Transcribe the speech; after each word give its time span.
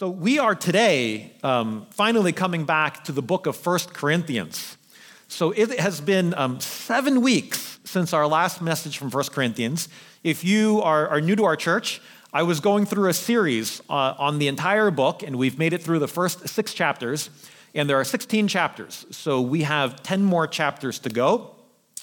So, 0.00 0.08
we 0.08 0.38
are 0.38 0.54
today 0.54 1.30
um, 1.42 1.86
finally 1.90 2.32
coming 2.32 2.64
back 2.64 3.04
to 3.04 3.12
the 3.12 3.20
book 3.20 3.44
of 3.44 3.54
First 3.54 3.92
Corinthians. 3.92 4.78
So, 5.28 5.50
it 5.50 5.78
has 5.78 6.00
been 6.00 6.32
um, 6.38 6.58
seven 6.58 7.20
weeks 7.20 7.78
since 7.84 8.14
our 8.14 8.26
last 8.26 8.62
message 8.62 8.96
from 8.96 9.10
First 9.10 9.30
Corinthians. 9.30 9.90
If 10.24 10.42
you 10.42 10.80
are, 10.80 11.06
are 11.08 11.20
new 11.20 11.36
to 11.36 11.44
our 11.44 11.54
church, 11.54 12.00
I 12.32 12.44
was 12.44 12.60
going 12.60 12.86
through 12.86 13.10
a 13.10 13.12
series 13.12 13.82
uh, 13.90 14.14
on 14.18 14.38
the 14.38 14.48
entire 14.48 14.90
book, 14.90 15.22
and 15.22 15.36
we've 15.36 15.58
made 15.58 15.74
it 15.74 15.82
through 15.82 15.98
the 15.98 16.08
first 16.08 16.48
six 16.48 16.72
chapters. 16.72 17.28
And 17.74 17.86
there 17.86 18.00
are 18.00 18.04
16 18.04 18.48
chapters, 18.48 19.04
so 19.10 19.42
we 19.42 19.64
have 19.64 20.02
10 20.02 20.24
more 20.24 20.46
chapters 20.46 20.98
to 21.00 21.10
go. 21.10 21.56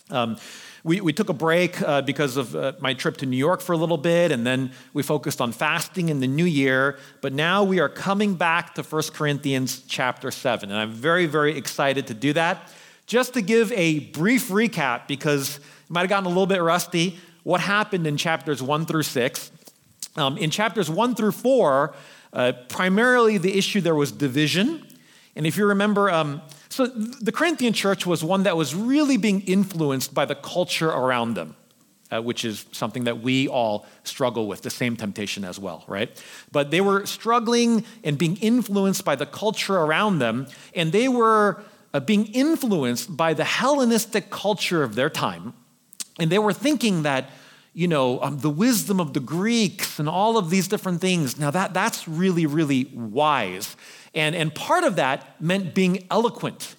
Um, 0.09 0.37
we, 0.83 1.01
we 1.01 1.11
took 1.11 1.27
a 1.27 1.33
break 1.33 1.81
uh, 1.81 2.01
because 2.01 2.37
of 2.37 2.55
uh, 2.55 2.73
my 2.79 2.93
trip 2.93 3.17
to 3.17 3.25
New 3.25 3.37
York 3.37 3.59
for 3.59 3.73
a 3.73 3.77
little 3.77 3.97
bit, 3.97 4.31
and 4.31 4.47
then 4.47 4.71
we 4.93 5.03
focused 5.03 5.41
on 5.41 5.51
fasting 5.51 6.07
in 6.07 6.21
the 6.21 6.27
new 6.27 6.45
year. 6.45 6.97
But 7.19 7.33
now 7.33 7.63
we 7.63 7.79
are 7.79 7.89
coming 7.89 8.35
back 8.35 8.75
to 8.75 8.83
1 8.83 9.03
Corinthians 9.13 9.81
chapter 9.87 10.31
7, 10.31 10.69
and 10.69 10.79
I'm 10.79 10.91
very, 10.91 11.25
very 11.25 11.57
excited 11.57 12.07
to 12.07 12.13
do 12.13 12.31
that. 12.33 12.71
Just 13.05 13.33
to 13.33 13.41
give 13.41 13.71
a 13.73 13.99
brief 13.99 14.47
recap, 14.47 15.07
because 15.07 15.57
it 15.57 15.63
might 15.89 16.01
have 16.01 16.09
gotten 16.09 16.25
a 16.25 16.29
little 16.29 16.47
bit 16.47 16.61
rusty, 16.61 17.19
what 17.43 17.59
happened 17.59 18.07
in 18.07 18.15
chapters 18.15 18.61
1 18.61 18.85
through 18.85 19.03
6. 19.03 19.51
Um, 20.15 20.37
in 20.37 20.49
chapters 20.49 20.89
1 20.89 21.15
through 21.15 21.33
4, 21.33 21.93
uh, 22.33 22.53
primarily 22.69 23.37
the 23.37 23.57
issue 23.57 23.81
there 23.81 23.95
was 23.95 24.11
division. 24.11 24.85
And 25.35 25.45
if 25.45 25.57
you 25.57 25.65
remember, 25.65 26.09
um, 26.09 26.41
so 26.69 26.87
the 26.87 27.31
Corinthian 27.31 27.73
church 27.73 28.05
was 28.05 28.23
one 28.23 28.43
that 28.43 28.57
was 28.57 28.75
really 28.75 29.17
being 29.17 29.41
influenced 29.41 30.13
by 30.13 30.25
the 30.25 30.35
culture 30.35 30.89
around 30.89 31.35
them, 31.35 31.55
uh, 32.11 32.21
which 32.21 32.45
is 32.45 32.65
something 32.71 33.05
that 33.05 33.21
we 33.21 33.47
all 33.47 33.85
struggle 34.03 34.47
with, 34.47 34.61
the 34.61 34.69
same 34.69 34.95
temptation 34.95 35.43
as 35.43 35.59
well, 35.59 35.83
right? 35.87 36.23
But 36.51 36.71
they 36.71 36.81
were 36.81 37.05
struggling 37.05 37.85
and 38.03 38.17
being 38.17 38.37
influenced 38.37 39.05
by 39.05 39.15
the 39.15 39.25
culture 39.25 39.77
around 39.77 40.19
them, 40.19 40.47
and 40.75 40.91
they 40.91 41.07
were 41.07 41.63
uh, 41.93 41.99
being 41.99 42.27
influenced 42.27 43.15
by 43.15 43.33
the 43.33 43.43
Hellenistic 43.43 44.29
culture 44.29 44.83
of 44.83 44.95
their 44.95 45.09
time. 45.09 45.53
And 46.19 46.31
they 46.31 46.39
were 46.39 46.53
thinking 46.53 47.03
that, 47.03 47.29
you 47.73 47.87
know, 47.87 48.21
um, 48.21 48.39
the 48.39 48.49
wisdom 48.49 48.99
of 48.99 49.13
the 49.13 49.19
Greeks 49.19 49.99
and 49.99 50.09
all 50.09 50.37
of 50.37 50.49
these 50.49 50.67
different 50.67 50.99
things, 50.99 51.37
now 51.39 51.51
that, 51.51 51.73
that's 51.73 52.07
really, 52.07 52.45
really 52.45 52.85
wise. 52.93 53.75
And, 54.17 54.35
and 54.35 54.53
part 54.53 54.83
of 54.83 54.95
that 54.95 55.39
meant 55.39 55.75
being 55.75 56.07
eloquent. 56.09 56.75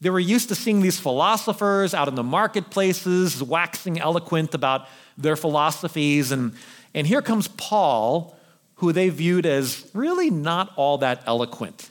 They 0.00 0.08
were 0.08 0.20
used 0.20 0.50
to 0.50 0.54
seeing 0.54 0.82
these 0.82 1.00
philosophers 1.00 1.94
out 1.94 2.06
in 2.06 2.14
the 2.14 2.22
marketplaces 2.22 3.42
waxing 3.42 3.98
eloquent 3.98 4.54
about 4.54 4.86
their 5.18 5.34
philosophies. 5.34 6.30
And, 6.30 6.52
and 6.94 7.04
here 7.04 7.22
comes 7.22 7.48
Paul, 7.48 8.38
who 8.76 8.92
they 8.92 9.08
viewed 9.08 9.46
as 9.46 9.90
really 9.94 10.30
not 10.30 10.72
all 10.76 10.98
that 10.98 11.24
eloquent. 11.26 11.90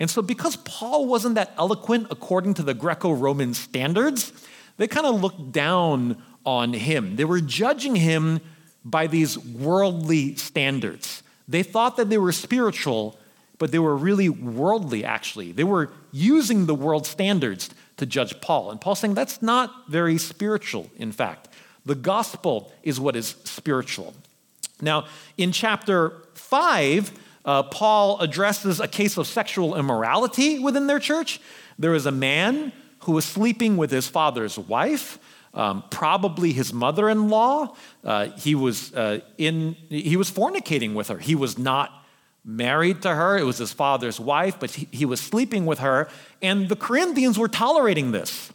And 0.00 0.08
so, 0.08 0.22
because 0.22 0.56
Paul 0.56 1.06
wasn't 1.06 1.34
that 1.34 1.52
eloquent 1.58 2.06
according 2.10 2.54
to 2.54 2.62
the 2.62 2.72
Greco 2.72 3.12
Roman 3.12 3.52
standards, 3.52 4.32
they 4.78 4.88
kind 4.88 5.06
of 5.06 5.20
looked 5.20 5.52
down 5.52 6.22
on 6.46 6.72
him. 6.72 7.16
They 7.16 7.26
were 7.26 7.40
judging 7.42 7.96
him 7.96 8.40
by 8.82 9.08
these 9.08 9.38
worldly 9.38 10.36
standards. 10.36 11.22
They 11.46 11.62
thought 11.62 11.98
that 11.98 12.08
they 12.08 12.18
were 12.18 12.32
spiritual, 12.32 13.18
but 13.62 13.70
they 13.70 13.78
were 13.78 13.96
really 13.96 14.28
worldly, 14.28 15.04
actually. 15.04 15.52
They 15.52 15.62
were 15.62 15.92
using 16.10 16.66
the 16.66 16.74
world 16.74 17.06
standards 17.06 17.70
to 17.96 18.04
judge 18.04 18.40
Paul. 18.40 18.72
And 18.72 18.80
Paul's 18.80 18.98
saying 18.98 19.14
that's 19.14 19.40
not 19.40 19.88
very 19.88 20.18
spiritual, 20.18 20.90
in 20.96 21.12
fact. 21.12 21.46
The 21.86 21.94
gospel 21.94 22.72
is 22.82 22.98
what 22.98 23.14
is 23.14 23.36
spiritual. 23.44 24.14
Now, 24.80 25.06
in 25.38 25.52
chapter 25.52 26.24
5, 26.34 27.12
uh, 27.44 27.62
Paul 27.62 28.18
addresses 28.18 28.80
a 28.80 28.88
case 28.88 29.16
of 29.16 29.28
sexual 29.28 29.76
immorality 29.76 30.58
within 30.58 30.88
their 30.88 30.98
church. 30.98 31.40
There 31.78 31.94
is 31.94 32.04
a 32.04 32.10
man 32.10 32.72
who 33.02 33.12
was 33.12 33.24
sleeping 33.24 33.76
with 33.76 33.92
his 33.92 34.08
father's 34.08 34.58
wife. 34.58 35.20
Um, 35.54 35.84
probably 35.88 36.52
his 36.52 36.72
mother-in-law. 36.72 37.76
Uh, 38.02 38.26
he 38.30 38.56
was 38.56 38.92
uh, 38.92 39.20
in. 39.38 39.74
He 39.88 40.16
was 40.16 40.32
fornicating 40.32 40.94
with 40.94 41.06
her. 41.06 41.18
He 41.18 41.36
was 41.36 41.56
not 41.56 42.01
married 42.44 43.02
to 43.02 43.14
her. 43.14 43.38
It 43.38 43.44
was 43.44 43.58
his 43.58 43.72
father's 43.72 44.18
wife, 44.18 44.58
but 44.58 44.72
he, 44.72 44.88
he 44.90 45.04
was 45.04 45.20
sleeping 45.20 45.66
with 45.66 45.78
her. 45.78 46.08
And 46.40 46.68
the 46.68 46.76
Corinthians 46.76 47.38
were 47.38 47.48
tolerating 47.48 48.12
this. 48.12 48.52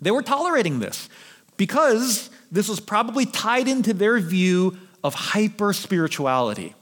They 0.00 0.10
were 0.10 0.22
tolerating 0.22 0.78
this 0.80 1.08
because 1.56 2.30
this 2.50 2.68
was 2.68 2.80
probably 2.80 3.26
tied 3.26 3.68
into 3.68 3.94
their 3.94 4.18
view 4.18 4.76
of 5.02 5.14
hyper 5.14 5.72
spirituality, 5.72 6.74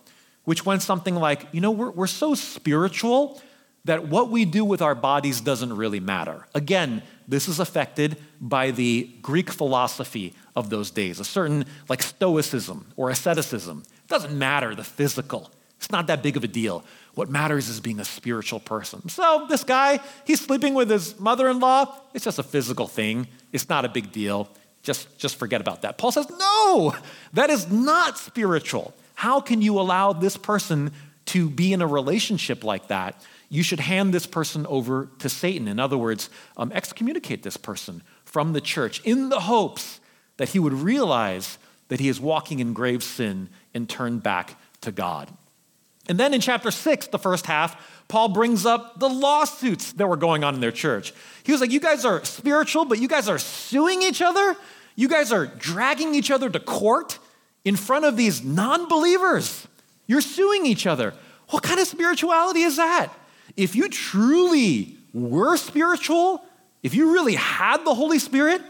which 0.44 0.66
went 0.66 0.82
something 0.82 1.14
like, 1.14 1.46
you 1.52 1.60
know, 1.60 1.70
we're, 1.70 1.90
we're 1.90 2.06
so 2.06 2.34
spiritual 2.34 3.40
that 3.84 4.08
what 4.08 4.30
we 4.30 4.44
do 4.44 4.64
with 4.64 4.80
our 4.80 4.94
bodies 4.94 5.40
doesn't 5.40 5.76
really 5.76 6.00
matter. 6.00 6.46
Again, 6.54 7.02
this 7.28 7.48
is 7.48 7.60
affected 7.60 8.16
by 8.40 8.70
the 8.70 9.10
Greek 9.22 9.50
philosophy 9.50 10.34
of 10.56 10.70
those 10.70 10.90
days, 10.90 11.20
a 11.20 11.24
certain 11.24 11.66
like 11.88 12.02
stoicism 12.02 12.86
or 12.96 13.10
asceticism. 13.10 13.82
It 13.86 14.08
doesn't 14.08 14.36
matter 14.36 14.74
the 14.74 14.84
physical. 14.84 15.50
It's 15.84 15.92
not 15.92 16.06
that 16.06 16.22
big 16.22 16.38
of 16.38 16.42
a 16.42 16.48
deal. 16.48 16.82
What 17.14 17.28
matters 17.28 17.68
is 17.68 17.78
being 17.78 18.00
a 18.00 18.06
spiritual 18.06 18.58
person. 18.58 19.06
So, 19.10 19.44
this 19.50 19.64
guy, 19.64 20.00
he's 20.26 20.40
sleeping 20.40 20.72
with 20.72 20.88
his 20.88 21.20
mother 21.20 21.46
in 21.50 21.60
law. 21.60 21.94
It's 22.14 22.24
just 22.24 22.38
a 22.38 22.42
physical 22.42 22.86
thing, 22.86 23.28
it's 23.52 23.68
not 23.68 23.84
a 23.84 23.90
big 23.90 24.10
deal. 24.10 24.48
Just, 24.82 25.18
just 25.18 25.36
forget 25.36 25.60
about 25.60 25.82
that. 25.82 25.98
Paul 25.98 26.10
says, 26.10 26.28
no, 26.30 26.94
that 27.34 27.50
is 27.50 27.70
not 27.70 28.16
spiritual. 28.16 28.94
How 29.14 29.40
can 29.40 29.60
you 29.60 29.78
allow 29.78 30.14
this 30.14 30.38
person 30.38 30.92
to 31.26 31.50
be 31.50 31.74
in 31.74 31.82
a 31.82 31.86
relationship 31.86 32.64
like 32.64 32.88
that? 32.88 33.22
You 33.50 33.62
should 33.62 33.80
hand 33.80 34.14
this 34.14 34.26
person 34.26 34.66
over 34.66 35.10
to 35.18 35.28
Satan. 35.28 35.68
In 35.68 35.78
other 35.78 35.98
words, 35.98 36.30
um, 36.56 36.72
excommunicate 36.72 37.42
this 37.42 37.58
person 37.58 38.02
from 38.24 38.54
the 38.54 38.60
church 38.62 39.02
in 39.04 39.28
the 39.28 39.40
hopes 39.40 40.00
that 40.38 40.50
he 40.50 40.58
would 40.58 40.72
realize 40.72 41.58
that 41.88 42.00
he 42.00 42.08
is 42.08 42.20
walking 42.20 42.60
in 42.60 42.72
grave 42.72 43.02
sin 43.02 43.50
and 43.74 43.86
turn 43.86 44.18
back 44.18 44.58
to 44.80 44.90
God. 44.90 45.30
And 46.08 46.18
then 46.18 46.34
in 46.34 46.40
chapter 46.40 46.70
six, 46.70 47.06
the 47.06 47.18
first 47.18 47.46
half, 47.46 47.80
Paul 48.08 48.28
brings 48.28 48.66
up 48.66 49.00
the 49.00 49.08
lawsuits 49.08 49.92
that 49.94 50.06
were 50.06 50.16
going 50.16 50.44
on 50.44 50.54
in 50.54 50.60
their 50.60 50.72
church. 50.72 51.14
He 51.42 51.52
was 51.52 51.60
like, 51.60 51.70
You 51.70 51.80
guys 51.80 52.04
are 52.04 52.24
spiritual, 52.24 52.84
but 52.84 53.00
you 53.00 53.08
guys 53.08 53.28
are 53.28 53.38
suing 53.38 54.02
each 54.02 54.20
other. 54.20 54.56
You 54.96 55.08
guys 55.08 55.32
are 55.32 55.46
dragging 55.46 56.14
each 56.14 56.30
other 56.30 56.50
to 56.50 56.60
court 56.60 57.18
in 57.64 57.76
front 57.76 58.04
of 58.04 58.16
these 58.16 58.44
non 58.44 58.88
believers. 58.88 59.66
You're 60.06 60.20
suing 60.20 60.66
each 60.66 60.86
other. 60.86 61.14
What 61.48 61.62
kind 61.62 61.80
of 61.80 61.86
spirituality 61.86 62.60
is 62.60 62.76
that? 62.76 63.10
If 63.56 63.74
you 63.74 63.88
truly 63.88 64.96
were 65.12 65.56
spiritual, 65.56 66.44
if 66.82 66.94
you 66.94 67.12
really 67.12 67.34
had 67.34 67.84
the 67.84 67.94
Holy 67.94 68.18
Spirit, 68.18 68.60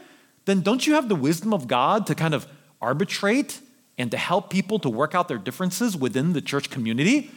then 0.45 0.61
don't 0.61 0.87
you 0.87 0.95
have 0.95 1.09
the 1.09 1.17
wisdom 1.17 1.53
of 1.53 1.67
God 1.67 2.07
to 2.07 2.15
kind 2.15 2.35
of 2.35 2.47
arbitrate 2.81 3.61
and 3.99 4.11
to 4.11 4.17
help 4.17 4.51
people 4.51 4.79
to 4.81 4.89
work 4.89 5.15
out 5.15 5.29
their 5.29 5.39
differences 5.39 5.97
within 5.97 6.33
the 6.33 6.41
church 6.41 6.71
community. 6.71 7.31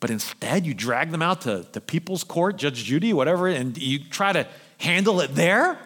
But 0.00 0.10
instead, 0.10 0.66
you 0.66 0.74
drag 0.74 1.10
them 1.10 1.22
out 1.22 1.42
to, 1.42 1.64
to 1.72 1.80
people's 1.80 2.24
court, 2.24 2.56
Judge 2.56 2.84
Judy, 2.84 3.12
whatever, 3.12 3.46
and 3.46 3.76
you 3.78 3.98
try 3.98 4.32
to 4.32 4.46
handle 4.78 5.20
it 5.20 5.34
there. 5.34 5.78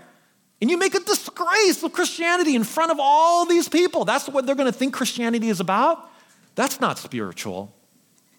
And 0.60 0.70
you 0.70 0.78
make 0.78 0.94
a 0.94 1.00
disgrace 1.00 1.82
of 1.82 1.92
Christianity 1.92 2.54
in 2.54 2.64
front 2.64 2.90
of 2.90 2.98
all 2.98 3.44
these 3.44 3.68
people. 3.68 4.06
That's 4.06 4.26
what 4.28 4.46
they're 4.46 4.54
going 4.54 4.72
to 4.72 4.78
think 4.78 4.94
Christianity 4.94 5.48
is 5.48 5.60
about. 5.60 6.10
That's 6.54 6.80
not 6.80 6.98
spiritual. 6.98 7.74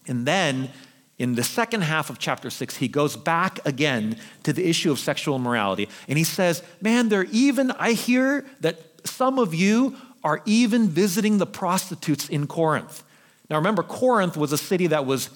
And 0.08 0.26
then 0.26 0.72
in 1.20 1.36
the 1.36 1.44
second 1.44 1.82
half 1.82 2.10
of 2.10 2.18
chapter 2.18 2.50
six, 2.50 2.78
he 2.78 2.88
goes 2.88 3.16
back 3.16 3.60
again 3.66 4.18
to 4.44 4.54
the 4.54 4.68
issue 4.68 4.92
of 4.92 5.00
sexual 5.00 5.36
immorality. 5.36 5.90
And 6.08 6.18
he 6.18 6.24
says, 6.24 6.64
Man, 6.82 7.10
there 7.10 7.26
even, 7.26 7.72
I 7.72 7.94
hear 7.94 8.46
that 8.62 8.80
some 9.08 9.38
of 9.38 9.54
you 9.54 9.96
are 10.24 10.42
even 10.46 10.88
visiting 10.88 11.38
the 11.38 11.46
prostitutes 11.46 12.30
in 12.30 12.48
Corinth. 12.48 13.04
Now 13.50 13.58
remember, 13.58 13.84
Corinth 13.84 14.36
was 14.36 14.52
a 14.52 14.58
city 14.58 14.88
that 14.88 15.06
was 15.06 15.30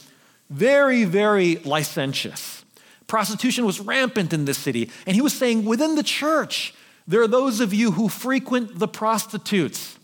very, 0.50 1.06
very 1.06 1.58
licentious. 1.58 2.64
Prostitution 3.08 3.66
was 3.66 3.80
rampant 3.80 4.34
in 4.34 4.46
this 4.46 4.58
city. 4.58 4.90
And 5.06 5.16
he 5.16 5.22
was 5.22 5.34
saying, 5.34 5.66
within 5.66 5.96
the 5.96 6.04
church, 6.04 6.74
there 7.08 7.22
are 7.22 7.28
those 7.28 7.60
of 7.60 7.74
you 7.74 7.92
who 7.92 8.10
frequent 8.10 8.80
the 8.80 8.88
prostitutes. 8.88 9.98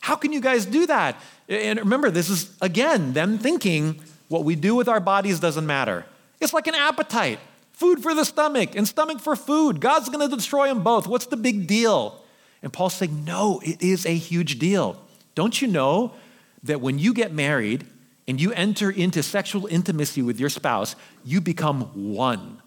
How 0.00 0.16
can 0.16 0.32
you 0.32 0.40
guys 0.40 0.66
do 0.66 0.86
that? 0.86 1.20
And 1.48 1.78
remember, 1.78 2.10
this 2.10 2.30
is, 2.30 2.54
again, 2.60 3.12
them 3.12 3.38
thinking 3.38 4.00
what 4.28 4.44
we 4.44 4.54
do 4.54 4.74
with 4.74 4.88
our 4.88 5.00
bodies 5.00 5.40
doesn't 5.40 5.66
matter. 5.66 6.06
It's 6.40 6.52
like 6.52 6.66
an 6.66 6.74
appetite 6.74 7.38
food 7.72 8.02
for 8.02 8.14
the 8.14 8.24
stomach 8.24 8.76
and 8.76 8.86
stomach 8.86 9.20
for 9.20 9.36
food. 9.36 9.80
God's 9.80 10.08
going 10.08 10.28
to 10.28 10.34
destroy 10.34 10.68
them 10.68 10.82
both. 10.82 11.06
What's 11.06 11.26
the 11.26 11.36
big 11.36 11.66
deal? 11.66 12.23
And 12.64 12.72
Paul's 12.72 12.94
saying, 12.94 13.24
no, 13.26 13.60
it 13.62 13.82
is 13.82 14.06
a 14.06 14.16
huge 14.16 14.58
deal. 14.58 14.98
Don't 15.34 15.60
you 15.60 15.68
know 15.68 16.14
that 16.62 16.80
when 16.80 16.98
you 16.98 17.12
get 17.12 17.30
married 17.30 17.86
and 18.26 18.40
you 18.40 18.52
enter 18.54 18.90
into 18.90 19.22
sexual 19.22 19.66
intimacy 19.66 20.22
with 20.22 20.40
your 20.40 20.48
spouse, 20.48 20.96
you 21.26 21.42
become 21.42 21.82
one? 22.14 22.62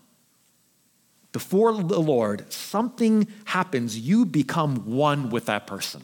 Before 1.32 1.74
the 1.74 2.00
Lord, 2.00 2.54
something 2.54 3.28
happens. 3.46 3.98
You 3.98 4.24
become 4.24 4.86
one 4.86 5.32
with 5.32 5.48
that 5.48 5.66
person. 5.66 6.04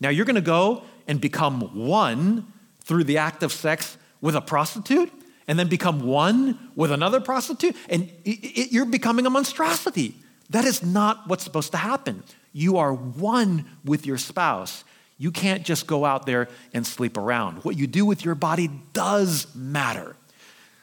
Now, 0.00 0.08
you're 0.08 0.24
going 0.24 0.34
to 0.34 0.40
go 0.40 0.82
and 1.06 1.20
become 1.20 1.86
one 1.86 2.52
through 2.80 3.04
the 3.04 3.18
act 3.18 3.44
of 3.44 3.52
sex 3.52 3.96
with 4.20 4.34
a 4.34 4.40
prostitute, 4.40 5.12
and 5.46 5.58
then 5.58 5.68
become 5.68 6.00
one 6.00 6.58
with 6.74 6.90
another 6.90 7.20
prostitute, 7.20 7.76
and 7.88 8.10
it, 8.24 8.30
it, 8.30 8.72
you're 8.72 8.84
becoming 8.84 9.26
a 9.26 9.30
monstrosity. 9.30 10.16
That 10.50 10.64
is 10.64 10.82
not 10.82 11.28
what's 11.28 11.44
supposed 11.44 11.70
to 11.70 11.78
happen. 11.78 12.24
You 12.52 12.78
are 12.78 12.92
one 12.92 13.64
with 13.84 14.06
your 14.06 14.18
spouse. 14.18 14.84
You 15.18 15.30
can't 15.30 15.64
just 15.64 15.86
go 15.86 16.04
out 16.04 16.26
there 16.26 16.48
and 16.72 16.86
sleep 16.86 17.16
around. 17.16 17.64
What 17.64 17.76
you 17.76 17.86
do 17.86 18.06
with 18.06 18.24
your 18.24 18.34
body 18.34 18.70
does 18.92 19.46
matter. 19.54 20.16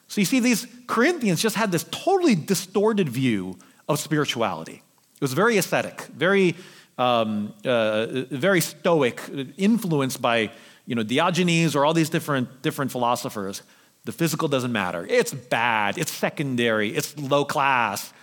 So 0.07 0.21
you 0.21 0.25
see, 0.25 0.39
these 0.39 0.67
Corinthians 0.85 1.41
just 1.41 1.55
had 1.55 1.71
this 1.71 1.85
totally 1.85 2.35
distorted 2.35 3.09
view 3.09 3.57
of 3.89 3.99
spirituality. 3.99 4.83
It 5.15 5.21
was 5.21 5.33
very 5.33 5.57
ascetic, 5.57 6.01
very, 6.01 6.55
um, 6.97 7.53
uh, 7.65 8.05
very 8.29 8.61
stoic, 8.61 9.21
influenced 9.57 10.21
by 10.21 10.51
you 10.85 10.95
know, 10.95 11.03
Diogenes 11.03 11.75
or 11.75 11.85
all 11.85 11.93
these 11.93 12.09
different, 12.09 12.61
different 12.61 12.91
philosophers. 12.91 13.61
The 14.05 14.11
physical 14.11 14.47
doesn't 14.47 14.71
matter. 14.71 15.05
It's 15.09 15.33
bad, 15.33 15.97
it's 15.97 16.11
secondary, 16.11 16.95
it's 16.95 17.17
low 17.17 17.43
class. 17.43 18.13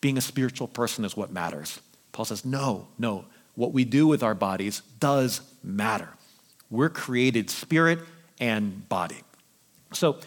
Being 0.00 0.18
a 0.18 0.20
spiritual 0.20 0.68
person 0.68 1.04
is 1.04 1.16
what 1.16 1.32
matters. 1.32 1.80
Paul 2.12 2.24
says, 2.24 2.44
no, 2.44 2.88
no. 2.98 3.24
What 3.54 3.72
we 3.72 3.84
do 3.84 4.06
with 4.06 4.22
our 4.22 4.34
bodies 4.34 4.82
does 5.00 5.40
matter. 5.62 6.08
We're 6.70 6.88
created 6.88 7.50
spirit 7.50 7.98
and 8.40 8.88
body. 8.88 9.20
So, 9.92 10.18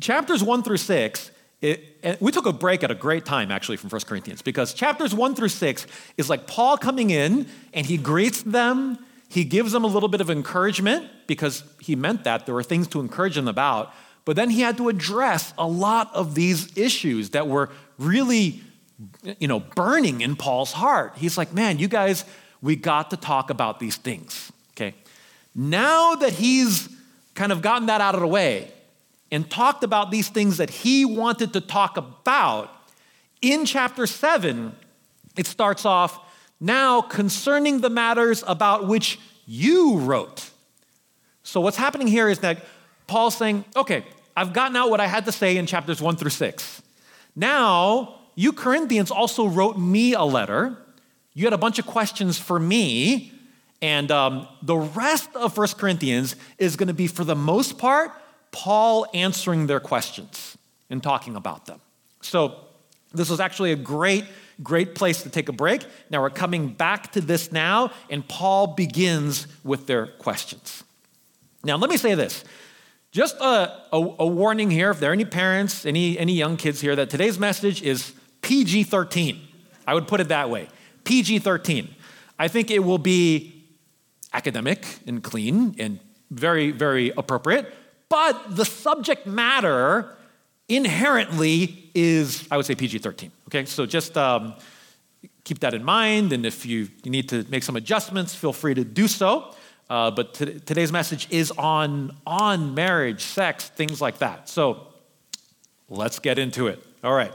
chapters 0.00 0.44
one 0.44 0.62
through 0.62 0.76
six, 0.76 1.30
it, 1.60 2.20
we 2.20 2.30
took 2.30 2.46
a 2.46 2.52
break 2.52 2.84
at 2.84 2.90
a 2.90 2.94
great 2.94 3.24
time 3.24 3.50
actually 3.50 3.78
from 3.78 3.90
1 3.90 4.02
Corinthians 4.02 4.42
because 4.42 4.72
chapters 4.72 5.12
one 5.12 5.34
through 5.34 5.48
six 5.48 5.86
is 6.16 6.30
like 6.30 6.46
Paul 6.46 6.78
coming 6.78 7.10
in 7.10 7.48
and 7.74 7.84
he 7.84 7.96
greets 7.96 8.42
them. 8.42 8.98
He 9.28 9.44
gives 9.44 9.72
them 9.72 9.82
a 9.82 9.88
little 9.88 10.08
bit 10.08 10.20
of 10.20 10.30
encouragement 10.30 11.10
because 11.26 11.64
he 11.80 11.96
meant 11.96 12.24
that. 12.24 12.46
There 12.46 12.54
were 12.54 12.62
things 12.62 12.86
to 12.88 13.00
encourage 13.00 13.34
them 13.34 13.48
about. 13.48 13.92
But 14.24 14.36
then 14.36 14.50
he 14.50 14.60
had 14.60 14.76
to 14.76 14.88
address 14.88 15.52
a 15.58 15.66
lot 15.66 16.14
of 16.14 16.34
these 16.34 16.76
issues 16.76 17.30
that 17.30 17.48
were 17.48 17.70
really, 17.98 18.62
you 19.38 19.48
know, 19.48 19.60
burning 19.60 20.20
in 20.20 20.36
Paul's 20.36 20.72
heart. 20.72 21.14
He's 21.16 21.38
like, 21.38 21.52
man, 21.52 21.78
you 21.78 21.88
guys, 21.88 22.24
we 22.60 22.76
got 22.76 23.10
to 23.10 23.16
talk 23.16 23.50
about 23.50 23.78
these 23.78 23.96
things, 23.96 24.52
okay? 24.72 24.94
Now 25.54 26.14
that 26.16 26.32
he's 26.32 26.88
kind 27.34 27.52
of 27.52 27.62
gotten 27.62 27.86
that 27.86 28.00
out 28.00 28.14
of 28.14 28.20
the 28.20 28.26
way 28.26 28.72
and 29.30 29.48
talked 29.48 29.84
about 29.84 30.10
these 30.10 30.28
things 30.28 30.56
that 30.56 30.70
he 30.70 31.04
wanted 31.04 31.52
to 31.52 31.60
talk 31.60 31.96
about, 31.96 32.70
in 33.40 33.64
chapter 33.64 34.06
7, 34.06 34.74
it 35.36 35.46
starts 35.46 35.84
off 35.84 36.18
now 36.60 37.00
concerning 37.00 37.80
the 37.80 37.90
matters 37.90 38.42
about 38.46 38.88
which 38.88 39.18
you 39.46 39.98
wrote. 39.98 40.50
So, 41.44 41.60
what's 41.60 41.76
happening 41.76 42.08
here 42.08 42.28
is 42.28 42.40
that 42.40 42.64
Paul's 43.06 43.36
saying, 43.36 43.64
okay, 43.76 44.04
I've 44.36 44.52
gotten 44.52 44.76
out 44.76 44.90
what 44.90 45.00
I 45.00 45.06
had 45.06 45.24
to 45.26 45.32
say 45.32 45.56
in 45.56 45.66
chapters 45.66 46.02
1 46.02 46.16
through 46.16 46.30
6. 46.30 46.82
Now, 47.36 48.17
you 48.38 48.52
Corinthians 48.52 49.10
also 49.10 49.46
wrote 49.46 49.78
me 49.78 50.14
a 50.14 50.24
letter 50.24 50.78
you 51.38 51.44
had 51.44 51.52
a 51.52 51.58
bunch 51.58 51.78
of 51.78 51.86
questions 51.86 52.36
for 52.36 52.58
me, 52.58 53.30
and 53.80 54.10
um, 54.10 54.48
the 54.60 54.76
rest 54.76 55.30
of 55.36 55.54
First 55.54 55.78
Corinthians 55.78 56.34
is 56.58 56.74
going 56.74 56.88
to 56.88 56.94
be, 56.94 57.06
for 57.06 57.22
the 57.22 57.36
most 57.36 57.78
part, 57.78 58.10
Paul 58.50 59.06
answering 59.14 59.68
their 59.68 59.78
questions 59.78 60.58
and 60.90 61.00
talking 61.00 61.36
about 61.36 61.66
them. 61.66 61.80
So, 62.22 62.56
this 63.14 63.30
was 63.30 63.38
actually 63.38 63.70
a 63.70 63.76
great, 63.76 64.24
great 64.64 64.96
place 64.96 65.22
to 65.22 65.30
take 65.30 65.48
a 65.48 65.52
break. 65.52 65.86
Now 66.10 66.22
we're 66.22 66.30
coming 66.30 66.70
back 66.70 67.12
to 67.12 67.20
this 67.20 67.52
now, 67.52 67.92
and 68.10 68.26
Paul 68.26 68.74
begins 68.74 69.46
with 69.62 69.86
their 69.86 70.08
questions. 70.08 70.82
Now, 71.62 71.76
let 71.76 71.88
me 71.88 71.96
say 71.96 72.16
this. 72.16 72.42
Just 73.12 73.36
a, 73.36 73.80
a, 73.92 74.14
a 74.18 74.26
warning 74.26 74.72
here 74.72 74.90
if 74.90 74.98
there 74.98 75.10
are 75.10 75.12
any 75.12 75.24
parents, 75.24 75.86
any, 75.86 76.18
any 76.18 76.32
young 76.32 76.56
kids 76.56 76.80
here, 76.80 76.96
that 76.96 77.10
today's 77.10 77.38
message 77.38 77.80
is 77.80 78.12
PG 78.48 78.84
13. 78.84 79.38
I 79.86 79.92
would 79.92 80.08
put 80.08 80.20
it 80.20 80.28
that 80.28 80.48
way. 80.48 80.68
PG 81.04 81.40
13. 81.40 81.86
I 82.38 82.48
think 82.48 82.70
it 82.70 82.78
will 82.78 82.96
be 82.96 83.62
academic 84.32 84.86
and 85.06 85.22
clean 85.22 85.76
and 85.78 86.00
very, 86.30 86.70
very 86.70 87.10
appropriate, 87.10 87.70
but 88.08 88.56
the 88.56 88.64
subject 88.64 89.26
matter 89.26 90.16
inherently 90.66 91.90
is, 91.94 92.48
I 92.50 92.56
would 92.56 92.64
say, 92.64 92.74
PG 92.74 93.00
13. 93.00 93.30
Okay, 93.48 93.66
so 93.66 93.84
just 93.84 94.16
um, 94.16 94.54
keep 95.44 95.58
that 95.58 95.74
in 95.74 95.84
mind, 95.84 96.32
and 96.32 96.46
if 96.46 96.64
you, 96.64 96.88
need 97.04 97.28
to 97.28 97.44
make 97.50 97.62
some 97.62 97.76
adjustments, 97.76 98.34
feel 98.34 98.54
free 98.54 98.72
to 98.72 98.84
do 98.84 99.08
so. 99.08 99.54
Uh, 99.90 100.10
but 100.10 100.32
today's 100.32 100.90
message 100.90 101.28
is 101.30 101.50
on, 101.50 102.16
on 102.26 102.74
marriage, 102.74 103.20
sex, 103.20 103.68
things 103.68 104.00
like 104.00 104.18
that. 104.18 104.48
So 104.48 104.86
let's 105.90 106.18
get 106.18 106.38
into 106.38 106.68
it. 106.68 106.82
All 107.04 107.12
right. 107.12 107.32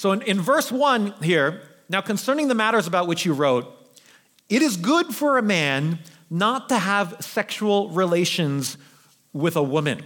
So 0.00 0.12
in, 0.12 0.22
in 0.22 0.40
verse 0.40 0.72
1 0.72 1.16
here, 1.22 1.60
now, 1.90 2.00
concerning 2.00 2.48
the 2.48 2.54
matters 2.54 2.86
about 2.86 3.06
which 3.06 3.26
you 3.26 3.34
wrote, 3.34 3.70
it 4.48 4.62
is 4.62 4.78
good 4.78 5.14
for 5.14 5.36
a 5.36 5.42
man 5.42 5.98
not 6.30 6.70
to 6.70 6.78
have 6.78 7.18
sexual 7.20 7.90
relations 7.90 8.78
with 9.34 9.56
a 9.56 9.62
woman. 9.62 10.02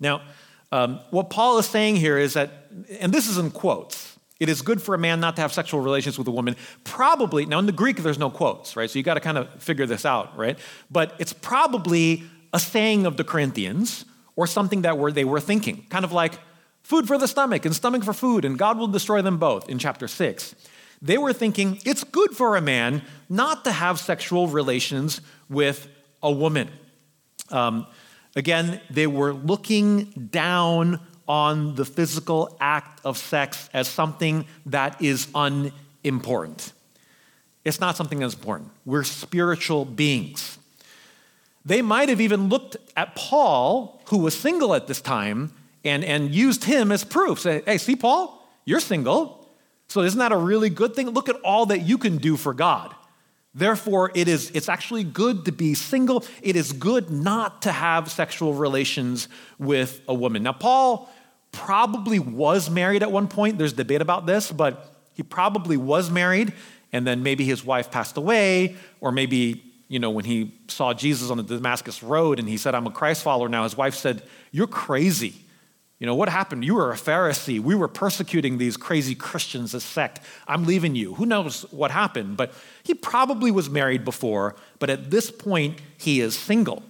Now, 0.00 0.22
um, 0.70 0.98
what 1.10 1.28
Paul 1.28 1.58
is 1.58 1.66
saying 1.66 1.96
here 1.96 2.16
is 2.16 2.32
that, 2.32 2.70
and 3.00 3.12
this 3.12 3.28
is 3.28 3.36
in 3.36 3.50
quotes, 3.50 4.16
it 4.40 4.48
is 4.48 4.62
good 4.62 4.80
for 4.80 4.94
a 4.94 4.98
man 4.98 5.20
not 5.20 5.36
to 5.36 5.42
have 5.42 5.52
sexual 5.52 5.82
relations 5.82 6.16
with 6.16 6.26
a 6.26 6.30
woman. 6.30 6.56
Probably, 6.82 7.44
now 7.44 7.58
in 7.58 7.66
the 7.66 7.72
Greek, 7.72 7.98
there's 7.98 8.18
no 8.18 8.30
quotes, 8.30 8.76
right? 8.76 8.88
So 8.88 8.98
you 8.98 9.02
got 9.02 9.14
to 9.14 9.20
kind 9.20 9.36
of 9.36 9.62
figure 9.62 9.84
this 9.84 10.06
out, 10.06 10.38
right? 10.38 10.58
But 10.90 11.14
it's 11.18 11.34
probably 11.34 12.22
a 12.54 12.58
saying 12.58 13.04
of 13.04 13.18
the 13.18 13.24
Corinthians 13.24 14.06
or 14.36 14.46
something 14.46 14.82
that 14.82 14.96
were, 14.96 15.12
they 15.12 15.26
were 15.26 15.38
thinking, 15.38 15.84
kind 15.90 16.06
of 16.06 16.12
like 16.12 16.38
food 16.82 17.06
for 17.06 17.18
the 17.18 17.28
stomach 17.28 17.64
and 17.64 17.74
stomach 17.74 18.04
for 18.04 18.12
food, 18.12 18.44
and 18.44 18.58
God 18.58 18.78
will 18.78 18.88
destroy 18.88 19.22
them 19.22 19.38
both 19.38 19.68
in 19.68 19.78
chapter 19.78 20.08
6. 20.08 20.54
They 21.00 21.18
were 21.18 21.32
thinking 21.32 21.80
it's 21.84 22.04
good 22.04 22.30
for 22.36 22.56
a 22.56 22.60
man 22.60 23.02
not 23.28 23.64
to 23.64 23.72
have 23.72 23.98
sexual 23.98 24.46
relations 24.46 25.20
with 25.48 25.88
a 26.22 26.30
woman. 26.30 26.70
Um, 27.50 27.86
again, 28.36 28.80
they 28.88 29.06
were 29.08 29.32
looking 29.32 30.28
down 30.30 31.00
on 31.26 31.74
the 31.74 31.84
physical 31.84 32.56
act 32.60 33.00
of 33.04 33.18
sex 33.18 33.68
as 33.72 33.88
something 33.88 34.46
that 34.66 35.00
is 35.02 35.28
unimportant. 35.34 36.72
It's 37.64 37.80
not 37.80 37.96
something 37.96 38.18
that's 38.18 38.34
important. 38.34 38.70
We're 38.84 39.04
spiritual 39.04 39.84
beings. 39.84 40.58
They 41.64 41.80
might 41.80 42.08
have 42.08 42.20
even 42.20 42.48
looked 42.48 42.76
at 42.96 43.14
Paul, 43.14 44.02
who 44.06 44.18
was 44.18 44.36
single 44.36 44.74
at 44.74 44.88
this 44.88 45.00
time, 45.00 45.52
and, 45.84 46.04
and 46.04 46.34
used 46.34 46.64
him 46.64 46.92
as 46.92 47.04
proof. 47.04 47.40
Say, 47.40 47.62
hey, 47.66 47.78
see, 47.78 47.96
Paul, 47.96 48.48
you're 48.64 48.80
single. 48.80 49.48
So 49.88 50.02
isn't 50.02 50.18
that 50.18 50.32
a 50.32 50.36
really 50.36 50.70
good 50.70 50.94
thing? 50.94 51.10
Look 51.10 51.28
at 51.28 51.36
all 51.44 51.66
that 51.66 51.80
you 51.80 51.98
can 51.98 52.16
do 52.16 52.36
for 52.36 52.54
God. 52.54 52.94
Therefore, 53.54 54.10
it 54.14 54.28
is, 54.28 54.50
it's 54.54 54.68
actually 54.68 55.04
good 55.04 55.44
to 55.44 55.52
be 55.52 55.74
single. 55.74 56.24
It 56.40 56.56
is 56.56 56.72
good 56.72 57.10
not 57.10 57.62
to 57.62 57.72
have 57.72 58.10
sexual 58.10 58.54
relations 58.54 59.28
with 59.58 60.00
a 60.08 60.14
woman. 60.14 60.42
Now, 60.42 60.52
Paul 60.52 61.10
probably 61.52 62.18
was 62.18 62.70
married 62.70 63.02
at 63.02 63.12
one 63.12 63.28
point. 63.28 63.58
There's 63.58 63.74
debate 63.74 64.00
about 64.00 64.24
this, 64.24 64.50
but 64.50 64.96
he 65.12 65.22
probably 65.22 65.76
was 65.76 66.10
married, 66.10 66.54
and 66.92 67.06
then 67.06 67.22
maybe 67.22 67.44
his 67.44 67.62
wife 67.62 67.90
passed 67.90 68.16
away, 68.16 68.76
or 69.00 69.12
maybe, 69.12 69.62
you 69.88 69.98
know, 69.98 70.10
when 70.10 70.24
he 70.24 70.54
saw 70.68 70.94
Jesus 70.94 71.30
on 71.30 71.36
the 71.36 71.42
Damascus 71.42 72.02
Road 72.02 72.38
and 72.38 72.48
he 72.48 72.56
said, 72.56 72.74
I'm 72.74 72.86
a 72.86 72.90
Christ 72.90 73.22
follower 73.22 73.50
now, 73.50 73.64
his 73.64 73.76
wife 73.76 73.94
said, 73.94 74.22
You're 74.50 74.66
crazy. 74.66 75.34
You 76.02 76.06
know, 76.06 76.16
what 76.16 76.28
happened? 76.28 76.64
You 76.64 76.74
were 76.74 76.90
a 76.90 76.96
Pharisee. 76.96 77.60
We 77.60 77.76
were 77.76 77.86
persecuting 77.86 78.58
these 78.58 78.76
crazy 78.76 79.14
Christians, 79.14 79.72
a 79.72 79.80
sect. 79.80 80.18
I'm 80.48 80.64
leaving 80.64 80.96
you. 80.96 81.14
Who 81.14 81.24
knows 81.24 81.62
what 81.70 81.92
happened? 81.92 82.36
But 82.36 82.52
he 82.82 82.92
probably 82.92 83.52
was 83.52 83.70
married 83.70 84.04
before, 84.04 84.56
but 84.80 84.90
at 84.90 85.12
this 85.12 85.30
point, 85.30 85.80
he 85.96 86.20
is 86.20 86.36
single. 86.36 86.82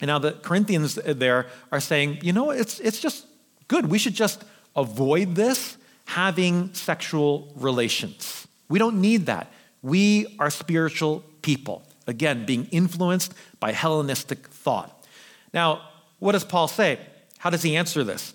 And 0.00 0.08
now 0.08 0.18
the 0.18 0.32
Corinthians 0.32 0.96
there 0.96 1.46
are 1.70 1.78
saying, 1.78 2.18
you 2.22 2.32
know, 2.32 2.50
it's, 2.50 2.80
it's 2.80 2.98
just 2.98 3.24
good. 3.68 3.86
We 3.86 3.98
should 3.98 4.14
just 4.14 4.42
avoid 4.74 5.36
this 5.36 5.76
having 6.06 6.74
sexual 6.74 7.52
relations. 7.54 8.48
We 8.68 8.80
don't 8.80 9.00
need 9.00 9.26
that. 9.26 9.46
We 9.80 10.34
are 10.40 10.50
spiritual 10.50 11.22
people. 11.42 11.84
Again, 12.08 12.46
being 12.46 12.66
influenced 12.72 13.32
by 13.60 13.70
Hellenistic 13.70 14.48
thought. 14.48 15.06
Now, 15.54 15.82
what 16.18 16.32
does 16.32 16.42
Paul 16.42 16.66
say? 16.66 16.98
How 17.38 17.50
does 17.50 17.62
he 17.62 17.76
answer 17.76 18.02
this? 18.02 18.34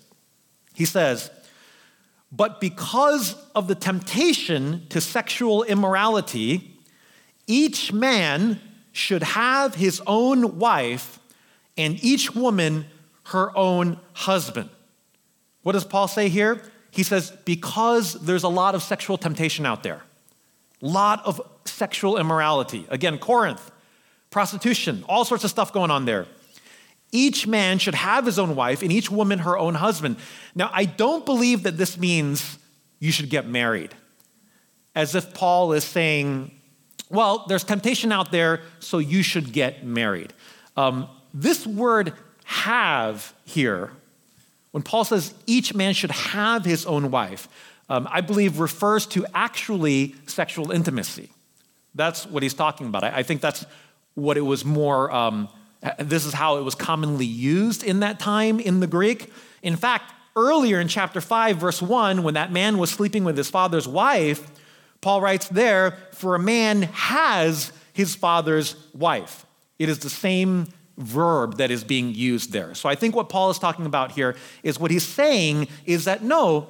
He 0.76 0.84
says, 0.84 1.30
But 2.30 2.60
because 2.60 3.34
of 3.54 3.66
the 3.66 3.74
temptation 3.74 4.86
to 4.90 5.00
sexual 5.00 5.62
immorality, 5.62 6.78
each 7.46 7.94
man 7.94 8.60
should 8.92 9.22
have 9.22 9.74
his 9.74 10.02
own 10.06 10.58
wife 10.58 11.18
and 11.78 12.02
each 12.04 12.34
woman 12.34 12.84
her 13.24 13.56
own 13.56 13.98
husband. 14.12 14.68
What 15.62 15.72
does 15.72 15.84
Paul 15.84 16.08
say 16.08 16.28
here? 16.28 16.62
He 16.90 17.02
says, 17.02 17.30
because 17.46 18.12
there's 18.14 18.42
a 18.42 18.48
lot 18.48 18.74
of 18.74 18.82
sexual 18.82 19.16
temptation 19.16 19.64
out 19.64 19.82
there, 19.82 20.02
a 20.82 20.86
lot 20.86 21.24
of 21.24 21.40
sexual 21.64 22.18
immorality. 22.18 22.86
Again, 22.90 23.16
Corinth, 23.16 23.70
prostitution, 24.30 25.04
all 25.08 25.24
sorts 25.24 25.42
of 25.42 25.50
stuff 25.50 25.72
going 25.72 25.90
on 25.90 26.04
there. 26.04 26.26
Each 27.12 27.46
man 27.46 27.78
should 27.78 27.94
have 27.94 28.26
his 28.26 28.38
own 28.38 28.56
wife, 28.56 28.82
and 28.82 28.92
each 28.92 29.10
woman 29.10 29.40
her 29.40 29.56
own 29.56 29.74
husband. 29.74 30.16
Now, 30.54 30.70
I 30.72 30.84
don't 30.84 31.24
believe 31.24 31.62
that 31.62 31.76
this 31.76 31.96
means 31.96 32.58
you 32.98 33.12
should 33.12 33.30
get 33.30 33.46
married, 33.46 33.94
as 34.94 35.14
if 35.14 35.32
Paul 35.34 35.72
is 35.72 35.84
saying, 35.84 36.50
well, 37.08 37.44
there's 37.46 37.64
temptation 37.64 38.10
out 38.10 38.32
there, 38.32 38.62
so 38.80 38.98
you 38.98 39.22
should 39.22 39.52
get 39.52 39.84
married. 39.84 40.32
Um, 40.76 41.08
this 41.32 41.66
word 41.66 42.12
have 42.44 43.34
here, 43.44 43.92
when 44.72 44.82
Paul 44.82 45.04
says 45.04 45.32
each 45.46 45.74
man 45.74 45.94
should 45.94 46.10
have 46.10 46.64
his 46.64 46.84
own 46.86 47.10
wife, 47.10 47.48
um, 47.88 48.08
I 48.10 48.20
believe 48.20 48.58
refers 48.58 49.06
to 49.06 49.24
actually 49.34 50.16
sexual 50.26 50.72
intimacy. 50.72 51.30
That's 51.94 52.26
what 52.26 52.42
he's 52.42 52.54
talking 52.54 52.88
about. 52.88 53.04
I, 53.04 53.18
I 53.18 53.22
think 53.22 53.40
that's 53.40 53.64
what 54.14 54.36
it 54.36 54.42
was 54.42 54.64
more, 54.64 55.10
um, 55.12 55.48
this 55.98 56.24
is 56.24 56.34
how 56.34 56.56
it 56.58 56.62
was 56.62 56.74
commonly 56.74 57.26
used 57.26 57.82
in 57.82 58.00
that 58.00 58.18
time 58.18 58.60
in 58.60 58.80
the 58.80 58.86
Greek. 58.86 59.32
In 59.62 59.76
fact, 59.76 60.12
earlier 60.34 60.80
in 60.80 60.88
chapter 60.88 61.20
5, 61.20 61.56
verse 61.56 61.80
1, 61.80 62.22
when 62.22 62.34
that 62.34 62.52
man 62.52 62.78
was 62.78 62.90
sleeping 62.90 63.24
with 63.24 63.36
his 63.36 63.50
father's 63.50 63.88
wife, 63.88 64.46
Paul 65.00 65.20
writes 65.20 65.48
there, 65.48 65.98
for 66.12 66.34
a 66.34 66.38
man 66.38 66.82
has 66.82 67.72
his 67.92 68.14
father's 68.14 68.76
wife. 68.94 69.46
It 69.78 69.88
is 69.88 70.00
the 70.00 70.10
same 70.10 70.68
verb 70.98 71.58
that 71.58 71.70
is 71.70 71.84
being 71.84 72.14
used 72.14 72.52
there. 72.52 72.74
So 72.74 72.88
I 72.88 72.94
think 72.94 73.14
what 73.14 73.28
Paul 73.28 73.50
is 73.50 73.58
talking 73.58 73.86
about 73.86 74.12
here 74.12 74.34
is 74.62 74.80
what 74.80 74.90
he's 74.90 75.06
saying 75.06 75.68
is 75.84 76.06
that 76.06 76.22
no, 76.22 76.68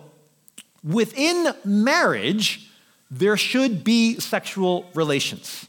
within 0.82 1.48
marriage, 1.64 2.70
there 3.10 3.36
should 3.36 3.84
be 3.84 4.18
sexual 4.18 4.90
relations. 4.94 5.66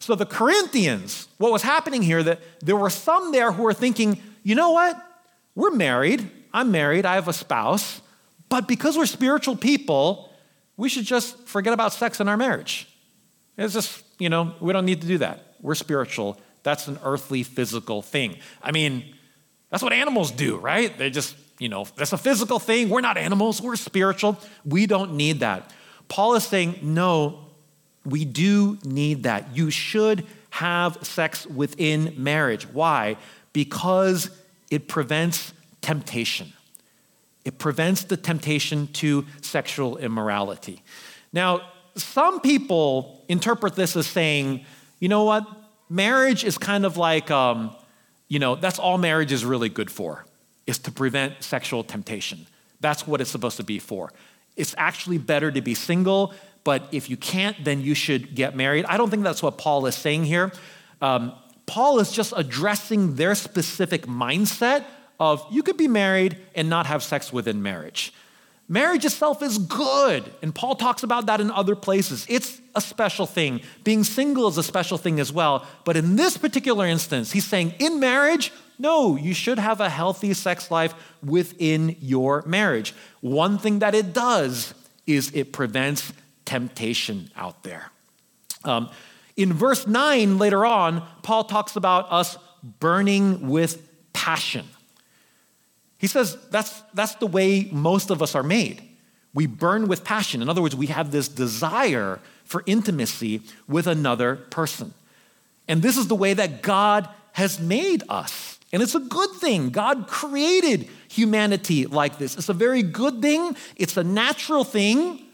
So 0.00 0.14
the 0.14 0.26
Corinthians, 0.26 1.28
what 1.36 1.52
was 1.52 1.62
happening 1.62 2.02
here, 2.02 2.22
that 2.22 2.40
there 2.60 2.76
were 2.76 2.90
some 2.90 3.32
there 3.32 3.52
who 3.52 3.62
were 3.62 3.74
thinking, 3.74 4.20
you 4.42 4.54
know 4.54 4.72
what? 4.72 5.00
We're 5.54 5.70
married. 5.70 6.28
I'm 6.52 6.72
married. 6.72 7.04
I 7.06 7.14
have 7.14 7.28
a 7.28 7.32
spouse. 7.32 8.00
But 8.48 8.66
because 8.66 8.96
we're 8.96 9.06
spiritual 9.06 9.56
people, 9.56 10.32
we 10.76 10.88
should 10.88 11.04
just 11.04 11.46
forget 11.46 11.74
about 11.74 11.92
sex 11.92 12.18
in 12.18 12.28
our 12.28 12.36
marriage. 12.38 12.88
It's 13.58 13.74
just, 13.74 14.02
you 14.18 14.30
know, 14.30 14.54
we 14.58 14.72
don't 14.72 14.86
need 14.86 15.02
to 15.02 15.06
do 15.06 15.18
that. 15.18 15.54
We're 15.60 15.74
spiritual. 15.74 16.40
That's 16.62 16.88
an 16.88 16.98
earthly, 17.04 17.42
physical 17.42 18.00
thing. 18.00 18.36
I 18.62 18.72
mean, 18.72 19.14
that's 19.68 19.82
what 19.82 19.92
animals 19.92 20.30
do, 20.30 20.56
right? 20.56 20.96
They 20.96 21.10
just, 21.10 21.36
you 21.58 21.68
know, 21.68 21.84
that's 21.96 22.14
a 22.14 22.18
physical 22.18 22.58
thing. 22.58 22.88
We're 22.88 23.02
not 23.02 23.18
animals, 23.18 23.60
we're 23.60 23.76
spiritual. 23.76 24.38
We 24.64 24.86
don't 24.86 25.14
need 25.14 25.40
that. 25.40 25.70
Paul 26.08 26.34
is 26.34 26.44
saying, 26.44 26.78
no, 26.82 27.49
we 28.04 28.24
do 28.24 28.78
need 28.84 29.24
that. 29.24 29.56
You 29.56 29.70
should 29.70 30.26
have 30.50 30.98
sex 31.06 31.46
within 31.46 32.14
marriage. 32.16 32.66
Why? 32.68 33.16
Because 33.52 34.30
it 34.70 34.88
prevents 34.88 35.52
temptation. 35.80 36.52
It 37.44 37.58
prevents 37.58 38.04
the 38.04 38.16
temptation 38.16 38.88
to 38.94 39.24
sexual 39.40 39.96
immorality. 39.96 40.82
Now, 41.32 41.62
some 41.96 42.40
people 42.40 43.24
interpret 43.28 43.74
this 43.74 43.96
as 43.96 44.06
saying, 44.06 44.64
you 44.98 45.08
know 45.08 45.24
what? 45.24 45.46
Marriage 45.88 46.44
is 46.44 46.58
kind 46.58 46.84
of 46.84 46.96
like, 46.96 47.30
um, 47.30 47.74
you 48.28 48.38
know, 48.38 48.54
that's 48.54 48.78
all 48.78 48.98
marriage 48.98 49.32
is 49.32 49.44
really 49.44 49.68
good 49.68 49.90
for, 49.90 50.24
is 50.66 50.78
to 50.78 50.92
prevent 50.92 51.42
sexual 51.42 51.82
temptation. 51.82 52.46
That's 52.80 53.06
what 53.06 53.20
it's 53.20 53.30
supposed 53.30 53.56
to 53.56 53.64
be 53.64 53.78
for. 53.78 54.12
It's 54.56 54.74
actually 54.78 55.18
better 55.18 55.50
to 55.50 55.60
be 55.60 55.74
single, 55.74 56.34
but 56.64 56.88
if 56.92 57.08
you 57.08 57.16
can't, 57.16 57.56
then 57.64 57.80
you 57.80 57.94
should 57.94 58.34
get 58.34 58.54
married. 58.54 58.84
I 58.86 58.96
don't 58.96 59.10
think 59.10 59.22
that's 59.22 59.42
what 59.42 59.58
Paul 59.58 59.86
is 59.86 59.94
saying 59.94 60.24
here. 60.24 60.52
Um, 61.00 61.32
Paul 61.66 62.00
is 62.00 62.12
just 62.12 62.32
addressing 62.36 63.14
their 63.14 63.34
specific 63.34 64.06
mindset 64.06 64.84
of 65.18 65.44
you 65.50 65.62
could 65.62 65.76
be 65.76 65.88
married 65.88 66.36
and 66.54 66.68
not 66.68 66.86
have 66.86 67.02
sex 67.02 67.32
within 67.32 67.62
marriage. 67.62 68.12
Marriage 68.68 69.04
itself 69.04 69.42
is 69.42 69.58
good, 69.58 70.32
and 70.42 70.54
Paul 70.54 70.76
talks 70.76 71.02
about 71.02 71.26
that 71.26 71.40
in 71.40 71.50
other 71.50 71.74
places. 71.74 72.24
It's 72.28 72.60
a 72.76 72.80
special 72.80 73.26
thing. 73.26 73.62
Being 73.82 74.04
single 74.04 74.46
is 74.46 74.58
a 74.58 74.62
special 74.62 74.96
thing 74.96 75.18
as 75.18 75.32
well. 75.32 75.66
But 75.84 75.96
in 75.96 76.14
this 76.14 76.36
particular 76.36 76.86
instance, 76.86 77.32
he's 77.32 77.44
saying 77.44 77.74
in 77.80 77.98
marriage, 77.98 78.52
no, 78.78 79.16
you 79.16 79.34
should 79.34 79.58
have 79.58 79.80
a 79.80 79.88
healthy 79.88 80.32
sex 80.34 80.70
life 80.70 80.94
within 81.22 81.96
your 82.00 82.42
marriage. 82.46 82.94
One 83.20 83.58
thing 83.58 83.80
that 83.80 83.94
it 83.94 84.12
does 84.12 84.72
is 85.04 85.32
it 85.34 85.52
prevents 85.52 86.12
temptation 86.50 87.30
out 87.36 87.62
there. 87.62 87.92
Um, 88.64 88.90
in 89.36 89.52
verse 89.52 89.86
9, 89.86 90.36
later 90.36 90.66
on, 90.66 91.06
Paul 91.22 91.44
talks 91.44 91.76
about 91.76 92.10
us 92.10 92.36
burning 92.80 93.48
with 93.48 93.88
passion. 94.12 94.66
He 95.96 96.08
says 96.08 96.36
that's, 96.50 96.82
that's 96.92 97.14
the 97.14 97.28
way 97.28 97.68
most 97.70 98.10
of 98.10 98.20
us 98.20 98.34
are 98.34 98.42
made. 98.42 98.82
We 99.32 99.46
burn 99.46 99.86
with 99.86 100.02
passion. 100.02 100.42
In 100.42 100.48
other 100.48 100.60
words, 100.60 100.74
we 100.74 100.88
have 100.88 101.12
this 101.12 101.28
desire 101.28 102.18
for 102.44 102.64
intimacy 102.66 103.42
with 103.68 103.86
another 103.86 104.34
person. 104.34 104.92
And 105.68 105.82
this 105.82 105.96
is 105.96 106.08
the 106.08 106.16
way 106.16 106.34
that 106.34 106.62
God 106.62 107.08
has 107.30 107.60
made 107.60 108.02
us. 108.08 108.58
And 108.72 108.82
it's 108.82 108.96
a 108.96 109.00
good 109.00 109.30
thing. 109.36 109.70
God 109.70 110.08
created 110.08 110.88
humanity 111.08 111.86
like 111.86 112.18
this. 112.18 112.36
It's 112.36 112.48
a 112.48 112.54
very 112.54 112.82
good 112.82 113.22
thing, 113.22 113.56
it's 113.76 113.96
a 113.96 114.02
natural 114.02 114.64
thing, 114.64 115.29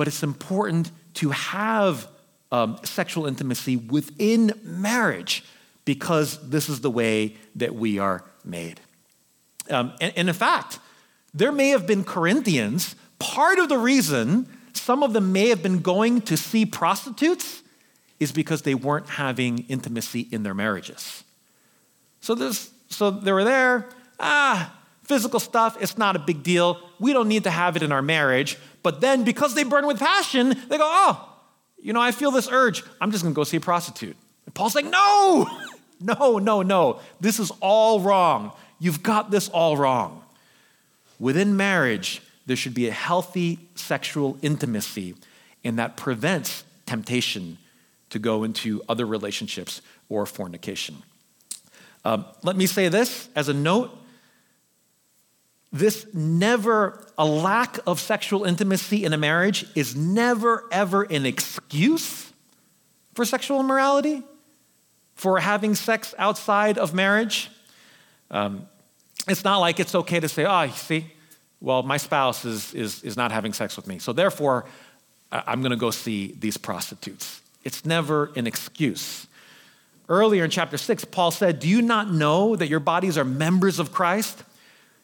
but 0.00 0.08
it's 0.08 0.22
important 0.22 0.90
to 1.12 1.28
have 1.28 2.08
um, 2.50 2.78
sexual 2.84 3.26
intimacy 3.26 3.76
within 3.76 4.50
marriage 4.64 5.44
because 5.84 6.38
this 6.48 6.70
is 6.70 6.80
the 6.80 6.90
way 6.90 7.36
that 7.54 7.74
we 7.74 7.98
are 7.98 8.24
made. 8.42 8.80
Um, 9.68 9.92
and, 10.00 10.10
and 10.16 10.30
in 10.30 10.34
fact, 10.34 10.78
there 11.34 11.52
may 11.52 11.68
have 11.68 11.86
been 11.86 12.02
Corinthians, 12.02 12.96
part 13.18 13.58
of 13.58 13.68
the 13.68 13.76
reason 13.76 14.46
some 14.72 15.02
of 15.02 15.12
them 15.12 15.32
may 15.32 15.50
have 15.50 15.62
been 15.62 15.80
going 15.80 16.22
to 16.22 16.36
see 16.38 16.64
prostitutes 16.64 17.62
is 18.18 18.32
because 18.32 18.62
they 18.62 18.74
weren't 18.74 19.10
having 19.10 19.66
intimacy 19.68 20.26
in 20.32 20.44
their 20.44 20.54
marriages. 20.54 21.24
So, 22.22 22.34
this, 22.34 22.70
so 22.88 23.10
they 23.10 23.32
were 23.32 23.44
there, 23.44 23.86
ah, 24.18 24.74
physical 25.02 25.40
stuff, 25.40 25.76
it's 25.78 25.98
not 25.98 26.16
a 26.16 26.20
big 26.20 26.42
deal. 26.42 26.80
We 26.98 27.12
don't 27.12 27.28
need 27.28 27.44
to 27.44 27.50
have 27.50 27.76
it 27.76 27.82
in 27.82 27.92
our 27.92 28.00
marriage. 28.00 28.56
But 28.82 29.00
then 29.00 29.24
because 29.24 29.54
they 29.54 29.64
burn 29.64 29.86
with 29.86 29.98
passion, 29.98 30.48
they 30.68 30.78
go, 30.78 30.86
oh, 30.86 31.28
you 31.82 31.92
know, 31.92 32.00
I 32.00 32.12
feel 32.12 32.30
this 32.30 32.48
urge. 32.50 32.82
I'm 33.00 33.10
just 33.10 33.22
gonna 33.22 33.34
go 33.34 33.44
see 33.44 33.56
a 33.56 33.60
prostitute. 33.60 34.16
And 34.46 34.54
Paul's 34.54 34.74
like, 34.74 34.84
no, 34.84 35.48
no, 36.00 36.38
no, 36.38 36.62
no. 36.62 37.00
This 37.20 37.38
is 37.38 37.50
all 37.60 38.00
wrong. 38.00 38.52
You've 38.78 39.02
got 39.02 39.30
this 39.30 39.48
all 39.48 39.76
wrong. 39.76 40.22
Within 41.18 41.56
marriage, 41.56 42.22
there 42.46 42.56
should 42.56 42.74
be 42.74 42.88
a 42.88 42.92
healthy 42.92 43.58
sexual 43.74 44.38
intimacy, 44.42 45.14
and 45.62 45.78
that 45.78 45.96
prevents 45.96 46.64
temptation 46.86 47.58
to 48.08 48.18
go 48.18 48.42
into 48.42 48.82
other 48.88 49.06
relationships 49.06 49.82
or 50.08 50.26
fornication. 50.26 51.02
Um, 52.04 52.24
let 52.42 52.56
me 52.56 52.66
say 52.66 52.88
this 52.88 53.28
as 53.36 53.48
a 53.48 53.54
note 53.54 53.96
this 55.72 56.06
never, 56.12 57.06
a 57.16 57.24
lack 57.24 57.78
of 57.86 58.00
sexual 58.00 58.44
intimacy 58.44 59.04
in 59.04 59.12
a 59.12 59.18
marriage 59.18 59.64
is 59.74 59.94
never, 59.94 60.64
ever 60.72 61.02
an 61.04 61.26
excuse 61.26 62.32
for 63.14 63.24
sexual 63.24 63.60
immorality, 63.60 64.22
for 65.14 65.38
having 65.38 65.74
sex 65.74 66.14
outside 66.18 66.76
of 66.78 66.92
marriage. 66.92 67.50
Um, 68.30 68.66
it's 69.28 69.44
not 69.44 69.58
like 69.58 69.78
it's 69.78 69.94
okay 69.94 70.18
to 70.18 70.28
say, 70.28 70.44
oh, 70.44 70.62
you 70.62 70.72
see, 70.72 71.06
well, 71.60 71.82
my 71.82 71.98
spouse 71.98 72.44
is, 72.44 72.74
is, 72.74 73.02
is 73.04 73.16
not 73.16 73.30
having 73.30 73.52
sex 73.52 73.76
with 73.76 73.86
me, 73.86 73.98
so 73.98 74.12
therefore 74.12 74.64
I'm 75.30 75.60
going 75.60 75.70
to 75.70 75.76
go 75.76 75.90
see 75.90 76.34
these 76.38 76.56
prostitutes. 76.56 77.40
It's 77.62 77.84
never 77.84 78.32
an 78.34 78.46
excuse. 78.46 79.26
Earlier 80.08 80.44
in 80.44 80.50
chapter 80.50 80.76
6, 80.76 81.04
Paul 81.04 81.30
said, 81.30 81.60
Do 81.60 81.68
you 81.68 81.82
not 81.82 82.10
know 82.10 82.56
that 82.56 82.68
your 82.68 82.80
bodies 82.80 83.16
are 83.16 83.24
members 83.24 83.78
of 83.78 83.92
Christ? 83.92 84.42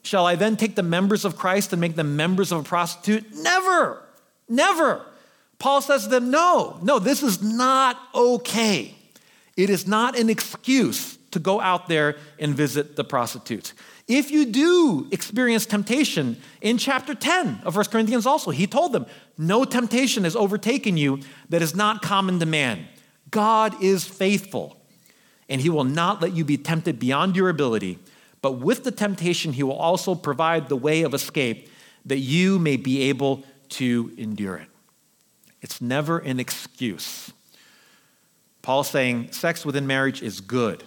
Shall 0.06 0.25
I 0.25 0.36
then 0.36 0.56
take 0.56 0.76
the 0.76 0.84
members 0.84 1.25
of 1.25 1.36
Christ 1.36 1.72
and 1.72 1.80
make 1.80 1.96
them 1.96 2.14
members 2.14 2.52
of 2.52 2.60
a 2.60 2.62
prostitute? 2.62 3.34
Never, 3.34 4.00
never. 4.48 5.04
Paul 5.58 5.80
says 5.80 6.04
to 6.04 6.08
them, 6.08 6.30
No, 6.30 6.78
no, 6.80 7.00
this 7.00 7.25
is 7.25 7.42
not 7.42 7.98
okay. 8.14 8.94
It 9.56 9.68
is 9.68 9.84
not 9.88 10.16
an 10.16 10.30
excuse 10.30 11.16
to 11.32 11.40
go 11.40 11.60
out 11.60 11.88
there 11.88 12.18
and 12.38 12.54
visit 12.54 12.94
the 12.94 13.02
prostitutes. 13.02 13.75
If 14.06 14.30
you 14.30 14.46
do 14.46 15.08
experience 15.10 15.66
temptation, 15.66 16.36
in 16.60 16.78
chapter 16.78 17.12
10 17.12 17.62
of 17.64 17.75
1 17.75 17.86
Corinthians 17.86 18.26
also, 18.26 18.52
he 18.52 18.68
told 18.68 18.92
them, 18.92 19.06
No 19.36 19.64
temptation 19.64 20.22
has 20.22 20.36
overtaken 20.36 20.96
you 20.96 21.18
that 21.48 21.62
is 21.62 21.75
not 21.75 22.00
common 22.00 22.38
to 22.38 22.46
man. 22.46 22.86
God 23.32 23.82
is 23.82 24.04
faithful, 24.04 24.80
and 25.48 25.60
he 25.60 25.68
will 25.68 25.82
not 25.82 26.22
let 26.22 26.32
you 26.32 26.44
be 26.44 26.56
tempted 26.56 27.00
beyond 27.00 27.34
your 27.34 27.48
ability, 27.48 27.98
but 28.47 28.61
with 28.61 28.85
the 28.85 28.93
temptation, 28.93 29.55
he 29.55 29.65
will 29.65 29.73
also 29.73 30.15
provide 30.15 30.69
the 30.69 30.76
way 30.76 31.03
of 31.03 31.15
escape 31.15 31.69
that 32.05 32.19
you 32.19 32.61
may 32.61 32.76
be 32.76 33.03
able 33.11 33.43
to 33.71 34.12
endure 34.17 34.55
it. 34.55 34.69
It's 35.62 35.81
never 35.81 36.19
an 36.19 36.38
excuse. 36.38 37.33
Paul's 38.62 38.88
saying 38.88 39.33
sex 39.33 39.67
within 39.67 39.88
marriage 39.88 40.23
is 40.23 40.41
good. 40.41 40.85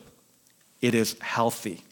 it 0.79 0.95
is 0.95 1.17
healthy. 1.19 1.83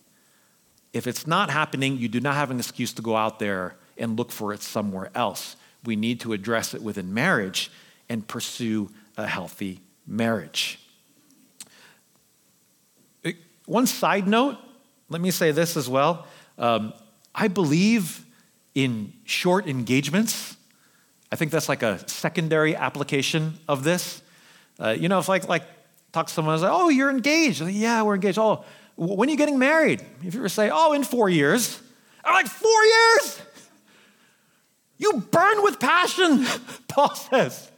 If 0.93 1.05
it's 1.05 1.27
not 1.27 1.49
happening, 1.49 1.97
you 1.97 2.07
do 2.07 2.21
not 2.21 2.35
have 2.35 2.49
an 2.49 2.59
excuse 2.59 2.93
to 2.93 3.01
go 3.01 3.17
out 3.17 3.39
there 3.39 3.75
and 3.97 4.17
look 4.17 4.31
for 4.31 4.53
it 4.53 4.61
somewhere 4.61 5.11
else. 5.13 5.57
We 5.83 5.97
need 5.97 6.21
to 6.21 6.31
address 6.31 6.73
it 6.73 6.81
within 6.81 7.13
marriage 7.13 7.69
and 8.07 8.25
pursue 8.25 8.89
a 9.17 9.27
healthy 9.27 9.81
marriage. 10.05 10.79
One 13.65 13.85
side 13.85 14.29
note, 14.29 14.59
let 15.09 15.21
me 15.21 15.31
say 15.31 15.51
this 15.51 15.77
as 15.77 15.89
well. 15.89 16.27
Um, 16.57 16.93
I 17.33 17.47
believe 17.47 18.25
in 18.75 19.13
short 19.25 19.67
engagements. 19.67 20.57
I 21.31 21.35
think 21.35 21.51
that's 21.51 21.69
like 21.69 21.83
a 21.83 22.07
secondary 22.09 22.75
application 22.75 23.59
of 23.67 23.83
this. 23.83 24.21
Uh, 24.79 24.89
you 24.89 25.09
know, 25.09 25.19
if 25.19 25.27
like 25.27 25.47
like 25.47 25.63
talk 26.11 26.27
to 26.27 26.33
someone, 26.33 26.59
like, 26.59 26.71
oh, 26.71 26.89
you're 26.89 27.09
engaged. 27.09 27.61
Like, 27.61 27.75
yeah, 27.75 28.01
we're 28.03 28.15
engaged. 28.15 28.37
Oh, 28.37 28.63
when 28.95 29.29
are 29.29 29.31
you 29.31 29.37
getting 29.37 29.59
married? 29.59 30.03
If 30.23 30.33
you 30.33 30.41
were 30.41 30.47
to 30.47 30.53
say, 30.53 30.69
oh, 30.71 30.93
in 30.93 31.03
four 31.03 31.29
years, 31.29 31.79
I'm 32.23 32.33
like, 32.33 32.47
four 32.47 32.83
years? 32.83 33.41
You 34.97 35.21
burn 35.31 35.63
with 35.63 35.79
passion, 35.79 36.45
Paul 36.87 37.13
says. 37.15 37.71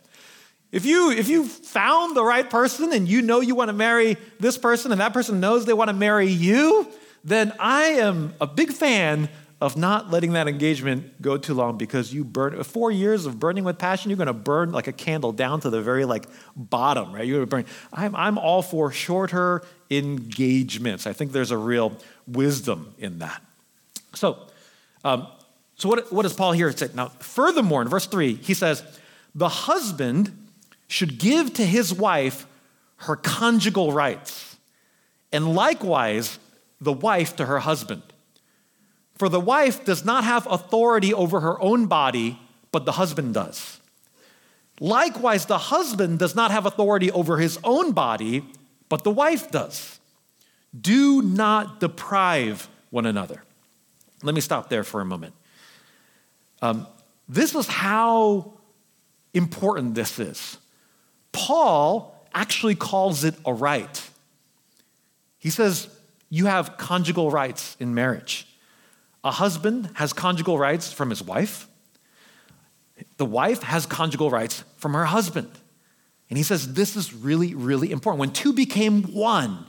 If 0.71 0.85
you 0.85 1.11
if 1.11 1.27
you 1.27 1.45
found 1.45 2.15
the 2.15 2.23
right 2.23 2.47
person 2.47 2.93
and 2.93 3.07
you 3.07 3.21
know 3.21 3.41
you 3.41 3.55
want 3.55 3.69
to 3.69 3.73
marry 3.73 4.17
this 4.39 4.57
person 4.57 4.91
and 4.91 5.01
that 5.01 5.13
person 5.13 5.39
knows 5.39 5.65
they 5.65 5.73
want 5.73 5.89
to 5.89 5.95
marry 5.95 6.27
you, 6.27 6.87
then 7.23 7.53
I 7.59 7.83
am 7.83 8.33
a 8.39 8.47
big 8.47 8.71
fan 8.71 9.29
of 9.61 9.75
not 9.75 10.09
letting 10.09 10.33
that 10.33 10.47
engagement 10.47 11.21
go 11.21 11.37
too 11.37 11.53
long 11.53 11.77
because 11.77 12.13
you 12.13 12.23
burn 12.23 12.63
four 12.63 12.91
years 12.91 13.25
of 13.25 13.39
burning 13.39 13.65
with 13.65 13.77
passion 13.77 14.09
you're 14.09 14.17
going 14.17 14.27
to 14.27 14.33
burn 14.33 14.71
like 14.71 14.87
a 14.87 14.93
candle 14.93 15.33
down 15.33 15.59
to 15.59 15.69
the 15.69 15.81
very 15.81 16.05
like 16.05 16.25
bottom 16.55 17.11
right? 17.11 17.25
You're 17.25 17.45
going 17.45 17.63
to 17.63 17.67
burn. 17.69 17.75
I'm, 17.91 18.15
I'm 18.15 18.37
all 18.37 18.61
for 18.61 18.91
shorter 18.91 19.63
engagements. 19.91 21.05
I 21.05 21.13
think 21.13 21.33
there's 21.33 21.51
a 21.51 21.57
real 21.57 21.97
wisdom 22.27 22.93
in 22.97 23.19
that. 23.19 23.41
So 24.13 24.47
um, 25.03 25.27
so 25.75 25.89
what, 25.89 26.11
what 26.11 26.23
does 26.23 26.33
paul 26.33 26.53
here 26.53 26.71
say? 26.71 26.89
Now 26.93 27.09
furthermore 27.19 27.81
in 27.81 27.89
verse 27.89 28.05
3 28.05 28.35
he 28.35 28.53
says 28.53 28.83
the 29.35 29.49
husband 29.49 30.31
should 30.87 31.19
give 31.19 31.53
to 31.53 31.65
his 31.65 31.93
wife 31.93 32.45
her 32.97 33.15
conjugal 33.15 33.91
rights 33.91 34.57
and 35.31 35.53
likewise 35.53 36.39
the 36.81 36.93
wife 36.93 37.35
to 37.37 37.45
her 37.45 37.59
husband 37.59 38.01
for 39.19 39.27
the 39.27 39.39
wife 39.39 39.83
does 39.83 40.05
not 40.05 40.23
have 40.23 40.47
authority 40.49 41.13
over 41.13 41.41
her 41.41 41.61
own 41.61 41.87
body, 41.87 42.39
but 42.71 42.85
the 42.85 42.93
husband 42.93 43.33
does. 43.33 43.81
Likewise, 44.79 45.45
the 45.45 45.57
husband 45.57 46.19
does 46.19 46.35
not 46.35 46.51
have 46.51 46.65
authority 46.65 47.11
over 47.11 47.37
his 47.37 47.59
own 47.65 47.91
body, 47.91 48.45
but 48.87 49.03
the 49.03 49.11
wife 49.11 49.51
does. 49.51 49.99
Do 50.79 51.21
not 51.21 51.81
deprive 51.81 52.69
one 52.91 53.05
another. 53.05 53.43
Let 54.23 54.33
me 54.33 54.39
stop 54.39 54.69
there 54.69 54.85
for 54.85 55.01
a 55.01 55.05
moment. 55.05 55.33
Um, 56.61 56.87
this 57.27 57.53
is 57.53 57.67
how 57.67 58.53
important 59.33 59.95
this 59.95 60.17
is. 60.17 60.57
Paul 61.33 62.25
actually 62.33 62.75
calls 62.75 63.25
it 63.25 63.35
a 63.45 63.53
right. 63.53 64.09
He 65.39 65.49
says, 65.49 65.89
You 66.29 66.45
have 66.45 66.77
conjugal 66.77 67.31
rights 67.31 67.75
in 67.79 67.93
marriage. 67.93 68.47
A 69.23 69.31
husband 69.31 69.89
has 69.95 70.13
conjugal 70.13 70.57
rights 70.57 70.93
from 70.93 71.09
his 71.09 71.21
wife. 71.21 71.67
The 73.17 73.25
wife 73.25 73.63
has 73.63 73.85
conjugal 73.85 74.29
rights 74.29 74.63
from 74.77 74.93
her 74.93 75.05
husband. 75.05 75.49
And 76.29 76.37
he 76.37 76.43
says 76.43 76.73
this 76.73 76.95
is 76.95 77.13
really, 77.13 77.55
really 77.55 77.91
important. 77.91 78.19
When 78.19 78.31
two 78.31 78.53
became 78.53 79.03
one, 79.03 79.65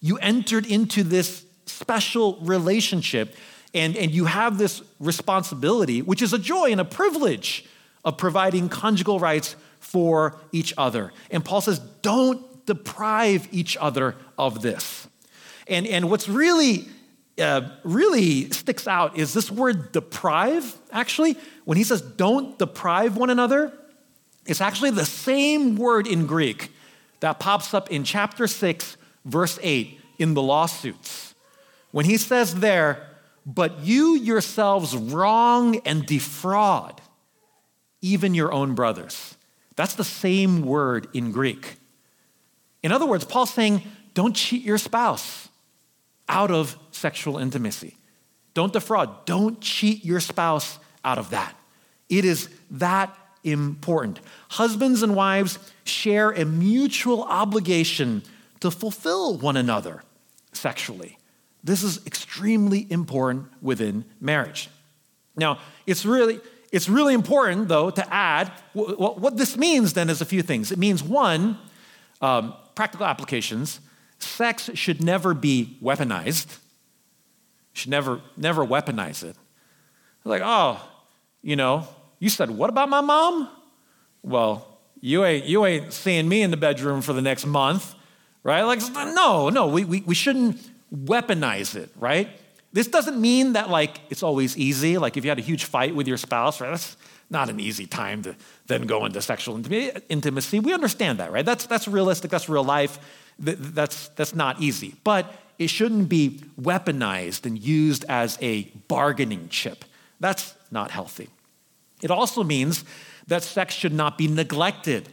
you 0.00 0.16
entered 0.18 0.66
into 0.66 1.02
this 1.02 1.44
special 1.66 2.38
relationship 2.40 3.34
and, 3.74 3.96
and 3.96 4.10
you 4.10 4.24
have 4.24 4.58
this 4.58 4.82
responsibility, 4.98 6.02
which 6.02 6.22
is 6.22 6.32
a 6.32 6.38
joy 6.38 6.72
and 6.72 6.80
a 6.80 6.84
privilege 6.84 7.64
of 8.04 8.16
providing 8.16 8.68
conjugal 8.68 9.20
rights 9.20 9.54
for 9.78 10.36
each 10.52 10.74
other. 10.76 11.12
And 11.30 11.44
Paul 11.44 11.60
says, 11.60 11.78
don't 12.02 12.66
deprive 12.66 13.46
each 13.52 13.76
other 13.76 14.16
of 14.38 14.62
this. 14.62 15.06
And, 15.70 15.86
and 15.86 16.10
what's 16.10 16.28
really 16.28 16.86
uh, 17.40 17.70
really 17.84 18.50
sticks 18.50 18.86
out 18.86 19.16
is 19.16 19.32
this 19.32 19.50
word 19.50 19.92
deprive, 19.92 20.76
actually. 20.92 21.36
When 21.64 21.78
he 21.78 21.84
says 21.84 22.02
don't 22.02 22.58
deprive 22.58 23.16
one 23.16 23.30
another, 23.30 23.72
it's 24.46 24.60
actually 24.60 24.90
the 24.90 25.06
same 25.06 25.76
word 25.76 26.06
in 26.06 26.26
Greek 26.26 26.70
that 27.20 27.38
pops 27.38 27.72
up 27.72 27.90
in 27.90 28.04
chapter 28.04 28.46
6, 28.46 28.96
verse 29.24 29.58
8 29.62 29.98
in 30.18 30.34
the 30.34 30.42
lawsuits. 30.42 31.34
When 31.92 32.04
he 32.04 32.16
says 32.16 32.56
there, 32.56 33.06
but 33.46 33.80
you 33.80 34.16
yourselves 34.16 34.96
wrong 34.96 35.76
and 35.86 36.04
defraud 36.04 37.00
even 38.02 38.34
your 38.34 38.52
own 38.52 38.74
brothers. 38.74 39.36
That's 39.76 39.94
the 39.94 40.04
same 40.04 40.62
word 40.62 41.08
in 41.12 41.32
Greek. 41.32 41.76
In 42.82 42.92
other 42.92 43.06
words, 43.06 43.24
Paul's 43.24 43.52
saying, 43.52 43.82
don't 44.14 44.34
cheat 44.34 44.62
your 44.62 44.78
spouse 44.78 45.49
out 46.30 46.50
of 46.50 46.78
sexual 46.92 47.36
intimacy. 47.36 47.96
Don't 48.54 48.72
defraud. 48.72 49.26
Don't 49.26 49.60
cheat 49.60 50.04
your 50.04 50.20
spouse 50.20 50.78
out 51.04 51.18
of 51.18 51.30
that. 51.30 51.54
It 52.08 52.24
is 52.24 52.48
that 52.70 53.14
important. 53.44 54.20
Husbands 54.48 55.02
and 55.02 55.14
wives 55.14 55.58
share 55.84 56.30
a 56.30 56.44
mutual 56.44 57.24
obligation 57.24 58.22
to 58.60 58.70
fulfill 58.70 59.38
one 59.38 59.56
another 59.56 60.02
sexually. 60.52 61.18
This 61.64 61.82
is 61.82 62.04
extremely 62.06 62.86
important 62.90 63.46
within 63.60 64.04
marriage. 64.20 64.70
Now, 65.36 65.58
it's 65.86 66.04
really 66.04 66.40
it's 66.72 66.88
really 66.88 67.14
important, 67.14 67.66
though, 67.66 67.90
to 67.90 68.14
add 68.14 68.52
what 68.74 69.36
this 69.36 69.56
means 69.56 69.94
then 69.94 70.08
is 70.08 70.20
a 70.20 70.24
few 70.24 70.42
things. 70.42 70.70
It 70.70 70.78
means 70.78 71.02
one, 71.02 71.58
um, 72.20 72.54
practical 72.76 73.06
applications. 73.06 73.80
Sex 74.20 74.70
should 74.74 75.02
never 75.02 75.34
be 75.34 75.78
weaponized 75.82 76.58
should 77.72 77.90
never, 77.90 78.20
never 78.36 78.64
weaponize 78.64 79.24
it. 79.24 79.36
Like, 80.24 80.42
oh, 80.44 80.80
you 81.42 81.56
know, 81.56 81.88
you 82.18 82.28
said, 82.28 82.50
what 82.50 82.70
about 82.70 82.88
my 82.88 83.00
mom? 83.00 83.48
Well, 84.22 84.66
you 85.00 85.24
ain't, 85.24 85.46
you 85.46 85.64
ain't 85.64 85.92
seeing 85.92 86.28
me 86.28 86.42
in 86.42 86.50
the 86.50 86.56
bedroom 86.56 87.00
for 87.00 87.12
the 87.12 87.22
next 87.22 87.46
month, 87.46 87.94
right? 88.42 88.62
Like, 88.62 88.80
no, 88.92 89.48
no, 89.48 89.68
we, 89.68 89.84
we, 89.84 90.02
we 90.02 90.14
shouldn't 90.14 90.58
weaponize 90.94 91.74
it, 91.74 91.90
right? 91.96 92.28
This 92.72 92.86
doesn't 92.86 93.18
mean 93.18 93.54
that, 93.54 93.70
like, 93.70 93.98
it's 94.10 94.22
always 94.22 94.56
easy. 94.56 94.98
Like, 94.98 95.16
if 95.16 95.24
you 95.24 95.30
had 95.30 95.38
a 95.38 95.42
huge 95.42 95.64
fight 95.64 95.94
with 95.94 96.06
your 96.06 96.18
spouse, 96.18 96.60
right? 96.60 96.70
That's 96.70 96.96
not 97.30 97.48
an 97.48 97.60
easy 97.60 97.86
time 97.86 98.22
to 98.22 98.34
then 98.66 98.82
go 98.82 99.04
into 99.06 99.22
sexual 99.22 99.56
intimacy. 100.08 100.60
We 100.60 100.74
understand 100.74 101.18
that, 101.18 101.30
right? 101.32 101.46
That's, 101.46 101.66
that's 101.66 101.86
realistic, 101.86 102.30
that's 102.30 102.48
real 102.48 102.64
life. 102.64 102.98
That's, 103.38 104.08
that's 104.08 104.34
not 104.34 104.60
easy. 104.60 104.96
But 105.04 105.32
it 105.58 105.68
shouldn't 105.68 106.08
be 106.08 106.42
weaponized 106.60 107.46
and 107.46 107.58
used 107.58 108.04
as 108.08 108.36
a 108.42 108.64
bargaining 108.88 109.48
chip. 109.48 109.84
That's 110.18 110.54
not 110.70 110.90
healthy. 110.90 111.28
It 112.02 112.10
also 112.10 112.42
means 112.42 112.84
that 113.26 113.42
sex 113.42 113.74
should 113.74 113.92
not 113.92 114.18
be 114.18 114.26
neglected 114.26 115.08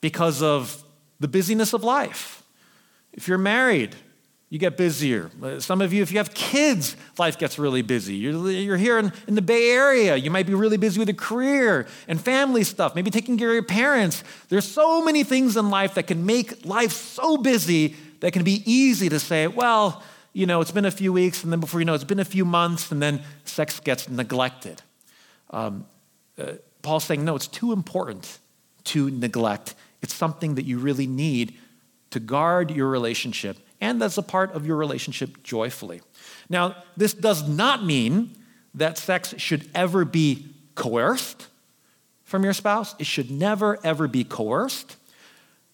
because 0.00 0.42
of 0.42 0.82
the 1.18 1.28
busyness 1.28 1.72
of 1.72 1.84
life. 1.84 2.42
If 3.12 3.28
you're 3.28 3.38
married, 3.38 3.96
you 4.50 4.58
get 4.58 4.76
busier. 4.76 5.30
Some 5.60 5.80
of 5.80 5.92
you, 5.92 6.02
if 6.02 6.10
you 6.10 6.18
have 6.18 6.34
kids, 6.34 6.96
life 7.16 7.38
gets 7.38 7.56
really 7.56 7.82
busy. 7.82 8.16
You're, 8.16 8.50
you're 8.50 8.76
here 8.76 8.98
in, 8.98 9.12
in 9.28 9.36
the 9.36 9.42
Bay 9.42 9.70
Area, 9.70 10.16
you 10.16 10.30
might 10.30 10.46
be 10.46 10.54
really 10.54 10.76
busy 10.76 10.98
with 10.98 11.08
a 11.08 11.14
career 11.14 11.86
and 12.08 12.20
family 12.20 12.64
stuff, 12.64 12.96
maybe 12.96 13.10
taking 13.10 13.38
care 13.38 13.50
of 13.50 13.54
your 13.54 13.62
parents. 13.62 14.24
There's 14.48 14.66
so 14.66 15.04
many 15.04 15.22
things 15.22 15.56
in 15.56 15.70
life 15.70 15.94
that 15.94 16.08
can 16.08 16.26
make 16.26 16.66
life 16.66 16.90
so 16.90 17.36
busy 17.36 17.94
that 18.18 18.32
can 18.32 18.42
be 18.42 18.64
easy 18.70 19.08
to 19.08 19.20
say, 19.20 19.46
well, 19.46 20.02
you 20.32 20.46
know, 20.46 20.60
it's 20.60 20.72
been 20.72 20.84
a 20.84 20.90
few 20.90 21.12
weeks, 21.12 21.44
and 21.44 21.52
then 21.52 21.60
before 21.60 21.80
you 21.80 21.86
know, 21.86 21.94
it's 21.94 22.04
been 22.04 22.20
a 22.20 22.24
few 22.24 22.44
months, 22.44 22.90
and 22.90 23.00
then 23.00 23.22
sex 23.44 23.78
gets 23.78 24.08
neglected. 24.08 24.82
Um, 25.50 25.86
uh, 26.38 26.54
Paul's 26.82 27.04
saying, 27.04 27.24
no, 27.24 27.36
it's 27.36 27.48
too 27.48 27.72
important 27.72 28.38
to 28.84 29.10
neglect. 29.10 29.74
It's 30.02 30.14
something 30.14 30.56
that 30.56 30.64
you 30.64 30.78
really 30.78 31.06
need 31.06 31.54
to 32.10 32.20
guard 32.20 32.70
your 32.70 32.88
relationship, 32.88 33.58
and 33.80 34.00
that's 34.00 34.18
a 34.18 34.22
part 34.22 34.52
of 34.52 34.66
your 34.66 34.76
relationship 34.76 35.42
joyfully. 35.42 36.02
Now, 36.48 36.76
this 36.96 37.14
does 37.14 37.48
not 37.48 37.84
mean 37.84 38.36
that 38.74 38.98
sex 38.98 39.34
should 39.38 39.68
ever 39.74 40.04
be 40.04 40.46
coerced 40.74 41.48
from 42.24 42.44
your 42.44 42.52
spouse. 42.52 42.94
It 42.98 43.06
should 43.06 43.30
never, 43.30 43.78
ever 43.84 44.06
be 44.06 44.24
coerced. 44.24 44.96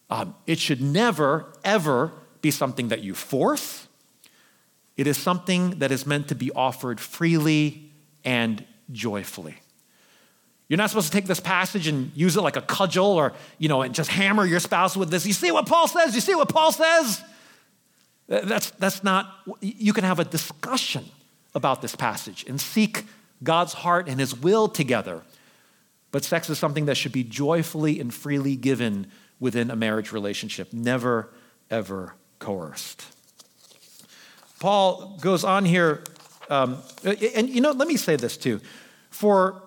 Um, 0.09 0.35
it 0.45 0.59
should 0.59 0.81
never, 0.81 1.53
ever 1.63 2.11
be 2.41 2.51
something 2.51 2.87
that 2.87 3.03
you 3.03 3.13
force. 3.13 3.87
It 4.95 5.05
is 5.05 5.17
something 5.17 5.79
that 5.79 5.91
is 5.91 6.07
meant 6.07 6.29
to 6.29 6.35
be 6.35 6.51
offered 6.51 6.99
freely 6.99 7.91
and 8.23 8.63
joyfully. 8.91 9.57
You're 10.67 10.77
not 10.77 10.89
supposed 10.89 11.07
to 11.07 11.13
take 11.13 11.27
this 11.27 11.39
passage 11.39 11.87
and 11.87 12.11
use 12.15 12.35
it 12.35 12.41
like 12.41 12.57
a 12.57 12.61
cudgel 12.61 13.05
or, 13.05 13.33
you 13.57 13.69
know, 13.69 13.83
and 13.83 13.93
just 13.93 14.09
hammer 14.09 14.45
your 14.45 14.59
spouse 14.59 14.97
with 14.97 15.09
this. 15.09 15.25
You 15.25 15.33
see 15.33 15.51
what 15.51 15.65
Paul 15.65 15.87
says? 15.87 16.13
You 16.13 16.21
see 16.21 16.35
what 16.35 16.49
Paul 16.49 16.71
says? 16.71 17.23
That's, 18.27 18.71
that's 18.71 19.03
not, 19.03 19.33
you 19.61 19.93
can 19.93 20.03
have 20.03 20.19
a 20.19 20.25
discussion 20.25 21.05
about 21.55 21.81
this 21.81 21.95
passage 21.95 22.45
and 22.47 22.59
seek 22.59 23.05
God's 23.41 23.73
heart 23.73 24.09
and 24.09 24.19
his 24.19 24.35
will 24.35 24.67
together. 24.67 25.21
But 26.11 26.23
sex 26.23 26.49
is 26.49 26.59
something 26.59 26.85
that 26.85 26.95
should 26.95 27.11
be 27.11 27.23
joyfully 27.23 27.99
and 27.99 28.13
freely 28.13 28.55
given 28.55 29.07
within 29.39 29.71
a 29.71 29.75
marriage 29.75 30.11
relationship, 30.11 30.73
never, 30.73 31.29
ever 31.69 32.15
coerced. 32.39 33.05
Paul 34.59 35.17
goes 35.21 35.43
on 35.43 35.65
here, 35.65 36.03
um, 36.49 36.79
and 37.03 37.49
you 37.49 37.61
know, 37.61 37.71
let 37.71 37.87
me 37.87 37.97
say 37.97 38.15
this 38.15 38.37
too. 38.37 38.59
For 39.11 39.61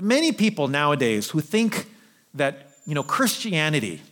many 0.00 0.32
people 0.32 0.68
nowadays 0.68 1.30
who 1.30 1.40
think 1.40 1.86
that 2.34 2.72
you 2.86 2.94
know 2.94 3.02
Christianity 3.02 4.02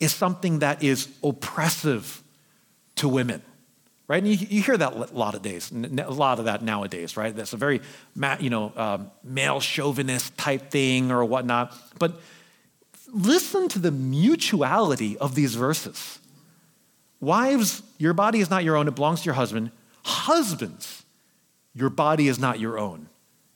is 0.00 0.12
something 0.12 0.60
that 0.60 0.82
is 0.82 1.08
oppressive 1.22 2.22
to 2.98 3.08
women, 3.08 3.42
right? 4.06 4.22
And 4.22 4.30
you, 4.30 4.46
you 4.48 4.62
hear 4.62 4.76
that 4.76 4.92
a 4.92 5.14
lot 5.14 5.34
of 5.34 5.42
days, 5.42 5.70
a 5.72 6.10
lot 6.10 6.38
of 6.38 6.44
that 6.44 6.62
nowadays, 6.62 7.16
right? 7.16 7.34
That's 7.34 7.52
a 7.52 7.56
very 7.56 7.80
you 8.40 8.50
know 8.50 8.72
um, 8.76 9.10
male 9.24 9.60
chauvinist 9.60 10.36
type 10.36 10.70
thing 10.70 11.10
or 11.10 11.24
whatnot. 11.24 11.74
But 11.98 12.20
listen 13.12 13.68
to 13.68 13.78
the 13.78 13.90
mutuality 13.90 15.16
of 15.18 15.34
these 15.34 15.54
verses. 15.54 16.18
Wives, 17.20 17.82
your 17.98 18.14
body 18.14 18.40
is 18.40 18.50
not 18.50 18.62
your 18.64 18.76
own, 18.76 18.86
it 18.88 18.94
belongs 18.94 19.22
to 19.22 19.26
your 19.26 19.34
husband. 19.34 19.70
Husbands, 20.04 21.04
your 21.74 21.90
body 21.90 22.28
is 22.28 22.38
not 22.38 22.60
your 22.60 22.78
own, 22.78 23.08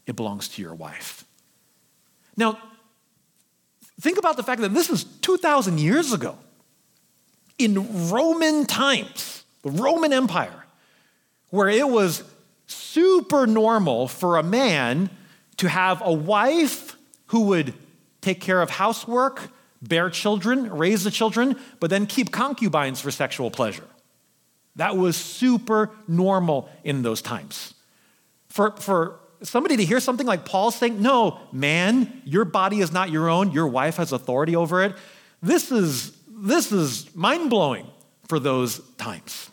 it 0.07 0.17
belongs 0.17 0.49
to 0.49 0.63
your 0.63 0.75
wife. 0.75 1.25
Now, 2.37 2.59
think 4.01 4.19
about 4.19 4.37
the 4.37 4.43
fact 4.43 4.61
that 4.63 4.75
this 4.75 4.91
is 4.91 5.05
2,000 5.05 5.79
years 5.79 6.13
ago. 6.13 6.39
In 7.59 8.09
Roman 8.11 8.67
times, 8.67 9.45
the 9.63 9.71
Roman 9.71 10.13
Empire, 10.13 10.65
where 11.51 11.69
it 11.69 11.89
was 11.89 12.25
super 12.67 13.47
normal 13.47 14.09
for 14.09 14.37
a 14.37 14.43
man 14.43 15.11
to 15.59 15.69
have 15.69 16.03
a 16.05 16.13
wife 16.13 16.97
who 17.27 17.43
would 17.43 17.75
take 18.21 18.41
care 18.41 18.63
of 18.63 18.71
housework, 18.71 19.51
bear 19.83 20.11
children, 20.11 20.71
raise 20.71 21.05
the 21.05 21.11
children, 21.11 21.57
but 21.81 21.91
then 21.91 22.07
keep 22.07 22.31
concubines 22.31 23.01
for 23.01 23.11
sexual 23.11 23.51
pleasure. 23.51 23.87
That 24.77 24.97
was 24.97 25.17
super 25.17 25.91
normal 26.09 26.71
in 26.83 27.03
those 27.03 27.21
times. 27.21 27.75
For, 28.49 28.73
for 28.73 29.21
somebody 29.43 29.77
to 29.77 29.85
hear 29.85 30.01
something 30.01 30.27
like 30.27 30.45
Paul 30.45 30.71
saying, 30.71 31.01
No, 31.03 31.41
man, 31.53 32.23
your 32.25 32.45
body 32.45 32.81
is 32.81 32.93
not 32.93 33.11
your 33.11 33.29
own, 33.29 33.53
your 33.53 33.67
wife 33.67 33.97
has 33.97 34.13
authority 34.13 34.57
over 34.57 34.83
it, 34.83 34.95
this 35.43 35.73
is, 35.73 36.17
this 36.43 36.73
is 36.73 37.15
mind 37.15 37.51
blowing 37.51 37.87
for 38.29 38.39
those 38.39 38.81
times. 38.97 39.49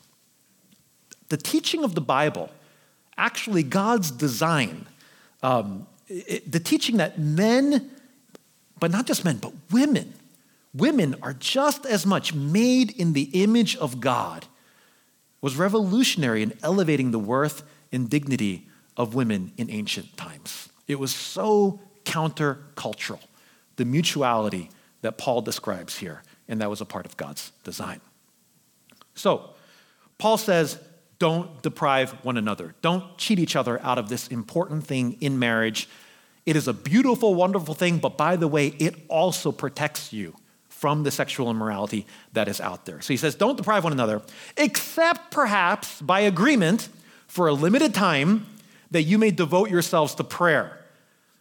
The 1.29 1.37
teaching 1.37 1.83
of 1.83 1.93
the 1.93 2.01
Bible, 2.01 2.49
actually, 3.17 3.61
God's 3.61 4.09
design, 4.09 4.87
um, 5.43 5.85
it, 6.07 6.51
the 6.51 6.59
teaching 6.59 6.97
that 6.97 7.19
men, 7.19 7.91
but 8.79 8.89
not 8.89 9.05
just 9.05 9.23
men, 9.23 9.37
but 9.37 9.53
women, 9.69 10.13
women 10.73 11.15
are 11.21 11.33
just 11.33 11.85
as 11.85 12.05
much 12.05 12.33
made 12.33 12.91
in 12.91 13.13
the 13.13 13.29
image 13.33 13.75
of 13.77 13.99
God, 13.99 14.47
was 15.41 15.55
revolutionary 15.55 16.41
in 16.41 16.53
elevating 16.63 17.11
the 17.11 17.19
worth 17.19 17.63
and 17.91 18.09
dignity 18.09 18.67
of 18.97 19.13
women 19.13 19.51
in 19.57 19.69
ancient 19.69 20.17
times. 20.17 20.69
It 20.87 20.99
was 20.99 21.13
so 21.13 21.79
countercultural, 22.03 23.19
the 23.75 23.85
mutuality 23.85 24.71
that 25.01 25.17
Paul 25.17 25.41
describes 25.41 25.97
here, 25.97 26.23
and 26.49 26.59
that 26.59 26.69
was 26.69 26.81
a 26.81 26.85
part 26.85 27.05
of 27.05 27.15
God's 27.15 27.53
design. 27.63 28.01
So, 29.15 29.51
Paul 30.17 30.37
says, 30.37 30.79
don't 31.19 31.61
deprive 31.61 32.11
one 32.23 32.37
another. 32.37 32.75
Don't 32.81 33.17
cheat 33.17 33.39
each 33.39 33.55
other 33.55 33.81
out 33.83 33.97
of 33.97 34.09
this 34.09 34.27
important 34.27 34.85
thing 34.85 35.17
in 35.21 35.39
marriage. 35.39 35.87
It 36.45 36.55
is 36.55 36.67
a 36.67 36.73
beautiful, 36.73 37.35
wonderful 37.35 37.73
thing, 37.73 37.99
but 37.99 38.17
by 38.17 38.35
the 38.35 38.47
way, 38.47 38.67
it 38.79 38.95
also 39.07 39.51
protects 39.51 40.11
you 40.11 40.35
from 40.69 41.03
the 41.03 41.11
sexual 41.11 41.51
immorality 41.51 42.07
that 42.33 42.47
is 42.47 42.61
out 42.61 42.85
there. 42.85 43.01
So 43.01 43.13
he 43.13 43.17
says, 43.17 43.35
don't 43.35 43.57
deprive 43.57 43.83
one 43.83 43.93
another, 43.93 44.21
except 44.55 45.29
perhaps 45.29 46.01
by 46.01 46.21
agreement 46.21 46.87
for 47.27 47.47
a 47.47 47.53
limited 47.53 47.93
time 47.93 48.45
that 48.91 49.03
you 49.03 49.17
may 49.17 49.29
devote 49.29 49.69
yourselves 49.69 50.15
to 50.15 50.23
prayer. 50.23 50.79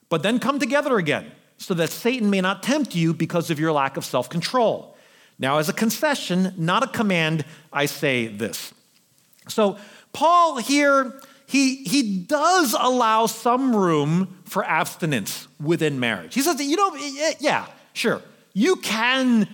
But 0.09 0.23
then 0.23 0.41
come 0.41 0.59
together 0.59 0.99
again 0.99 1.31
so 1.57 1.75
that 1.75 1.91
Satan 1.91 2.31
may 2.31 2.41
not 2.41 2.63
tempt 2.63 2.95
you 2.95 3.15
because 3.15 3.51
of 3.51 3.61
your 3.61 3.73
lack 3.73 3.97
of 3.97 4.05
self 4.05 4.29
control. 4.29 4.97
Now, 5.39 5.59
as 5.59 5.69
a 5.69 5.73
concession, 5.73 6.53
not 6.57 6.83
a 6.83 6.89
command, 6.89 7.45
I 7.73 7.87
say 7.87 8.27
this. 8.27 8.75
So, 9.49 9.79
Paul 10.13 10.57
here, 10.57 11.21
he, 11.47 11.77
he 11.85 12.19
does 12.19 12.75
allow 12.79 13.27
some 13.27 13.75
room 13.75 14.39
for 14.45 14.65
abstinence 14.65 15.47
within 15.61 16.01
marriage. 16.01 16.35
He 16.35 16.43
says, 16.43 16.61
you 16.61 16.77
know, 16.77 16.95
yeah, 17.39 17.67
sure, 17.93 18.21
you 18.53 18.77
can 18.77 19.49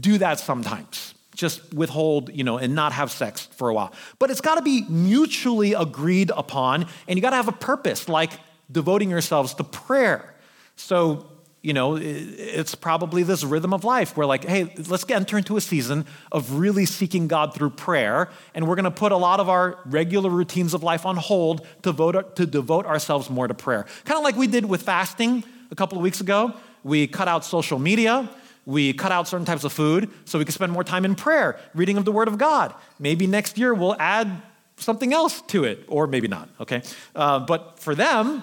do 0.00 0.18
that 0.18 0.40
sometimes. 0.40 1.14
Just 1.34 1.72
withhold, 1.72 2.30
you 2.34 2.44
know, 2.44 2.58
and 2.58 2.74
not 2.74 2.92
have 2.92 3.10
sex 3.10 3.46
for 3.46 3.68
a 3.68 3.74
while. 3.74 3.92
But 4.18 4.30
it's 4.30 4.40
got 4.40 4.56
to 4.56 4.62
be 4.62 4.84
mutually 4.88 5.74
agreed 5.74 6.30
upon, 6.36 6.86
and 7.08 7.16
you 7.16 7.22
got 7.22 7.30
to 7.30 7.36
have 7.36 7.48
a 7.48 7.52
purpose, 7.52 8.08
like 8.08 8.32
devoting 8.70 9.10
yourselves 9.10 9.54
to 9.54 9.64
prayer. 9.64 10.34
So, 10.76 11.26
you 11.62 11.74
know, 11.74 11.96
it's 11.96 12.74
probably 12.74 13.22
this 13.22 13.44
rhythm 13.44 13.74
of 13.74 13.84
life 13.84 14.16
where, 14.16 14.26
like, 14.26 14.44
hey, 14.44 14.72
let's 14.88 15.08
enter 15.10 15.36
into 15.36 15.58
a 15.58 15.60
season 15.60 16.06
of 16.32 16.58
really 16.58 16.86
seeking 16.86 17.28
God 17.28 17.54
through 17.54 17.70
prayer, 17.70 18.30
and 18.54 18.66
we're 18.66 18.76
going 18.76 18.84
to 18.84 18.90
put 18.90 19.12
a 19.12 19.16
lot 19.16 19.40
of 19.40 19.48
our 19.50 19.78
regular 19.84 20.30
routines 20.30 20.72
of 20.72 20.82
life 20.82 21.04
on 21.04 21.16
hold 21.16 21.66
to, 21.82 21.92
vote, 21.92 22.36
to 22.36 22.46
devote 22.46 22.86
ourselves 22.86 23.28
more 23.28 23.46
to 23.46 23.52
prayer. 23.52 23.84
Kind 24.04 24.16
of 24.16 24.24
like 24.24 24.36
we 24.36 24.46
did 24.46 24.64
with 24.64 24.82
fasting 24.82 25.44
a 25.70 25.74
couple 25.74 25.98
of 25.98 26.02
weeks 26.02 26.22
ago. 26.22 26.54
We 26.82 27.06
cut 27.06 27.28
out 27.28 27.44
social 27.44 27.78
media. 27.78 28.30
We 28.64 28.92
cut 28.92 29.12
out 29.12 29.28
certain 29.28 29.46
types 29.46 29.64
of 29.64 29.72
food 29.72 30.10
so 30.24 30.38
we 30.38 30.44
can 30.44 30.52
spend 30.52 30.72
more 30.72 30.84
time 30.84 31.04
in 31.04 31.14
prayer, 31.14 31.58
reading 31.74 31.98
of 31.98 32.04
the 32.04 32.12
Word 32.12 32.28
of 32.28 32.38
God. 32.38 32.74
Maybe 32.98 33.26
next 33.26 33.58
year 33.58 33.74
we'll 33.74 33.96
add 33.98 34.30
something 34.76 35.12
else 35.12 35.42
to 35.48 35.64
it, 35.64 35.84
or 35.88 36.06
maybe 36.06 36.28
not, 36.28 36.48
okay? 36.60 36.82
Uh, 37.14 37.40
but 37.40 37.78
for 37.80 37.94
them, 37.94 38.42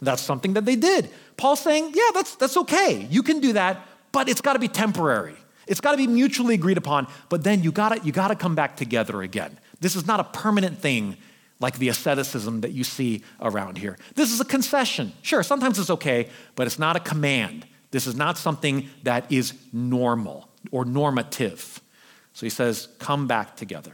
that's 0.00 0.22
something 0.22 0.54
that 0.54 0.64
they 0.64 0.76
did. 0.76 1.10
Paul's 1.36 1.60
saying, 1.60 1.92
yeah, 1.94 2.10
that's, 2.14 2.36
that's 2.36 2.56
okay. 2.56 3.06
You 3.10 3.22
can 3.22 3.40
do 3.40 3.52
that, 3.54 3.86
but 4.12 4.28
it's 4.28 4.40
got 4.40 4.54
to 4.54 4.58
be 4.58 4.68
temporary. 4.68 5.36
It's 5.66 5.80
got 5.80 5.92
to 5.92 5.96
be 5.96 6.06
mutually 6.06 6.54
agreed 6.54 6.78
upon, 6.78 7.08
but 7.28 7.44
then 7.44 7.62
you 7.62 7.72
got 7.72 8.04
you 8.06 8.12
got 8.12 8.28
to 8.28 8.36
come 8.36 8.54
back 8.54 8.76
together 8.76 9.22
again. 9.22 9.58
This 9.80 9.96
is 9.96 10.06
not 10.06 10.20
a 10.20 10.24
permanent 10.24 10.78
thing 10.78 11.16
like 11.58 11.78
the 11.78 11.88
asceticism 11.88 12.60
that 12.60 12.72
you 12.72 12.84
see 12.84 13.22
around 13.40 13.78
here. 13.78 13.96
This 14.14 14.32
is 14.32 14.40
a 14.40 14.44
concession. 14.44 15.12
Sure, 15.22 15.42
sometimes 15.42 15.78
it's 15.78 15.90
okay, 15.90 16.28
but 16.54 16.66
it's 16.66 16.78
not 16.78 16.96
a 16.96 17.00
command. 17.00 17.66
This 17.90 18.06
is 18.06 18.14
not 18.14 18.36
something 18.36 18.88
that 19.04 19.30
is 19.32 19.54
normal 19.72 20.48
or 20.70 20.84
normative. 20.84 21.80
So 22.32 22.44
he 22.44 22.50
says, 22.50 22.88
come 22.98 23.26
back 23.26 23.56
together. 23.56 23.92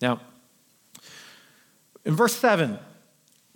Now, 0.00 0.20
in 2.04 2.14
verse 2.14 2.34
7, 2.36 2.78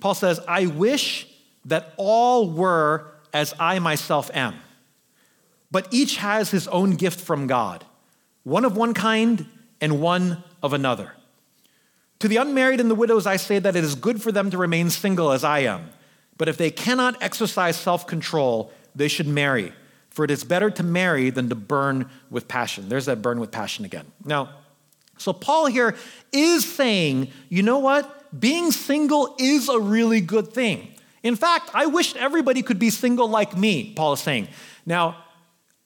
Paul 0.01 0.15
says, 0.15 0.41
I 0.49 0.67
wish 0.67 1.28
that 1.69 1.95
all 1.97 2.51
were 2.51 3.07
as 3.33 3.55
I 3.59 3.79
myself 3.79 4.31
am, 4.35 4.55
but 5.71 5.87
each 5.91 6.17
has 6.17 6.51
his 6.51 6.67
own 6.69 6.93
gift 6.93 7.21
from 7.21 7.47
God, 7.47 7.85
one 8.43 8.65
of 8.65 8.77
one 8.77 8.95
kind 8.95 9.47
and 9.81 10.01
one 10.01 10.43
of 10.63 10.73
another. 10.73 11.13
To 12.21 12.29
the 12.29 12.39
unmarried 12.39 12.81
and 12.81 12.91
the 12.91 12.97
widows, 12.97 13.27
I 13.27 13.37
say 13.37 13.59
that 13.59 13.77
it 13.77 13.85
is 13.85 13.95
good 13.95 14.21
for 14.21 14.33
them 14.33 14.51
to 14.51 14.59
remain 14.59 14.91
single 14.91 15.31
as 15.31 15.45
I 15.45 15.61
am. 15.61 15.91
But 16.37 16.49
if 16.49 16.57
they 16.57 16.71
cannot 16.71 17.23
exercise 17.23 17.77
self 17.77 18.07
control, 18.07 18.73
they 18.95 19.09
should 19.09 19.29
marry. 19.29 19.73
For 20.11 20.25
it 20.25 20.31
is 20.31 20.43
better 20.43 20.71
to 20.71 20.83
marry 20.83 21.31
than 21.31 21.49
to 21.49 21.55
burn 21.55 22.11
with 22.31 22.49
passion. 22.49 22.89
There's 22.89 23.07
that 23.07 23.23
burn 23.23 23.39
with 23.39 23.53
passion 23.53 23.85
again. 23.85 24.07
Now, 24.25 24.51
so 25.17 25.33
Paul 25.33 25.67
here 25.67 25.95
is 26.33 26.65
saying, 26.65 27.31
you 27.49 27.63
know 27.63 27.79
what? 27.79 28.39
Being 28.39 28.73
single 28.73 29.37
is 29.39 29.69
a 29.69 29.79
really 29.79 30.21
good 30.21 30.53
thing. 30.53 30.95
In 31.23 31.37
fact, 31.37 31.71
I 31.75 31.87
wish 31.87 32.15
everybody 32.17 32.63
could 32.63 32.79
be 32.79 32.91
single 32.91 33.29
like 33.29 33.57
me, 33.57 33.93
Paul 33.95 34.13
is 34.15 34.21
saying. 34.21 34.49
Now, 34.87 35.25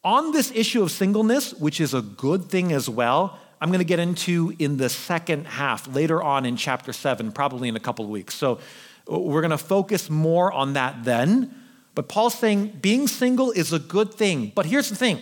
on 0.04 0.32
this 0.32 0.50
issue 0.54 0.82
of 0.82 0.90
singleness, 0.90 1.54
which 1.54 1.80
is 1.80 1.94
a 1.94 2.02
good 2.02 2.44
thing 2.46 2.72
as 2.72 2.88
well, 2.88 3.38
I'm 3.60 3.68
going 3.68 3.78
to 3.78 3.84
get 3.84 4.00
into 4.00 4.54
in 4.58 4.76
the 4.76 4.88
second 4.88 5.46
half, 5.46 5.86
later 5.94 6.22
on 6.22 6.44
in 6.44 6.56
chapter 6.56 6.92
7, 6.92 7.30
probably 7.32 7.68
in 7.68 7.76
a 7.76 7.80
couple 7.80 8.04
of 8.04 8.10
weeks. 8.10 8.34
So 8.34 8.58
we're 9.06 9.40
going 9.40 9.52
to 9.52 9.58
focus 9.58 10.10
more 10.10 10.52
on 10.52 10.72
that 10.72 11.04
then. 11.04 11.54
But 11.94 12.08
Paul's 12.08 12.34
saying 12.34 12.78
being 12.80 13.06
single 13.06 13.52
is 13.52 13.72
a 13.72 13.78
good 13.78 14.14
thing. 14.14 14.50
But 14.54 14.66
here's 14.66 14.88
the 14.88 14.96
thing 14.96 15.20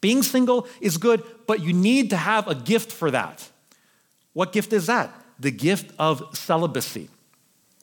being 0.00 0.22
single 0.24 0.66
is 0.80 0.98
good, 0.98 1.22
but 1.46 1.60
you 1.60 1.72
need 1.72 2.10
to 2.10 2.16
have 2.16 2.48
a 2.48 2.54
gift 2.54 2.90
for 2.90 3.10
that. 3.12 3.48
What 4.32 4.52
gift 4.52 4.72
is 4.72 4.86
that? 4.86 5.14
The 5.38 5.50
gift 5.50 5.92
of 5.98 6.36
celibacy. 6.36 7.08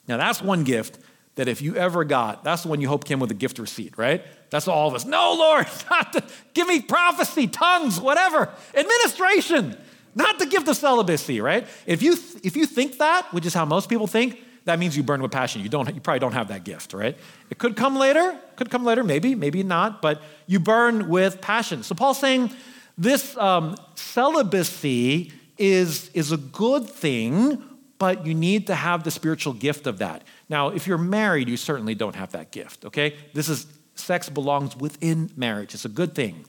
Now, 0.06 0.18
that's 0.18 0.42
one 0.42 0.64
gift 0.64 0.98
that 1.40 1.48
if 1.48 1.62
you 1.62 1.74
ever 1.74 2.04
got, 2.04 2.44
that's 2.44 2.64
the 2.64 2.68
one 2.68 2.82
you 2.82 2.88
hope 2.88 3.04
came 3.04 3.18
with 3.18 3.30
a 3.30 3.34
gift 3.34 3.58
receipt, 3.58 3.96
right? 3.96 4.22
That's 4.50 4.68
all 4.68 4.88
of 4.88 4.94
us. 4.94 5.06
No, 5.06 5.32
Lord, 5.32 5.66
not 5.90 6.12
the, 6.12 6.22
give 6.52 6.68
me 6.68 6.82
prophecy, 6.82 7.46
tongues, 7.46 7.98
whatever, 7.98 8.50
administration. 8.74 9.74
not 10.14 10.38
the 10.38 10.44
gift 10.44 10.68
of 10.68 10.76
celibacy, 10.76 11.40
right? 11.40 11.66
If 11.86 12.02
you, 12.02 12.12
if 12.44 12.56
you 12.56 12.66
think 12.66 12.98
that, 12.98 13.32
which 13.32 13.46
is 13.46 13.54
how 13.54 13.64
most 13.64 13.88
people 13.88 14.06
think, 14.06 14.44
that 14.66 14.78
means 14.78 14.94
you 14.94 15.02
burn 15.02 15.22
with 15.22 15.32
passion. 15.32 15.62
You, 15.62 15.70
don't, 15.70 15.92
you 15.94 16.00
probably 16.02 16.18
don't 16.18 16.34
have 16.34 16.48
that 16.48 16.64
gift, 16.64 16.92
right? 16.92 17.16
It 17.48 17.56
could 17.56 17.74
come 17.74 17.96
later, 17.96 18.38
could 18.56 18.70
come 18.70 18.84
later, 18.84 19.02
maybe, 19.02 19.34
maybe 19.34 19.62
not, 19.62 20.02
but 20.02 20.20
you 20.46 20.60
burn 20.60 21.08
with 21.08 21.40
passion. 21.40 21.82
So 21.82 21.94
Paul's 21.94 22.20
saying 22.20 22.50
this 22.98 23.34
um, 23.38 23.76
celibacy 23.94 25.32
is, 25.56 26.10
is 26.12 26.32
a 26.32 26.36
good 26.36 26.86
thing, 26.86 27.62
but 27.98 28.26
you 28.26 28.34
need 28.34 28.66
to 28.66 28.74
have 28.74 29.04
the 29.04 29.10
spiritual 29.10 29.54
gift 29.54 29.86
of 29.86 29.98
that. 29.98 30.22
Now, 30.50 30.68
if 30.68 30.88
you're 30.88 30.98
married, 30.98 31.48
you 31.48 31.56
certainly 31.56 31.94
don't 31.94 32.16
have 32.16 32.32
that 32.32 32.50
gift, 32.50 32.84
okay? 32.84 33.14
This 33.32 33.48
is 33.48 33.66
sex 33.94 34.28
belongs 34.28 34.76
within 34.76 35.30
marriage. 35.36 35.74
It's 35.74 35.84
a 35.84 35.88
good 35.88 36.14
thing. 36.14 36.44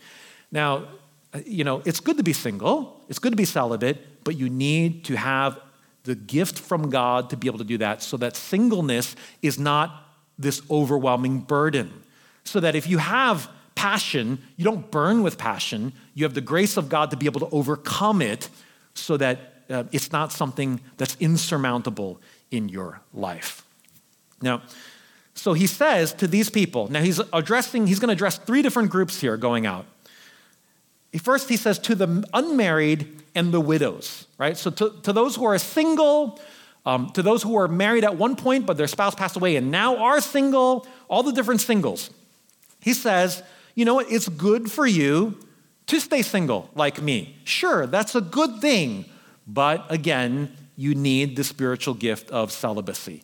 Now, 0.52 0.88
uh, 1.34 1.40
you 1.46 1.64
know, 1.64 1.84
it's 1.86 2.00
good 2.00 2.18
to 2.18 2.24
be 2.24 2.34
single, 2.34 3.00
it's 3.08 3.20
good 3.20 3.32
to 3.32 3.38
be 3.38 3.46
celibate, 3.46 4.24
but 4.24 4.36
you 4.36 4.50
need 4.50 5.06
to 5.06 5.16
have 5.16 5.60
the 6.04 6.16
gift 6.16 6.58
from 6.58 6.90
God 6.90 7.30
to 7.30 7.38
be 7.38 7.48
able 7.48 7.60
to 7.60 7.64
do 7.64 7.78
that 7.78 8.02
so 8.02 8.18
that 8.18 8.36
singleness 8.36 9.16
is 9.44 9.60
not 9.60 10.08
this 10.38 10.64
overwhelming 10.72 11.40
burden. 11.40 12.04
So 12.44 12.60
that 12.60 12.76
if 12.76 12.88
you 12.88 12.98
have 12.98 13.48
passion, 13.76 14.40
you 14.58 14.66
don't 14.66 14.90
burn 14.90 15.22
with 15.22 15.38
passion, 15.38 15.94
you 16.16 16.24
have 16.26 16.34
the 16.34 16.42
grace 16.42 16.76
of 16.76 16.90
God 16.90 17.12
to 17.12 17.18
be 17.18 17.28
able 17.28 17.40
to 17.42 17.50
overcome 17.52 18.24
it 18.24 18.50
so 18.96 19.16
that 19.18 19.64
uh, 19.70 19.84
it's 19.92 20.12
not 20.12 20.32
something 20.32 20.82
that's 20.98 21.16
insurmountable 21.20 22.20
in 22.50 22.68
your 22.68 23.02
life. 23.14 23.64
Now, 24.42 24.62
so 25.34 25.54
he 25.54 25.68
says 25.68 26.14
to 26.14 26.28
these 26.28 26.50
people, 26.50 26.90
now 26.90 27.02
he's 27.02 27.20
addressing, 27.34 27.88
he's 27.88 28.00
going 28.00 28.10
to 28.10 28.14
address 28.14 28.38
three 28.38 28.62
different 28.62 28.90
groups 28.90 29.20
here 29.22 29.38
going 29.38 29.66
out. 29.66 29.86
First, 31.22 31.50
he 31.50 31.58
says 31.58 31.80
to 31.80 31.96
the 31.96 32.24
unmarried 32.34 33.22
and 33.36 33.54
the 33.54 33.62
widows, 33.62 34.28
right? 34.38 34.58
So 34.58 34.70
to, 34.72 34.94
to 35.04 35.14
those 35.14 35.36
who 35.36 35.46
are 35.46 35.58
single, 35.58 36.40
um, 36.86 37.10
to 37.12 37.22
those 37.22 37.44
who 37.44 37.56
are 37.58 37.68
married 37.68 38.04
at 38.04 38.18
one 38.18 38.36
point, 38.36 38.66
but 38.66 38.78
their 38.78 38.88
spouse 38.88 39.16
passed 39.16 39.36
away 39.36 39.56
and 39.56 39.72
now 39.72 39.98
are 39.98 40.22
single, 40.22 40.88
all 41.10 41.24
the 41.24 41.32
different 41.32 41.62
singles. 41.62 42.10
He 42.80 42.94
says, 42.94 43.44
you 43.76 43.86
know 43.86 43.96
what? 43.96 44.12
It's 44.12 44.30
good 44.30 44.72
for 44.72 44.86
you 44.86 45.38
to 45.88 46.00
stay 46.00 46.22
single 46.22 46.70
like 46.76 47.02
me. 47.02 47.38
Sure, 47.44 47.88
that's 47.88 48.16
a 48.16 48.22
good 48.22 48.62
thing. 48.62 49.06
But 49.46 49.86
again, 49.90 50.56
you 50.78 50.96
need 50.96 51.36
the 51.36 51.44
spiritual 51.44 51.94
gift 51.94 52.32
of 52.32 52.52
celibacy. 52.52 53.24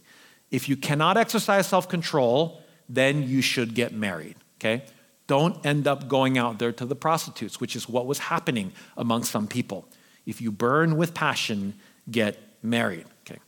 If 0.52 0.70
you 0.70 0.78
cannot 0.78 1.18
exercise 1.18 1.68
self 1.68 1.90
control, 1.90 2.62
then 2.88 3.24
you 3.24 3.42
should 3.42 3.74
get 3.76 3.94
married, 3.94 4.36
okay? 4.60 4.86
Don't 5.28 5.66
end 5.66 5.88
up 5.88 6.08
going 6.08 6.38
out 6.38 6.58
there 6.58 6.72
to 6.72 6.86
the 6.86 6.96
prostitutes, 6.96 7.60
which 7.60 7.76
is 7.76 7.90
what 7.90 8.06
was 8.06 8.20
happening 8.20 8.72
among 8.96 9.24
some 9.24 9.46
people. 9.48 9.86
If 10.26 10.42
you 10.42 10.52
burn 10.52 10.96
with 10.96 11.14
passion, 11.14 11.74
get 12.10 12.38
married. 12.64 13.06
Okay. 13.26 13.40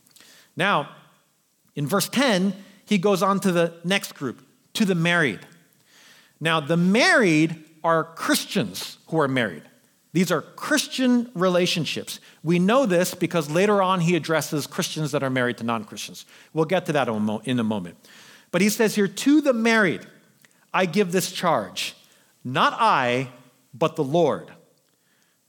Now, 0.56 0.90
in 1.74 1.86
verse 1.86 2.08
10, 2.08 2.54
he 2.84 2.98
goes 2.98 3.22
on 3.22 3.40
to 3.40 3.52
the 3.52 3.74
next 3.84 4.14
group, 4.14 4.42
to 4.74 4.84
the 4.84 4.94
married. 4.94 5.40
Now, 6.38 6.60
the 6.60 6.76
married 6.76 7.64
are 7.82 8.04
Christians 8.04 8.98
who 9.08 9.20
are 9.20 9.28
married. 9.28 9.62
These 10.12 10.32
are 10.32 10.42
Christian 10.42 11.30
relationships. 11.34 12.18
We 12.42 12.58
know 12.58 12.84
this 12.84 13.14
because 13.14 13.48
later 13.50 13.80
on 13.80 14.00
he 14.00 14.16
addresses 14.16 14.66
Christians 14.66 15.12
that 15.12 15.22
are 15.22 15.30
married 15.30 15.58
to 15.58 15.64
non 15.64 15.84
Christians. 15.84 16.26
We'll 16.52 16.64
get 16.64 16.86
to 16.86 16.92
that 16.92 17.08
in 17.44 17.58
a 17.58 17.64
moment. 17.64 17.96
But 18.50 18.60
he 18.60 18.68
says 18.68 18.96
here, 18.96 19.06
to 19.06 19.40
the 19.40 19.52
married, 19.52 20.06
I 20.74 20.86
give 20.86 21.12
this 21.12 21.30
charge, 21.30 21.94
not 22.42 22.74
I, 22.76 23.28
but 23.72 23.96
the 23.96 24.04
Lord. 24.04 24.50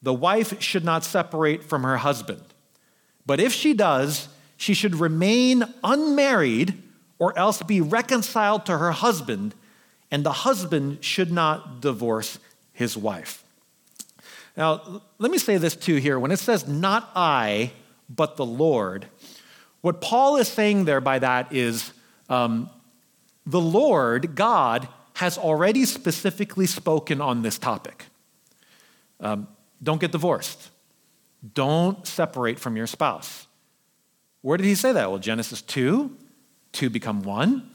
The 0.04 0.14
wife 0.14 0.62
should 0.62 0.84
not 0.84 1.04
separate 1.04 1.64
from 1.64 1.84
her 1.84 1.98
husband. 1.98 2.44
But 3.26 3.40
if 3.40 3.54
she 3.54 3.74
does, 3.74 4.28
she 4.58 4.74
should 4.74 4.96
remain 4.96 5.64
unmarried 5.84 6.82
or 7.18 7.38
else 7.38 7.62
be 7.62 7.82
reconciled 7.82 8.66
to 8.66 8.78
her 8.78 8.92
husband, 8.92 9.54
and 10.10 10.24
the 10.24 10.32
husband 10.32 11.04
should 11.04 11.32
not 11.32 11.82
divorce 11.82 12.40
his 12.74 12.98
wife. 12.98 13.44
Now, 14.58 15.02
let 15.18 15.32
me 15.32 15.38
say 15.38 15.58
this 15.58 15.76
too 15.76 15.96
here. 15.96 16.20
When 16.20 16.32
it 16.32 16.40
says 16.40 16.68
not 16.68 17.10
I, 17.16 17.72
but 18.10 18.36
the 18.36 18.46
Lord, 18.46 19.08
what 19.82 20.02
Paul 20.02 20.38
is 20.38 20.48
saying 20.48 20.86
there 20.86 21.02
by 21.02 21.20
that 21.20 21.54
is 21.54 21.94
um, 22.30 22.70
the 23.46 23.62
Lord, 23.62 24.36
God, 24.36 24.88
has 25.16 25.38
already 25.38 25.86
specifically 25.86 26.66
spoken 26.66 27.22
on 27.22 27.42
this 27.42 27.58
topic. 27.58 28.06
Um, 29.20 29.48
don't 29.82 30.02
get 30.02 30.12
divorced. 30.12 30.70
Don't 31.54 32.06
separate 32.06 32.60
from 32.60 32.76
your 32.78 32.88
spouse. 32.88 33.48
Where 34.42 34.58
did 34.58 34.66
he 34.66 34.76
say 34.76 34.92
that? 34.92 35.10
Well, 35.10 35.20
Genesis 35.20 35.62
2, 35.62 36.16
two 36.72 36.90
become 36.90 37.24
one. 37.24 37.70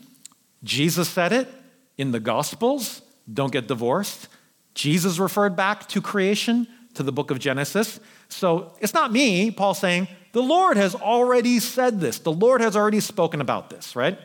Jesus 0.62 1.08
said 1.08 1.32
it 1.32 1.48
in 1.96 2.12
the 2.12 2.20
Gospels 2.20 3.02
don't 3.32 3.52
get 3.52 3.66
divorced. 3.66 4.28
Jesus 4.76 5.18
referred 5.18 5.56
back 5.56 5.88
to 5.88 6.00
creation, 6.00 6.68
to 6.94 7.02
the 7.02 7.10
book 7.10 7.30
of 7.30 7.38
Genesis. 7.38 7.98
So 8.28 8.72
it's 8.80 8.94
not 8.94 9.10
me, 9.10 9.50
Paul 9.50 9.74
saying, 9.74 10.06
the 10.32 10.42
Lord 10.42 10.76
has 10.76 10.94
already 10.94 11.58
said 11.60 11.98
this. 11.98 12.18
The 12.18 12.32
Lord 12.32 12.60
has 12.60 12.76
already 12.76 13.00
spoken 13.00 13.40
about 13.40 13.70
this, 13.70 13.96
right? 13.96 14.18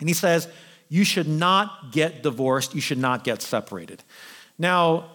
And 0.00 0.08
he 0.08 0.14
says, 0.14 0.48
you 0.88 1.04
should 1.04 1.28
not 1.28 1.92
get 1.92 2.22
divorced, 2.22 2.74
you 2.74 2.80
should 2.80 2.98
not 2.98 3.22
get 3.22 3.42
separated. 3.42 4.02
Now, 4.58 5.12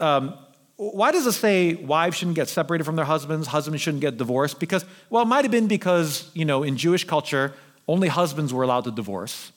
um, 0.00 0.38
why 0.76 1.12
does 1.12 1.26
it 1.26 1.32
say 1.32 1.74
wives 1.74 2.16
shouldn't 2.16 2.36
get 2.36 2.48
separated 2.48 2.84
from 2.84 2.96
their 2.96 3.04
husbands, 3.04 3.46
husbands 3.46 3.82
shouldn't 3.82 4.00
get 4.00 4.16
divorced? 4.16 4.58
Because, 4.58 4.86
well, 5.10 5.22
it 5.22 5.26
might 5.26 5.44
have 5.44 5.52
been 5.52 5.68
because, 5.68 6.30
you 6.32 6.46
know, 6.46 6.62
in 6.62 6.76
Jewish 6.78 7.04
culture, 7.04 7.52
only 7.86 8.08
husbands 8.08 8.52
were 8.54 8.62
allowed 8.62 8.84
to 8.84 8.90
divorce. 8.90 9.52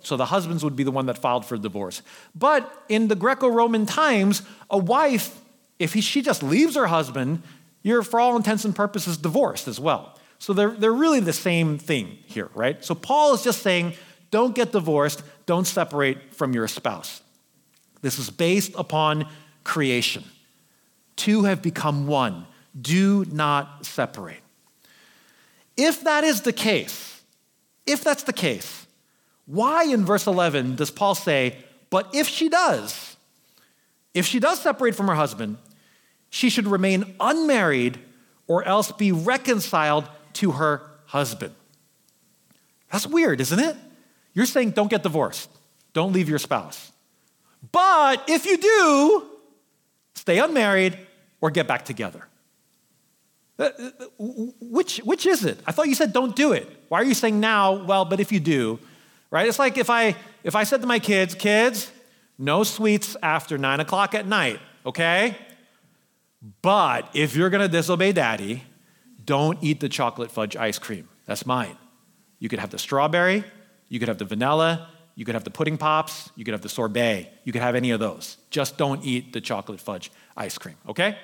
So 0.00 0.16
the 0.16 0.26
husbands 0.26 0.62
would 0.62 0.76
be 0.76 0.84
the 0.84 0.90
one 0.90 1.06
that 1.06 1.18
filed 1.18 1.44
for 1.46 1.56
divorce. 1.56 2.02
But 2.34 2.84
in 2.88 3.08
the 3.08 3.14
Greco 3.14 3.48
Roman 3.48 3.86
times, 3.86 4.42
a 4.68 4.78
wife, 4.78 5.40
if 5.78 5.94
he, 5.94 6.00
she 6.00 6.22
just 6.22 6.42
leaves 6.42 6.76
her 6.76 6.86
husband, 6.86 7.42
you're, 7.82 8.02
for 8.02 8.20
all 8.20 8.36
intents 8.36 8.64
and 8.64 8.76
purposes, 8.76 9.16
divorced 9.16 9.68
as 9.68 9.80
well. 9.80 10.18
So 10.38 10.52
they're, 10.52 10.70
they're 10.70 10.92
really 10.92 11.20
the 11.20 11.32
same 11.32 11.78
thing 11.78 12.18
here, 12.26 12.50
right? 12.54 12.82
So 12.84 12.94
Paul 12.94 13.34
is 13.34 13.42
just 13.42 13.62
saying 13.62 13.94
don't 14.30 14.54
get 14.54 14.72
divorced. 14.72 15.22
Don't 15.46 15.66
separate 15.66 16.34
from 16.34 16.52
your 16.52 16.68
spouse. 16.68 17.20
This 18.02 18.18
is 18.18 18.30
based 18.30 18.72
upon 18.76 19.26
creation. 19.64 20.24
Two 21.16 21.44
have 21.44 21.62
become 21.62 22.06
one. 22.06 22.46
Do 22.80 23.24
not 23.30 23.84
separate. 23.84 24.40
If 25.76 26.04
that 26.04 26.24
is 26.24 26.42
the 26.42 26.52
case, 26.52 27.20
if 27.86 28.04
that's 28.04 28.22
the 28.22 28.32
case, 28.32 28.86
why 29.50 29.84
in 29.84 30.04
verse 30.04 30.28
11 30.28 30.76
does 30.76 30.92
Paul 30.92 31.16
say, 31.16 31.56
but 31.90 32.08
if 32.14 32.28
she 32.28 32.48
does, 32.48 33.16
if 34.14 34.24
she 34.24 34.38
does 34.38 34.60
separate 34.60 34.94
from 34.94 35.08
her 35.08 35.16
husband, 35.16 35.58
she 36.30 36.50
should 36.50 36.68
remain 36.68 37.16
unmarried 37.18 37.98
or 38.46 38.62
else 38.62 38.92
be 38.92 39.10
reconciled 39.10 40.08
to 40.34 40.52
her 40.52 40.82
husband? 41.06 41.52
That's 42.92 43.08
weird, 43.08 43.40
isn't 43.40 43.58
it? 43.58 43.76
You're 44.34 44.46
saying 44.46 44.70
don't 44.70 44.88
get 44.88 45.02
divorced, 45.02 45.50
don't 45.94 46.12
leave 46.12 46.28
your 46.28 46.38
spouse. 46.38 46.92
But 47.72 48.28
if 48.28 48.46
you 48.46 48.56
do, 48.56 49.26
stay 50.14 50.38
unmarried 50.38 50.96
or 51.40 51.50
get 51.50 51.66
back 51.66 51.84
together. 51.84 52.24
Uh, 53.58 53.64
uh, 53.64 53.90
which, 54.60 54.98
which 54.98 55.26
is 55.26 55.44
it? 55.44 55.58
I 55.66 55.72
thought 55.72 55.88
you 55.88 55.96
said 55.96 56.12
don't 56.12 56.36
do 56.36 56.52
it. 56.52 56.68
Why 56.88 57.00
are 57.00 57.04
you 57.04 57.14
saying 57.14 57.40
now, 57.40 57.84
well, 57.84 58.04
but 58.04 58.20
if 58.20 58.30
you 58.30 58.38
do, 58.38 58.78
right? 59.30 59.48
It's 59.48 59.58
like 59.58 59.78
if 59.78 59.90
I, 59.90 60.16
if 60.44 60.54
I 60.54 60.64
said 60.64 60.80
to 60.80 60.86
my 60.86 60.98
kids, 60.98 61.34
kids, 61.34 61.90
no 62.38 62.64
sweets 62.64 63.16
after 63.22 63.58
nine 63.58 63.80
o'clock 63.80 64.14
at 64.14 64.26
night, 64.26 64.60
okay? 64.84 65.36
But 66.62 67.10
if 67.14 67.36
you're 67.36 67.50
gonna 67.50 67.68
disobey 67.68 68.12
daddy, 68.12 68.64
don't 69.24 69.58
eat 69.62 69.80
the 69.80 69.88
chocolate 69.88 70.30
fudge 70.30 70.56
ice 70.56 70.78
cream. 70.78 71.08
That's 71.26 71.44
mine. 71.44 71.76
You 72.38 72.48
could 72.48 72.58
have 72.58 72.70
the 72.70 72.78
strawberry, 72.78 73.44
you 73.88 73.98
could 73.98 74.08
have 74.08 74.18
the 74.18 74.24
vanilla, 74.24 74.88
you 75.14 75.24
could 75.24 75.34
have 75.34 75.44
the 75.44 75.50
pudding 75.50 75.76
pops, 75.76 76.30
you 76.34 76.44
could 76.44 76.52
have 76.54 76.62
the 76.62 76.68
sorbet, 76.68 77.30
you 77.44 77.52
could 77.52 77.60
have 77.60 77.74
any 77.74 77.90
of 77.90 78.00
those. 78.00 78.38
Just 78.48 78.78
don't 78.78 79.04
eat 79.04 79.34
the 79.34 79.40
chocolate 79.40 79.80
fudge 79.80 80.10
ice 80.36 80.56
cream, 80.56 80.76
okay? 80.88 81.18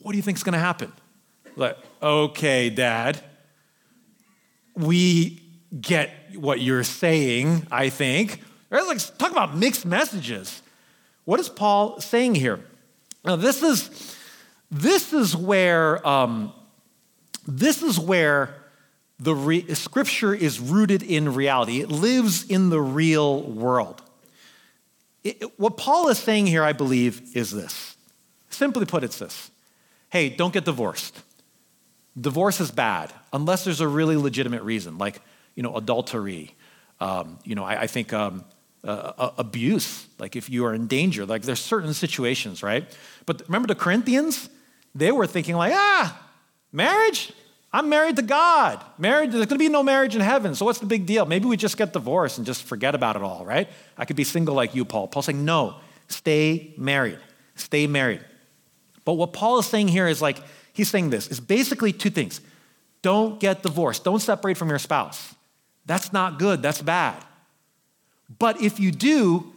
What 0.00 0.12
do 0.12 0.16
you 0.16 0.22
think 0.22 0.38
is 0.38 0.44
gonna 0.44 0.58
happen? 0.58 0.92
Like, 1.56 1.76
okay, 2.00 2.70
dad, 2.70 3.20
we 4.76 5.42
get 5.80 6.10
what 6.34 6.60
you're 6.60 6.84
saying, 6.84 7.66
I 7.70 7.88
think. 7.88 8.40
Like, 8.70 8.98
talk 9.18 9.30
about 9.30 9.56
mixed 9.56 9.84
messages. 9.86 10.62
What 11.24 11.40
is 11.40 11.48
Paul 11.48 12.00
saying 12.00 12.34
here? 12.34 12.60
Now, 13.24 13.36
this 13.36 13.62
is, 13.62 14.16
this 14.70 15.12
is 15.12 15.36
where, 15.36 16.06
um, 16.06 16.52
this 17.46 17.82
is 17.82 17.98
where 17.98 18.54
the 19.18 19.34
re- 19.34 19.74
scripture 19.74 20.34
is 20.34 20.58
rooted 20.58 21.02
in 21.02 21.34
reality, 21.34 21.80
it 21.80 21.90
lives 21.90 22.44
in 22.44 22.70
the 22.70 22.80
real 22.80 23.42
world. 23.42 24.02
It, 25.22 25.58
what 25.58 25.76
Paul 25.76 26.08
is 26.08 26.18
saying 26.18 26.48
here, 26.48 26.64
I 26.64 26.72
believe, 26.72 27.36
is 27.36 27.52
this. 27.52 27.96
Simply 28.50 28.84
put, 28.84 29.04
it's 29.04 29.18
this 29.18 29.50
hey, 30.10 30.28
don't 30.28 30.52
get 30.52 30.66
divorced. 30.66 31.22
Divorce 32.20 32.60
is 32.60 32.70
bad 32.70 33.10
unless 33.32 33.64
there's 33.64 33.80
a 33.80 33.88
really 33.88 34.16
legitimate 34.16 34.62
reason, 34.62 34.98
like 34.98 35.22
you 35.54 35.62
know 35.62 35.76
adultery. 35.76 36.54
Um, 37.00 37.38
you 37.44 37.54
know, 37.54 37.64
I, 37.64 37.82
I 37.82 37.86
think 37.86 38.12
um, 38.12 38.44
uh, 38.84 39.12
uh, 39.18 39.30
abuse, 39.38 40.06
like 40.18 40.36
if 40.36 40.48
you 40.48 40.64
are 40.64 40.74
in 40.74 40.86
danger, 40.86 41.26
like 41.26 41.42
there's 41.42 41.60
certain 41.60 41.94
situations, 41.94 42.62
right? 42.62 42.84
But 43.26 43.42
remember 43.48 43.68
the 43.68 43.74
Corinthians? 43.74 44.48
They 44.94 45.10
were 45.10 45.26
thinking 45.26 45.56
like, 45.56 45.72
ah, 45.74 46.28
marriage? 46.70 47.32
I'm 47.72 47.88
married 47.88 48.16
to 48.16 48.22
God. 48.22 48.84
Marriage, 48.98 49.30
there's 49.30 49.46
to 49.46 49.56
be 49.56 49.70
no 49.70 49.82
marriage 49.82 50.14
in 50.14 50.20
heaven. 50.20 50.54
So 50.54 50.66
what's 50.66 50.78
the 50.78 50.86
big 50.86 51.06
deal? 51.06 51.24
Maybe 51.24 51.46
we 51.46 51.56
just 51.56 51.78
get 51.78 51.92
divorced 51.94 52.36
and 52.36 52.46
just 52.46 52.64
forget 52.64 52.94
about 52.94 53.16
it 53.16 53.22
all, 53.22 53.46
right? 53.46 53.68
I 53.96 54.04
could 54.04 54.16
be 54.16 54.24
single 54.24 54.54
like 54.54 54.74
you, 54.74 54.84
Paul. 54.84 55.08
Paul's 55.08 55.26
saying, 55.26 55.42
no, 55.42 55.76
stay 56.08 56.74
married. 56.76 57.18
Stay 57.54 57.86
married. 57.86 58.20
But 59.04 59.14
what 59.14 59.32
Paul 59.32 59.58
is 59.58 59.66
saying 59.66 59.88
here 59.88 60.06
is 60.06 60.20
like, 60.20 60.38
he's 60.74 60.90
saying 60.90 61.10
this 61.10 61.28
is 61.28 61.40
basically 61.40 61.92
two 61.92 62.10
things. 62.10 62.40
Don't 63.00 63.40
get 63.40 63.62
divorced. 63.62 64.04
Don't 64.04 64.20
separate 64.20 64.58
from 64.58 64.68
your 64.68 64.78
spouse. 64.78 65.34
That's 65.86 66.12
not 66.12 66.38
good. 66.38 66.62
That's 66.62 66.82
bad. 66.82 67.22
But 68.38 68.60
if 68.60 68.78
you 68.80 68.90
do, 68.90 69.52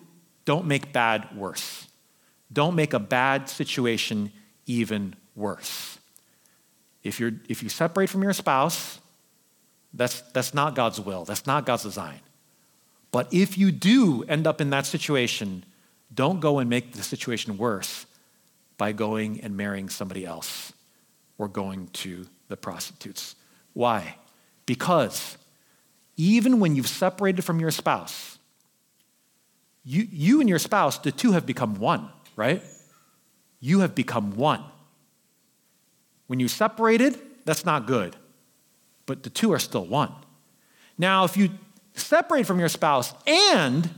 don't 0.45 0.65
make 0.65 0.91
bad 0.91 1.35
worse. 1.35 1.87
Don't 2.51 2.75
make 2.75 2.93
a 2.93 2.99
bad 2.99 3.49
situation 3.49 4.31
even 4.65 5.15
worse. 5.35 5.99
If, 7.03 7.19
you're, 7.19 7.33
if 7.47 7.61
you 7.61 7.69
separate 7.69 8.09
from 8.09 8.23
your 8.23 8.33
spouse, 8.33 8.99
that's, 9.93 10.21
that's 10.21 10.53
not 10.53 10.75
God's 10.75 10.99
will, 10.99 11.25
that's 11.25 11.45
not 11.45 11.65
God's 11.65 11.83
design. 11.83 12.19
But 13.11 13.33
if 13.33 13.57
you 13.57 13.71
do 13.71 14.23
end 14.27 14.45
up 14.45 14.59
in 14.59 14.71
that 14.71 14.85
situation, 14.85 15.63
don't 16.13 16.39
go 16.39 16.59
and 16.59 16.69
make 16.69 16.93
the 16.93 17.03
situation 17.03 17.57
worse 17.57 18.05
by 18.77 18.91
going 18.91 19.39
and 19.41 19.55
marrying 19.55 19.89
somebody 19.89 20.25
else 20.25 20.73
or 21.37 21.47
going 21.47 21.87
to 21.93 22.25
the 22.47 22.57
prostitutes. 22.57 23.35
Why? 23.73 24.17
Because 24.65 25.37
even 26.17 26.59
when 26.59 26.75
you've 26.75 26.87
separated 26.87 27.43
from 27.43 27.59
your 27.59 27.71
spouse, 27.71 28.37
you, 29.83 30.07
you 30.11 30.39
and 30.39 30.49
your 30.49 30.59
spouse, 30.59 30.97
the 30.97 31.11
two 31.11 31.33
have 31.33 31.45
become 31.45 31.75
one, 31.75 32.09
right? 32.35 32.63
You 33.59 33.81
have 33.81 33.93
become 33.93 34.35
one. 34.35 34.63
When 36.27 36.39
you 36.39 36.47
separated, 36.47 37.19
that's 37.45 37.65
not 37.65 37.85
good, 37.85 38.15
but 39.05 39.23
the 39.23 39.29
two 39.29 39.53
are 39.53 39.59
still 39.59 39.85
one. 39.85 40.11
Now, 40.97 41.25
if 41.25 41.37
you 41.37 41.49
separate 41.93 42.45
from 42.45 42.59
your 42.59 42.69
spouse 42.69 43.13
and 43.27 43.89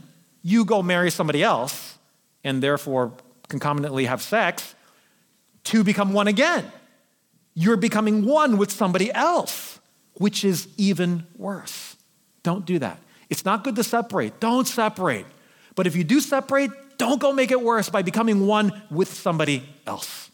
you 0.42 0.64
go 0.64 0.82
marry 0.82 1.10
somebody 1.10 1.42
else, 1.42 1.98
and 2.44 2.62
therefore 2.62 3.12
concomitantly 3.48 4.06
have 4.06 4.22
sex, 4.22 4.74
two 5.64 5.84
become 5.84 6.12
one 6.12 6.28
again. 6.28 6.70
You're 7.54 7.76
becoming 7.76 8.24
one 8.24 8.56
with 8.56 8.70
somebody 8.70 9.12
else, 9.12 9.80
which 10.14 10.44
is 10.44 10.68
even 10.76 11.26
worse. 11.36 11.96
Don't 12.42 12.64
do 12.64 12.78
that. 12.78 12.98
It's 13.30 13.44
not 13.44 13.64
good 13.64 13.76
to 13.76 13.84
separate. 13.84 14.40
Don't 14.40 14.66
separate. 14.66 15.26
But 15.74 15.86
if 15.86 15.94
you 15.94 16.04
do 16.04 16.20
separate, 16.20 16.70
don't 16.98 17.20
go 17.20 17.32
make 17.32 17.50
it 17.50 17.60
worse 17.60 17.88
by 17.88 18.02
becoming 18.02 18.46
one 18.46 18.82
with 18.90 19.12
somebody 19.12 19.62
else. 19.86 20.30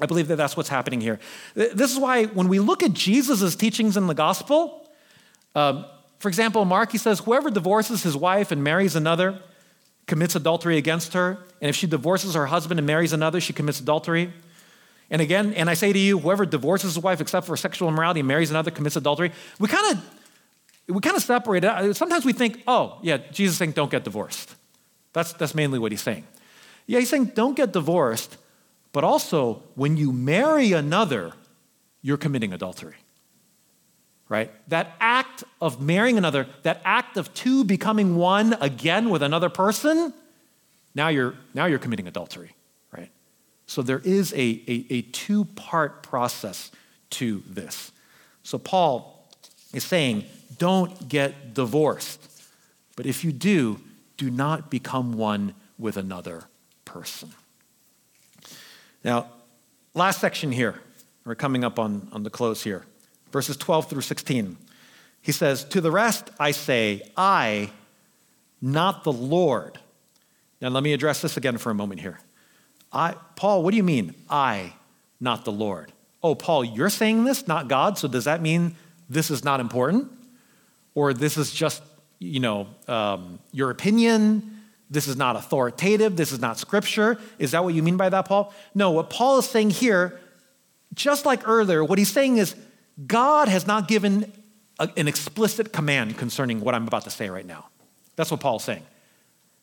I 0.00 0.06
believe 0.06 0.28
that 0.28 0.36
that's 0.36 0.56
what's 0.56 0.68
happening 0.68 1.00
here. 1.00 1.18
This 1.54 1.92
is 1.92 1.98
why 1.98 2.26
when 2.26 2.48
we 2.48 2.60
look 2.60 2.82
at 2.82 2.92
Jesus' 2.92 3.56
teachings 3.56 3.96
in 3.96 4.06
the 4.06 4.14
gospel, 4.14 4.88
um, 5.56 5.86
for 6.18 6.28
example, 6.28 6.64
Mark, 6.64 6.92
he 6.92 6.98
says, 6.98 7.20
Whoever 7.20 7.50
divorces 7.50 8.02
his 8.02 8.16
wife 8.16 8.52
and 8.52 8.62
marries 8.62 8.94
another 8.94 9.40
commits 10.06 10.34
adultery 10.34 10.78
against 10.78 11.14
her. 11.14 11.38
And 11.60 11.68
if 11.68 11.76
she 11.76 11.86
divorces 11.86 12.34
her 12.34 12.46
husband 12.46 12.78
and 12.78 12.86
marries 12.86 13.12
another, 13.12 13.40
she 13.40 13.52
commits 13.52 13.80
adultery. 13.80 14.32
And 15.10 15.22
again, 15.22 15.54
and 15.54 15.70
I 15.70 15.74
say 15.74 15.92
to 15.92 15.98
you, 15.98 16.18
whoever 16.18 16.44
divorces 16.44 16.94
his 16.94 17.02
wife 17.02 17.20
except 17.20 17.46
for 17.46 17.56
sexual 17.56 17.88
immorality 17.88 18.20
and 18.20 18.28
marries 18.28 18.50
another 18.50 18.70
commits 18.70 18.96
adultery. 18.96 19.32
We 19.58 19.68
kind 19.68 19.96
of 19.96 20.04
we 20.88 21.00
kind 21.00 21.16
of 21.16 21.22
separate 21.22 21.64
it. 21.64 21.96
Sometimes 21.96 22.24
we 22.24 22.32
think, 22.32 22.62
oh, 22.66 22.98
yeah, 23.02 23.18
Jesus 23.30 23.54
is 23.54 23.58
saying 23.58 23.72
don't 23.72 23.90
get 23.90 24.04
divorced. 24.04 24.54
That's, 25.12 25.32
that's 25.34 25.54
mainly 25.54 25.78
what 25.78 25.92
he's 25.92 26.02
saying. 26.02 26.26
Yeah, 26.86 27.00
he's 27.00 27.10
saying 27.10 27.32
don't 27.34 27.56
get 27.56 27.72
divorced, 27.72 28.36
but 28.92 29.04
also 29.04 29.62
when 29.74 29.96
you 29.96 30.12
marry 30.12 30.72
another, 30.72 31.32
you're 32.00 32.16
committing 32.16 32.52
adultery. 32.52 32.94
Right? 34.30 34.50
That 34.68 34.94
act 35.00 35.44
of 35.60 35.80
marrying 35.80 36.18
another, 36.18 36.46
that 36.62 36.80
act 36.84 37.16
of 37.16 37.32
two 37.34 37.64
becoming 37.64 38.16
one 38.16 38.54
again 38.60 39.10
with 39.10 39.22
another 39.22 39.48
person, 39.48 40.12
now 40.94 41.08
you're, 41.08 41.34
now 41.54 41.66
you're 41.66 41.78
committing 41.78 42.06
adultery. 42.06 42.54
Right? 42.96 43.10
So 43.66 43.82
there 43.82 44.00
is 44.04 44.32
a, 44.32 44.36
a, 44.36 44.86
a 44.90 45.02
two 45.02 45.44
part 45.44 46.02
process 46.02 46.70
to 47.10 47.42
this. 47.46 47.92
So 48.42 48.58
Paul 48.58 49.28
is 49.74 49.84
saying 49.84 50.24
don't 50.58 51.08
get 51.08 51.54
divorced. 51.54 52.20
But 52.96 53.06
if 53.06 53.24
you 53.24 53.32
do, 53.32 53.80
do 54.16 54.30
not 54.30 54.70
become 54.70 55.12
one 55.12 55.54
with 55.78 55.96
another 55.96 56.44
person. 56.84 57.30
Now, 59.04 59.30
last 59.94 60.20
section 60.20 60.52
here. 60.52 60.80
We're 61.24 61.34
coming 61.34 61.62
up 61.62 61.78
on, 61.78 62.08
on 62.12 62.22
the 62.22 62.30
close 62.30 62.62
here. 62.62 62.84
Verses 63.32 63.56
12 63.56 63.90
through 63.90 64.00
16. 64.00 64.56
He 65.20 65.32
says, 65.32 65.64
To 65.64 65.80
the 65.80 65.90
rest 65.90 66.30
I 66.40 66.52
say, 66.52 67.02
I, 67.16 67.70
not 68.60 69.04
the 69.04 69.12
Lord. 69.12 69.78
Now, 70.60 70.68
let 70.70 70.82
me 70.82 70.92
address 70.92 71.20
this 71.20 71.36
again 71.36 71.58
for 71.58 71.70
a 71.70 71.74
moment 71.74 72.00
here. 72.00 72.18
I, 72.92 73.14
Paul, 73.36 73.62
what 73.62 73.70
do 73.72 73.76
you 73.76 73.82
mean, 73.82 74.14
I, 74.28 74.72
not 75.20 75.44
the 75.44 75.52
Lord? 75.52 75.92
Oh, 76.22 76.34
Paul, 76.34 76.64
you're 76.64 76.90
saying 76.90 77.24
this, 77.24 77.46
not 77.46 77.68
God, 77.68 77.98
so 77.98 78.08
does 78.08 78.24
that 78.24 78.42
mean 78.42 78.74
this 79.08 79.30
is 79.30 79.44
not 79.44 79.60
important? 79.60 80.10
Or 80.98 81.14
this 81.14 81.36
is 81.36 81.52
just, 81.52 81.80
you 82.18 82.40
know, 82.40 82.66
um, 82.88 83.38
your 83.52 83.70
opinion. 83.70 84.58
This 84.90 85.06
is 85.06 85.16
not 85.16 85.36
authoritative. 85.36 86.16
This 86.16 86.32
is 86.32 86.40
not 86.40 86.58
scripture. 86.58 87.20
Is 87.38 87.52
that 87.52 87.62
what 87.62 87.72
you 87.72 87.84
mean 87.84 87.96
by 87.96 88.08
that, 88.08 88.24
Paul? 88.24 88.52
No, 88.74 88.90
what 88.90 89.08
Paul 89.08 89.38
is 89.38 89.48
saying 89.48 89.70
here, 89.70 90.18
just 90.94 91.24
like 91.24 91.46
earlier, 91.46 91.84
what 91.84 92.00
he's 92.00 92.10
saying 92.10 92.38
is 92.38 92.56
God 93.06 93.46
has 93.46 93.64
not 93.64 93.86
given 93.86 94.32
a, 94.80 94.90
an 94.96 95.06
explicit 95.06 95.72
command 95.72 96.18
concerning 96.18 96.60
what 96.60 96.74
I'm 96.74 96.88
about 96.88 97.04
to 97.04 97.10
say 97.10 97.30
right 97.30 97.46
now. 97.46 97.68
That's 98.16 98.32
what 98.32 98.40
Paul's 98.40 98.64
saying. 98.64 98.82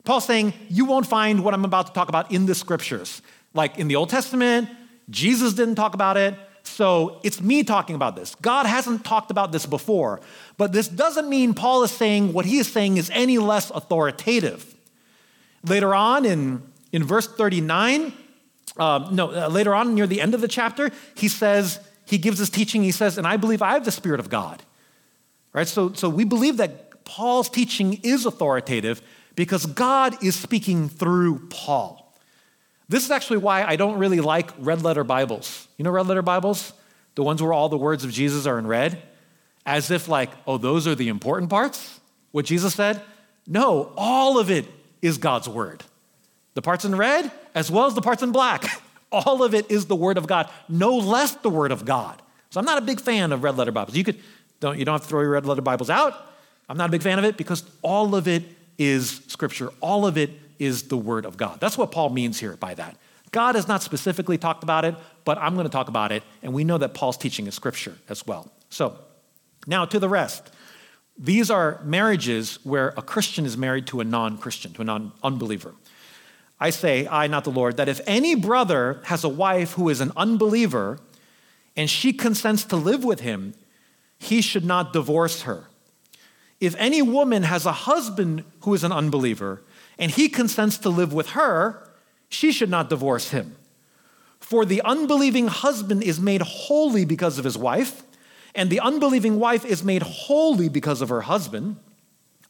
Paul's 0.05 0.23
saying 0.23 0.53
you 0.69 0.85
won't 0.85 1.05
find 1.05 1.43
what 1.43 1.53
I'm 1.53 1.65
about 1.65 1.87
to 1.87 1.93
talk 1.93 2.07
about 2.07 2.31
in 2.31 2.45
the 2.45 2.55
scriptures. 2.55 3.21
Like 3.53 3.77
in 3.77 3.89
the 3.89 3.97
Old 3.97 4.09
Testament, 4.09 4.69
Jesus 5.09 5.51
didn't 5.53 5.75
talk 5.75 5.95
about 5.95 6.15
it. 6.15 6.35
So 6.67 7.19
it's 7.23 7.41
me 7.41 7.63
talking 7.63 7.95
about 7.95 8.15
this. 8.15 8.35
God 8.35 8.65
hasn't 8.65 9.05
talked 9.05 9.31
about 9.31 9.51
this 9.51 9.65
before, 9.65 10.19
but 10.57 10.71
this 10.71 10.87
doesn't 10.87 11.29
mean 11.29 11.53
Paul 11.53 11.83
is 11.83 11.91
saying 11.91 12.33
what 12.33 12.45
he 12.45 12.57
is 12.57 12.67
saying 12.67 12.97
is 12.97 13.09
any 13.13 13.37
less 13.37 13.69
authoritative. 13.69 14.75
Later 15.63 15.93
on 15.95 16.25
in, 16.25 16.63
in 16.91 17.03
verse 17.03 17.27
39, 17.27 18.13
um, 18.77 19.15
no, 19.15 19.31
uh, 19.31 19.47
later 19.47 19.73
on 19.73 19.95
near 19.95 20.07
the 20.07 20.21
end 20.21 20.33
of 20.33 20.41
the 20.41 20.47
chapter, 20.47 20.91
he 21.15 21.27
says, 21.27 21.79
he 22.05 22.17
gives 22.17 22.39
his 22.39 22.49
teaching, 22.49 22.83
he 22.83 22.91
says, 22.91 23.17
and 23.17 23.25
I 23.25 23.37
believe 23.37 23.61
I 23.61 23.73
have 23.73 23.85
the 23.85 23.91
Spirit 23.91 24.19
of 24.19 24.29
God. 24.29 24.61
Right? 25.53 25.67
So, 25.67 25.93
so 25.93 26.09
we 26.09 26.25
believe 26.25 26.57
that 26.57 27.05
Paul's 27.05 27.49
teaching 27.49 27.99
is 28.03 28.25
authoritative 28.25 29.01
because 29.35 29.65
God 29.65 30.21
is 30.23 30.35
speaking 30.35 30.89
through 30.89 31.47
Paul. 31.49 32.04
This 32.87 33.03
is 33.03 33.11
actually 33.11 33.37
why 33.37 33.63
I 33.63 33.75
don't 33.75 33.97
really 33.97 34.19
like 34.19 34.51
red 34.59 34.83
letter 34.83 35.03
Bibles. 35.03 35.67
You 35.77 35.83
know 35.83 35.91
red 35.91 36.07
letter 36.07 36.21
Bibles? 36.21 36.73
The 37.15 37.23
ones 37.23 37.41
where 37.41 37.53
all 37.53 37.69
the 37.69 37.77
words 37.77 38.03
of 38.03 38.11
Jesus 38.11 38.45
are 38.45 38.59
in 38.59 38.67
red? 38.67 39.01
As 39.65 39.89
if, 39.89 40.07
like, 40.07 40.29
oh, 40.45 40.57
those 40.57 40.85
are 40.87 40.93
the 40.93 41.07
important 41.07 41.49
parts? 41.49 41.99
What 42.31 42.45
Jesus 42.45 42.75
said? 42.75 43.01
No, 43.47 43.91
all 43.97 44.37
of 44.37 44.51
it 44.51 44.65
is 45.01 45.17
God's 45.17 45.49
word. 45.49 45.83
The 46.53 46.61
parts 46.61 46.85
in 46.85 46.95
red, 46.95 47.31
as 47.55 47.71
well 47.71 47.85
as 47.85 47.95
the 47.95 48.01
parts 48.01 48.21
in 48.21 48.31
black. 48.31 48.65
all 49.11 49.43
of 49.43 49.53
it 49.53 49.71
is 49.71 49.85
the 49.85 49.95
word 49.95 50.17
of 50.17 50.27
God, 50.27 50.49
no 50.67 50.95
less 50.97 51.35
the 51.35 51.49
word 51.49 51.71
of 51.71 51.85
God. 51.85 52.21
So 52.49 52.59
I'm 52.59 52.65
not 52.65 52.77
a 52.77 52.81
big 52.81 52.99
fan 52.99 53.31
of 53.31 53.43
red 53.43 53.57
letter 53.57 53.71
Bibles. 53.71 53.95
You 53.97 54.03
could 54.03 54.21
don't 54.59 54.77
you 54.77 54.85
don't 54.85 54.93
have 54.93 55.01
to 55.01 55.07
throw 55.07 55.21
your 55.21 55.31
red 55.31 55.45
letter 55.45 55.61
Bibles 55.61 55.89
out. 55.89 56.13
I'm 56.69 56.77
not 56.77 56.89
a 56.89 56.91
big 56.91 57.01
fan 57.01 57.19
of 57.19 57.25
it 57.25 57.37
because 57.37 57.63
all 57.81 58.15
of 58.15 58.27
it 58.27 58.43
is 58.77 59.21
scripture. 59.27 59.69
All 59.81 60.05
of 60.05 60.17
it 60.17 60.31
is 60.59 60.83
the 60.83 60.97
Word 60.97 61.25
of 61.25 61.37
God. 61.37 61.59
That's 61.59 61.77
what 61.77 61.91
Paul 61.91 62.09
means 62.09 62.39
here 62.39 62.55
by 62.57 62.73
that. 62.75 62.97
God 63.31 63.55
has 63.55 63.67
not 63.67 63.83
specifically 63.83 64.37
talked 64.37 64.63
about 64.63 64.85
it, 64.85 64.95
but 65.25 65.37
I'm 65.37 65.55
going 65.55 65.65
to 65.65 65.71
talk 65.71 65.87
about 65.87 66.11
it, 66.11 66.23
and 66.41 66.53
we 66.53 66.63
know 66.63 66.77
that 66.77 66.93
Paul's 66.93 67.17
teaching 67.17 67.47
is 67.47 67.55
Scripture 67.55 67.97
as 68.07 68.25
well. 68.25 68.51
So, 68.69 68.97
now 69.67 69.85
to 69.85 69.99
the 69.99 70.09
rest. 70.09 70.51
These 71.17 71.49
are 71.49 71.81
marriages 71.83 72.59
where 72.63 72.89
a 72.97 73.01
Christian 73.01 73.45
is 73.45 73.57
married 73.57 73.87
to 73.87 74.01
a 74.01 74.03
non 74.03 74.37
Christian, 74.37 74.73
to 74.73 74.81
a 74.81 74.85
non 74.85 75.13
unbeliever. 75.23 75.73
I 76.59 76.69
say, 76.69 77.07
I, 77.07 77.27
not 77.27 77.43
the 77.43 77.51
Lord, 77.51 77.77
that 77.77 77.89
if 77.89 78.01
any 78.07 78.35
brother 78.35 79.01
has 79.05 79.23
a 79.23 79.29
wife 79.29 79.73
who 79.73 79.89
is 79.89 80.01
an 80.01 80.11
unbeliever 80.15 80.99
and 81.75 81.89
she 81.89 82.13
consents 82.13 82.63
to 82.65 82.75
live 82.75 83.03
with 83.03 83.19
him, 83.21 83.53
he 84.17 84.41
should 84.41 84.63
not 84.63 84.93
divorce 84.93 85.41
her. 85.41 85.67
If 86.59 86.75
any 86.77 87.01
woman 87.01 87.43
has 87.43 87.65
a 87.65 87.71
husband 87.71 88.45
who 88.61 88.73
is 88.73 88.83
an 88.83 88.93
unbeliever 88.93 89.61
and 89.97 90.11
he 90.11 90.29
consents 90.29 90.77
to 90.79 90.89
live 90.89 91.13
with 91.13 91.31
her, 91.31 91.89
she 92.29 92.51
should 92.51 92.69
not 92.69 92.89
divorce 92.89 93.29
him. 93.29 93.55
For 94.39 94.65
the 94.65 94.81
unbelieving 94.83 95.47
husband 95.47 96.03
is 96.03 96.19
made 96.19 96.41
holy 96.41 97.05
because 97.05 97.37
of 97.37 97.45
his 97.45 97.57
wife, 97.57 98.03
and 98.53 98.69
the 98.69 98.79
unbelieving 98.79 99.39
wife 99.39 99.65
is 99.65 99.83
made 99.83 100.03
holy 100.03 100.69
because 100.69 101.01
of 101.01 101.09
her 101.09 101.21
husband. 101.21 101.77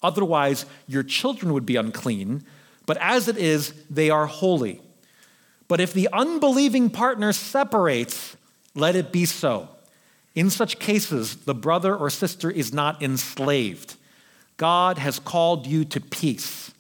Otherwise, 0.03 0.65
your 0.87 1.03
children 1.03 1.53
would 1.53 1.65
be 1.65 1.77
unclean, 1.77 2.43
but 2.85 2.97
as 2.97 3.27
it 3.27 3.37
is, 3.37 3.73
they 3.89 4.09
are 4.09 4.25
holy. 4.25 4.81
But 5.67 5.79
if 5.79 5.93
the 5.93 6.09
unbelieving 6.13 6.89
partner 6.89 7.33
separates, 7.33 8.37
let 8.75 8.95
it 8.95 9.11
be 9.11 9.25
so. 9.25 9.69
In 10.35 10.49
such 10.49 10.79
cases, 10.79 11.37
the 11.37 11.55
brother 11.55 11.95
or 11.95 12.09
sister 12.09 12.51
is 12.51 12.73
not 12.73 13.01
enslaved. 13.01 13.95
God 14.57 14.97
has 14.97 15.17
called 15.17 15.65
you 15.65 15.85
to 15.85 15.99
peace. 15.99 16.71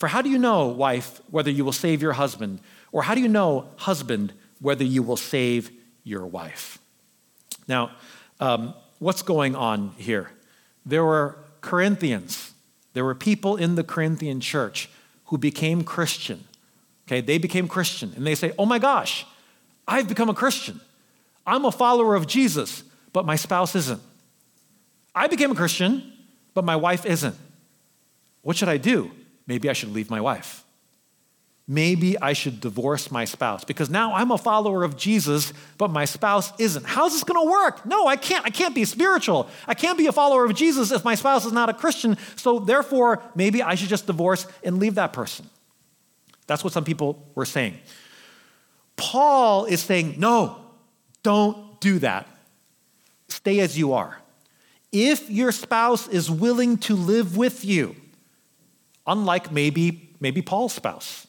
For 0.00 0.08
how 0.08 0.22
do 0.22 0.30
you 0.30 0.38
know, 0.38 0.66
wife, 0.66 1.20
whether 1.30 1.50
you 1.50 1.62
will 1.62 1.72
save 1.72 2.00
your 2.00 2.14
husband? 2.14 2.60
Or 2.90 3.02
how 3.02 3.14
do 3.14 3.20
you 3.20 3.28
know, 3.28 3.68
husband, 3.76 4.32
whether 4.58 4.82
you 4.82 5.02
will 5.02 5.18
save 5.18 5.70
your 6.04 6.26
wife? 6.26 6.78
Now, 7.68 7.90
um, 8.40 8.72
what's 8.98 9.20
going 9.20 9.54
on 9.54 9.92
here? 9.98 10.30
There 10.86 11.04
were 11.04 11.36
Corinthians, 11.60 12.52
there 12.94 13.04
were 13.04 13.14
people 13.14 13.56
in 13.56 13.74
the 13.74 13.84
Corinthian 13.84 14.40
church 14.40 14.88
who 15.26 15.36
became 15.36 15.84
Christian. 15.84 16.44
Okay, 17.06 17.20
they 17.20 17.36
became 17.36 17.68
Christian 17.68 18.12
and 18.16 18.26
they 18.26 18.34
say, 18.34 18.52
Oh 18.58 18.64
my 18.64 18.78
gosh, 18.78 19.26
I've 19.86 20.08
become 20.08 20.30
a 20.30 20.34
Christian. 20.34 20.80
I'm 21.46 21.66
a 21.66 21.72
follower 21.72 22.14
of 22.14 22.26
Jesus, 22.26 22.84
but 23.12 23.26
my 23.26 23.36
spouse 23.36 23.74
isn't. 23.76 24.00
I 25.14 25.26
became 25.26 25.50
a 25.50 25.54
Christian, 25.54 26.10
but 26.54 26.64
my 26.64 26.76
wife 26.76 27.04
isn't. 27.04 27.36
What 28.40 28.56
should 28.56 28.70
I 28.70 28.78
do? 28.78 29.10
Maybe 29.50 29.68
I 29.68 29.72
should 29.72 29.92
leave 29.92 30.10
my 30.10 30.20
wife. 30.20 30.62
Maybe 31.66 32.16
I 32.20 32.34
should 32.34 32.60
divorce 32.60 33.10
my 33.10 33.24
spouse 33.24 33.64
because 33.64 33.90
now 33.90 34.14
I'm 34.14 34.30
a 34.30 34.38
follower 34.38 34.84
of 34.84 34.96
Jesus, 34.96 35.52
but 35.76 35.90
my 35.90 36.04
spouse 36.04 36.52
isn't. 36.60 36.86
How's 36.86 37.14
this 37.14 37.24
going 37.24 37.44
to 37.44 37.50
work? 37.50 37.84
No, 37.84 38.06
I 38.06 38.14
can't. 38.14 38.46
I 38.46 38.50
can't 38.50 38.76
be 38.76 38.84
spiritual. 38.84 39.48
I 39.66 39.74
can't 39.74 39.98
be 39.98 40.06
a 40.06 40.12
follower 40.12 40.44
of 40.44 40.54
Jesus 40.54 40.92
if 40.92 41.04
my 41.04 41.16
spouse 41.16 41.44
is 41.46 41.50
not 41.50 41.68
a 41.68 41.74
Christian. 41.74 42.16
So 42.36 42.60
therefore, 42.60 43.24
maybe 43.34 43.60
I 43.60 43.74
should 43.74 43.88
just 43.88 44.06
divorce 44.06 44.46
and 44.62 44.78
leave 44.78 44.94
that 44.94 45.12
person. 45.12 45.50
That's 46.46 46.62
what 46.62 46.72
some 46.72 46.84
people 46.84 47.26
were 47.34 47.44
saying. 47.44 47.76
Paul 48.94 49.64
is 49.64 49.80
saying, 49.80 50.14
no, 50.18 50.58
don't 51.24 51.80
do 51.80 51.98
that. 51.98 52.28
Stay 53.26 53.58
as 53.58 53.76
you 53.76 53.94
are. 53.94 54.16
If 54.92 55.28
your 55.28 55.50
spouse 55.50 56.06
is 56.06 56.30
willing 56.30 56.78
to 56.78 56.94
live 56.94 57.36
with 57.36 57.64
you, 57.64 57.96
unlike 59.10 59.50
maybe, 59.52 60.10
maybe 60.20 60.40
Paul's 60.40 60.72
spouse. 60.72 61.26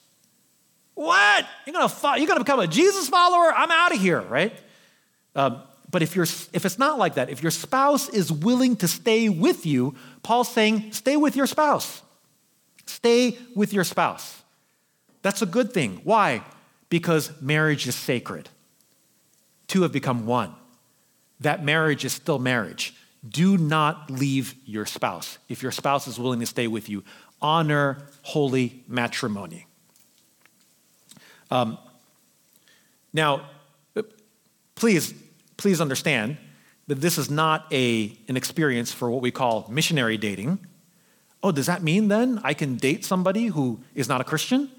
What? 0.94 1.46
You're 1.66 1.74
gonna, 1.74 2.18
you're 2.18 2.28
gonna 2.28 2.40
become 2.40 2.60
a 2.60 2.66
Jesus 2.66 3.08
follower? 3.08 3.52
I'm 3.54 3.70
out 3.70 3.94
of 3.94 4.00
here, 4.00 4.20
right? 4.20 4.52
Um, 5.34 5.62
but 5.90 6.02
if, 6.02 6.14
you're, 6.16 6.24
if 6.24 6.64
it's 6.64 6.78
not 6.78 6.98
like 6.98 7.14
that, 7.14 7.28
if 7.28 7.42
your 7.42 7.50
spouse 7.50 8.08
is 8.08 8.30
willing 8.32 8.76
to 8.76 8.88
stay 8.88 9.28
with 9.28 9.66
you, 9.66 9.94
Paul's 10.22 10.48
saying, 10.48 10.92
stay 10.92 11.16
with 11.16 11.36
your 11.36 11.46
spouse. 11.46 12.02
Stay 12.86 13.36
with 13.54 13.72
your 13.72 13.84
spouse. 13.84 14.42
That's 15.22 15.42
a 15.42 15.46
good 15.46 15.72
thing. 15.72 16.00
Why? 16.04 16.42
Because 16.88 17.30
marriage 17.40 17.86
is 17.86 17.94
sacred. 17.94 18.48
Two 19.66 19.82
have 19.82 19.92
become 19.92 20.26
one. 20.26 20.54
That 21.40 21.64
marriage 21.64 22.04
is 22.04 22.12
still 22.12 22.38
marriage. 22.38 22.94
Do 23.28 23.56
not 23.56 24.10
leave 24.10 24.54
your 24.64 24.86
spouse. 24.86 25.38
If 25.48 25.62
your 25.62 25.72
spouse 25.72 26.06
is 26.06 26.18
willing 26.18 26.40
to 26.40 26.46
stay 26.46 26.66
with 26.66 26.88
you, 26.88 27.04
honor 27.42 27.98
holy 28.22 28.84
matrimony. 28.86 29.66
Um, 31.50 31.76
now, 33.12 33.50
please, 34.74 35.12
please 35.56 35.80
understand 35.80 36.38
that 36.86 37.00
this 37.00 37.18
is 37.18 37.30
not 37.30 37.66
a, 37.72 38.16
an 38.28 38.36
experience 38.36 38.92
for 38.92 39.10
what 39.10 39.20
we 39.20 39.30
call 39.30 39.66
missionary 39.68 40.16
dating. 40.16 40.66
Oh, 41.42 41.52
does 41.52 41.66
that 41.66 41.82
mean 41.82 42.08
then 42.08 42.40
I 42.42 42.54
can 42.54 42.76
date 42.76 43.04
somebody 43.04 43.46
who 43.46 43.80
is 43.94 44.08
not 44.08 44.20
a 44.20 44.24
Christian? 44.24 44.70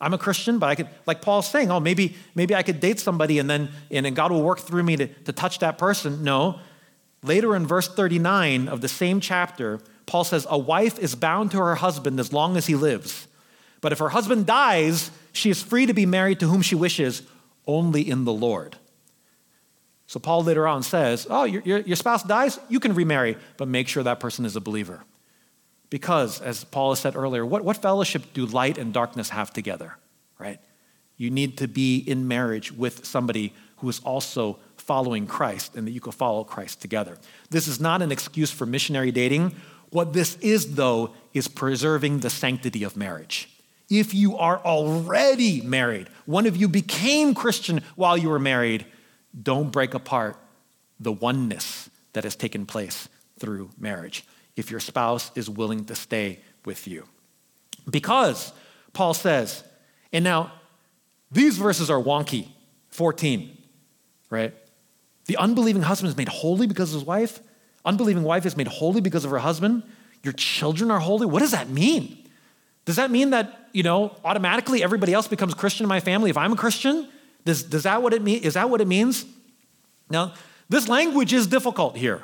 I'm 0.00 0.14
a 0.14 0.18
Christian, 0.18 0.58
but 0.58 0.68
I 0.68 0.74
could, 0.74 0.88
like 1.06 1.20
Paul's 1.20 1.48
saying, 1.48 1.70
oh, 1.70 1.80
maybe, 1.80 2.16
maybe 2.34 2.54
I 2.54 2.62
could 2.62 2.80
date 2.80 2.98
somebody 2.98 3.38
and 3.38 3.48
then, 3.48 3.68
and 3.90 4.16
God 4.16 4.32
will 4.32 4.42
work 4.42 4.60
through 4.60 4.82
me 4.82 4.96
to, 4.96 5.06
to 5.06 5.32
touch 5.32 5.58
that 5.58 5.78
person. 5.78 6.24
No, 6.24 6.58
Later 7.22 7.54
in 7.54 7.66
verse 7.66 7.86
39 7.88 8.68
of 8.68 8.80
the 8.80 8.88
same 8.88 9.20
chapter, 9.20 9.80
Paul 10.06 10.24
says, 10.24 10.46
A 10.48 10.58
wife 10.58 10.98
is 10.98 11.14
bound 11.14 11.50
to 11.52 11.58
her 11.58 11.76
husband 11.76 12.18
as 12.20 12.32
long 12.32 12.56
as 12.56 12.66
he 12.66 12.74
lives. 12.74 13.26
But 13.80 13.92
if 13.92 13.98
her 13.98 14.10
husband 14.10 14.46
dies, 14.46 15.10
she 15.32 15.50
is 15.50 15.62
free 15.62 15.86
to 15.86 15.94
be 15.94 16.06
married 16.06 16.40
to 16.40 16.46
whom 16.46 16.62
she 16.62 16.74
wishes, 16.74 17.22
only 17.66 18.08
in 18.08 18.24
the 18.24 18.32
Lord. 18.32 18.76
So 20.06 20.20
Paul 20.20 20.44
later 20.44 20.68
on 20.68 20.82
says, 20.82 21.26
Oh, 21.30 21.44
your, 21.44 21.62
your, 21.62 21.78
your 21.80 21.96
spouse 21.96 22.22
dies? 22.22 22.58
You 22.68 22.80
can 22.80 22.94
remarry, 22.94 23.36
but 23.56 23.68
make 23.68 23.88
sure 23.88 24.02
that 24.02 24.20
person 24.20 24.44
is 24.44 24.56
a 24.56 24.60
believer. 24.60 25.04
Because, 25.90 26.40
as 26.40 26.64
Paul 26.64 26.92
has 26.92 27.00
said 27.00 27.16
earlier, 27.16 27.44
what, 27.44 27.64
what 27.64 27.76
fellowship 27.76 28.32
do 28.32 28.46
light 28.46 28.78
and 28.78 28.92
darkness 28.92 29.30
have 29.30 29.52
together, 29.52 29.96
right? 30.38 30.58
You 31.16 31.30
need 31.30 31.58
to 31.58 31.68
be 31.68 31.98
in 31.98 32.26
marriage 32.28 32.72
with 32.72 33.04
somebody 33.04 33.52
who 33.76 33.88
is 33.88 34.00
also 34.00 34.58
following 34.76 35.26
Christ 35.26 35.76
and 35.76 35.86
that 35.86 35.92
you 35.92 36.00
can 36.00 36.12
follow 36.12 36.44
Christ 36.44 36.80
together. 36.80 37.16
This 37.50 37.68
is 37.68 37.80
not 37.80 38.02
an 38.02 38.12
excuse 38.12 38.50
for 38.50 38.66
missionary 38.66 39.12
dating. 39.12 39.54
What 39.92 40.14
this 40.14 40.36
is, 40.36 40.74
though, 40.74 41.14
is 41.34 41.48
preserving 41.48 42.20
the 42.20 42.30
sanctity 42.30 42.82
of 42.82 42.96
marriage. 42.96 43.50
If 43.90 44.14
you 44.14 44.38
are 44.38 44.58
already 44.58 45.60
married, 45.60 46.08
one 46.24 46.46
of 46.46 46.56
you 46.56 46.66
became 46.66 47.34
Christian 47.34 47.82
while 47.94 48.16
you 48.16 48.30
were 48.30 48.38
married, 48.38 48.86
don't 49.42 49.70
break 49.70 49.92
apart 49.92 50.38
the 50.98 51.12
oneness 51.12 51.90
that 52.14 52.24
has 52.24 52.34
taken 52.34 52.64
place 52.64 53.06
through 53.38 53.68
marriage 53.78 54.24
if 54.56 54.70
your 54.70 54.80
spouse 54.80 55.30
is 55.34 55.50
willing 55.50 55.84
to 55.84 55.94
stay 55.94 56.40
with 56.64 56.88
you. 56.88 57.06
Because 57.88 58.54
Paul 58.94 59.12
says, 59.12 59.62
and 60.10 60.24
now 60.24 60.52
these 61.30 61.58
verses 61.58 61.90
are 61.90 62.00
wonky 62.02 62.48
14, 62.88 63.58
right? 64.30 64.54
The 65.26 65.36
unbelieving 65.36 65.82
husband 65.82 66.08
is 66.08 66.16
made 66.16 66.28
holy 66.28 66.66
because 66.66 66.94
of 66.94 67.00
his 67.00 67.06
wife. 67.06 67.40
Unbelieving 67.84 68.22
wife 68.22 68.46
is 68.46 68.56
made 68.56 68.68
holy 68.68 69.00
because 69.00 69.24
of 69.24 69.30
her 69.30 69.38
husband. 69.38 69.82
Your 70.22 70.32
children 70.32 70.90
are 70.90 71.00
holy. 71.00 71.26
What 71.26 71.40
does 71.40 71.50
that 71.50 71.68
mean? 71.68 72.18
Does 72.84 72.96
that 72.96 73.10
mean 73.10 73.30
that, 73.30 73.68
you 73.72 73.82
know, 73.82 74.16
automatically 74.24 74.82
everybody 74.82 75.12
else 75.12 75.28
becomes 75.28 75.54
Christian 75.54 75.84
in 75.84 75.88
my 75.88 76.00
family 76.00 76.30
if 76.30 76.36
I'm 76.36 76.52
a 76.52 76.56
Christian? 76.56 77.08
Does, 77.44 77.62
does 77.62 77.84
that 77.84 78.02
what 78.02 78.12
it 78.12 78.22
mean? 78.22 78.42
Is 78.42 78.54
that 78.54 78.70
what 78.70 78.80
it 78.80 78.86
means? 78.86 79.24
Now, 80.10 80.34
this 80.68 80.88
language 80.88 81.32
is 81.32 81.46
difficult 81.46 81.96
here, 81.96 82.22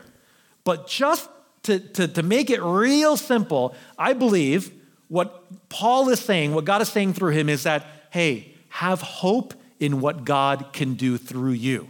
but 0.64 0.86
just 0.86 1.28
to, 1.64 1.78
to, 1.80 2.09
to 2.09 2.22
make 2.22 2.50
it 2.50 2.62
real 2.62 3.16
simple, 3.16 3.74
I 3.98 4.12
believe 4.12 4.72
what 5.09 5.68
Paul 5.68 6.09
is 6.09 6.20
saying, 6.20 6.54
what 6.54 6.64
God 6.64 6.82
is 6.82 6.88
saying 6.88 7.14
through 7.14 7.32
him 7.32 7.48
is 7.48 7.64
that, 7.64 7.86
hey, 8.11 8.54
have 8.68 9.00
hope 9.00 9.54
in 9.80 10.00
what 10.00 10.24
God 10.24 10.72
can 10.72 10.94
do 10.94 11.18
through 11.18 11.52
you 11.52 11.88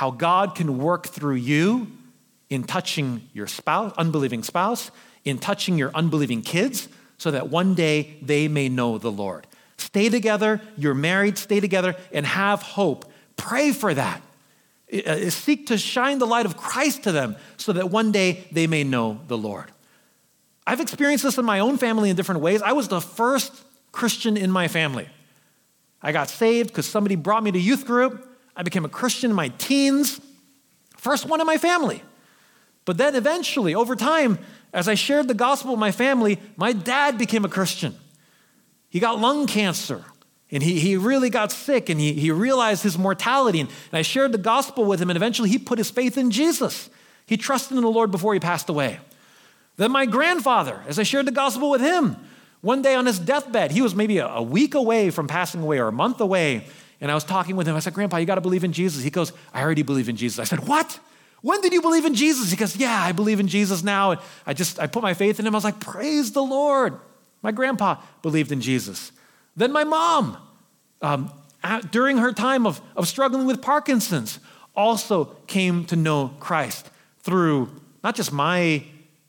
how 0.00 0.10
God 0.10 0.54
can 0.54 0.78
work 0.78 1.08
through 1.08 1.34
you 1.34 1.86
in 2.48 2.64
touching 2.64 3.28
your 3.34 3.46
spouse, 3.46 3.92
unbelieving 3.98 4.42
spouse, 4.42 4.90
in 5.26 5.36
touching 5.36 5.76
your 5.76 5.90
unbelieving 5.94 6.40
kids, 6.40 6.88
so 7.18 7.30
that 7.30 7.50
one 7.50 7.74
day 7.74 8.16
they 8.22 8.48
may 8.48 8.70
know 8.70 8.96
the 8.96 9.12
Lord. 9.12 9.46
Stay 9.76 10.08
together, 10.08 10.62
you're 10.78 10.94
married, 10.94 11.36
stay 11.36 11.60
together, 11.60 11.96
and 12.12 12.24
have 12.24 12.62
hope. 12.62 13.12
Pray 13.36 13.72
for 13.72 13.92
that. 13.92 14.22
Uh, 14.90 15.28
seek 15.28 15.66
to 15.66 15.76
shine 15.76 16.18
the 16.18 16.26
light 16.26 16.46
of 16.46 16.56
Christ 16.56 17.02
to 17.02 17.12
them 17.12 17.36
so 17.58 17.74
that 17.74 17.90
one 17.90 18.10
day 18.10 18.48
they 18.52 18.66
may 18.66 18.84
know 18.84 19.20
the 19.28 19.36
Lord. 19.36 19.70
I've 20.66 20.80
experienced 20.80 21.24
this 21.24 21.36
in 21.36 21.44
my 21.44 21.60
own 21.60 21.76
family 21.76 22.08
in 22.08 22.16
different 22.16 22.40
ways. 22.40 22.62
I 22.62 22.72
was 22.72 22.88
the 22.88 23.02
first 23.02 23.52
Christian 23.92 24.38
in 24.38 24.50
my 24.50 24.66
family. 24.66 25.10
I 26.00 26.12
got 26.12 26.30
saved 26.30 26.70
because 26.70 26.86
somebody 26.86 27.16
brought 27.16 27.42
me 27.42 27.52
to 27.52 27.60
youth 27.60 27.84
group. 27.84 28.28
I 28.60 28.62
became 28.62 28.84
a 28.84 28.90
Christian 28.90 29.30
in 29.30 29.36
my 29.36 29.48
teens, 29.48 30.20
first 30.98 31.24
one 31.24 31.40
in 31.40 31.46
my 31.46 31.56
family. 31.56 32.02
But 32.84 32.98
then 32.98 33.14
eventually, 33.14 33.74
over 33.74 33.96
time, 33.96 34.38
as 34.74 34.86
I 34.86 34.96
shared 34.96 35.28
the 35.28 35.34
gospel 35.34 35.70
with 35.70 35.80
my 35.80 35.92
family, 35.92 36.38
my 36.58 36.74
dad 36.74 37.16
became 37.16 37.46
a 37.46 37.48
Christian. 37.48 37.94
He 38.90 39.00
got 39.00 39.18
lung 39.18 39.46
cancer 39.46 40.04
and 40.50 40.62
he, 40.62 40.78
he 40.78 40.98
really 40.98 41.30
got 41.30 41.52
sick 41.52 41.88
and 41.88 41.98
he, 41.98 42.12
he 42.12 42.30
realized 42.30 42.82
his 42.82 42.98
mortality. 42.98 43.60
And, 43.60 43.70
and 43.70 43.98
I 43.98 44.02
shared 44.02 44.32
the 44.32 44.36
gospel 44.36 44.84
with 44.84 45.00
him, 45.00 45.08
and 45.08 45.16
eventually 45.16 45.48
he 45.48 45.56
put 45.56 45.78
his 45.78 45.90
faith 45.90 46.18
in 46.18 46.30
Jesus. 46.30 46.90
He 47.24 47.38
trusted 47.38 47.78
in 47.78 47.82
the 47.82 47.90
Lord 47.90 48.10
before 48.10 48.34
he 48.34 48.40
passed 48.40 48.68
away. 48.68 49.00
Then 49.78 49.90
my 49.90 50.04
grandfather, 50.04 50.82
as 50.86 50.98
I 50.98 51.02
shared 51.02 51.26
the 51.26 51.32
gospel 51.32 51.70
with 51.70 51.80
him, 51.80 52.14
one 52.60 52.82
day 52.82 52.94
on 52.94 53.06
his 53.06 53.18
deathbed, 53.18 53.70
he 53.70 53.80
was 53.80 53.94
maybe 53.94 54.18
a, 54.18 54.26
a 54.26 54.42
week 54.42 54.74
away 54.74 55.08
from 55.08 55.28
passing 55.28 55.62
away 55.62 55.78
or 55.78 55.88
a 55.88 55.92
month 55.92 56.20
away. 56.20 56.66
And 57.00 57.10
I 57.10 57.14
was 57.14 57.24
talking 57.24 57.56
with 57.56 57.66
him. 57.66 57.74
I 57.74 57.80
said, 57.80 57.94
Grandpa, 57.94 58.18
you 58.18 58.26
got 58.26 58.34
to 58.34 58.40
believe 58.40 58.64
in 58.64 58.72
Jesus. 58.72 59.02
He 59.02 59.10
goes, 59.10 59.32
I 59.54 59.62
already 59.62 59.82
believe 59.82 60.08
in 60.08 60.16
Jesus. 60.16 60.38
I 60.38 60.44
said, 60.44 60.66
What? 60.68 60.98
When 61.42 61.62
did 61.62 61.72
you 61.72 61.80
believe 61.80 62.04
in 62.04 62.14
Jesus? 62.14 62.50
He 62.50 62.56
goes, 62.56 62.76
Yeah, 62.76 62.94
I 63.02 63.12
believe 63.12 63.40
in 63.40 63.48
Jesus 63.48 63.82
now. 63.82 64.12
And 64.12 64.20
I 64.46 64.52
just, 64.52 64.78
I 64.78 64.86
put 64.86 65.02
my 65.02 65.14
faith 65.14 65.40
in 65.40 65.46
him. 65.46 65.54
I 65.54 65.56
was 65.56 65.64
like, 65.64 65.80
Praise 65.80 66.32
the 66.32 66.42
Lord. 66.42 66.98
My 67.42 67.52
grandpa 67.52 67.96
believed 68.22 68.52
in 68.52 68.60
Jesus. 68.60 69.12
Then 69.56 69.72
my 69.72 69.84
mom, 69.84 70.36
um, 71.00 71.32
during 71.90 72.18
her 72.18 72.32
time 72.32 72.66
of, 72.66 72.80
of 72.96 73.08
struggling 73.08 73.46
with 73.46 73.62
Parkinson's, 73.62 74.38
also 74.76 75.24
came 75.46 75.84
to 75.86 75.96
know 75.96 76.34
Christ 76.38 76.88
through 77.22 77.68
not 78.04 78.14
just 78.14 78.32
my 78.32 78.84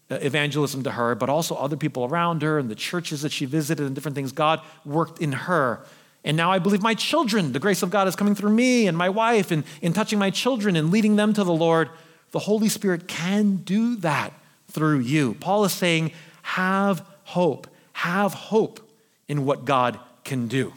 uh, 0.09 0.15
evangelism 0.21 0.83
to 0.83 0.91
her, 0.91 1.15
but 1.15 1.29
also 1.29 1.55
other 1.55 1.77
people 1.77 2.05
around 2.05 2.41
her 2.41 2.59
and 2.59 2.69
the 2.69 2.75
churches 2.75 3.21
that 3.21 3.31
she 3.31 3.45
visited 3.45 3.85
and 3.85 3.95
different 3.95 4.15
things. 4.15 4.31
God 4.31 4.61
worked 4.85 5.21
in 5.21 5.31
her. 5.31 5.85
And 6.23 6.37
now 6.37 6.51
I 6.51 6.59
believe 6.59 6.81
my 6.81 6.93
children, 6.93 7.51
the 7.51 7.59
grace 7.59 7.81
of 7.81 7.89
God 7.89 8.07
is 8.07 8.15
coming 8.15 8.35
through 8.35 8.51
me 8.51 8.87
and 8.87 8.95
my 8.97 9.09
wife 9.09 9.49
and 9.51 9.63
in 9.81 9.93
touching 9.93 10.19
my 10.19 10.29
children 10.29 10.75
and 10.75 10.91
leading 10.91 11.15
them 11.15 11.33
to 11.33 11.43
the 11.43 11.53
Lord. 11.53 11.89
The 12.31 12.39
Holy 12.39 12.69
Spirit 12.69 13.07
can 13.07 13.57
do 13.57 13.95
that 13.97 14.33
through 14.69 14.99
you. 14.99 15.35
Paul 15.35 15.65
is 15.65 15.73
saying, 15.73 16.11
have 16.43 17.05
hope. 17.23 17.67
Have 17.93 18.33
hope 18.33 18.79
in 19.27 19.45
what 19.45 19.65
God 19.65 19.99
can 20.23 20.47
do. 20.47 20.73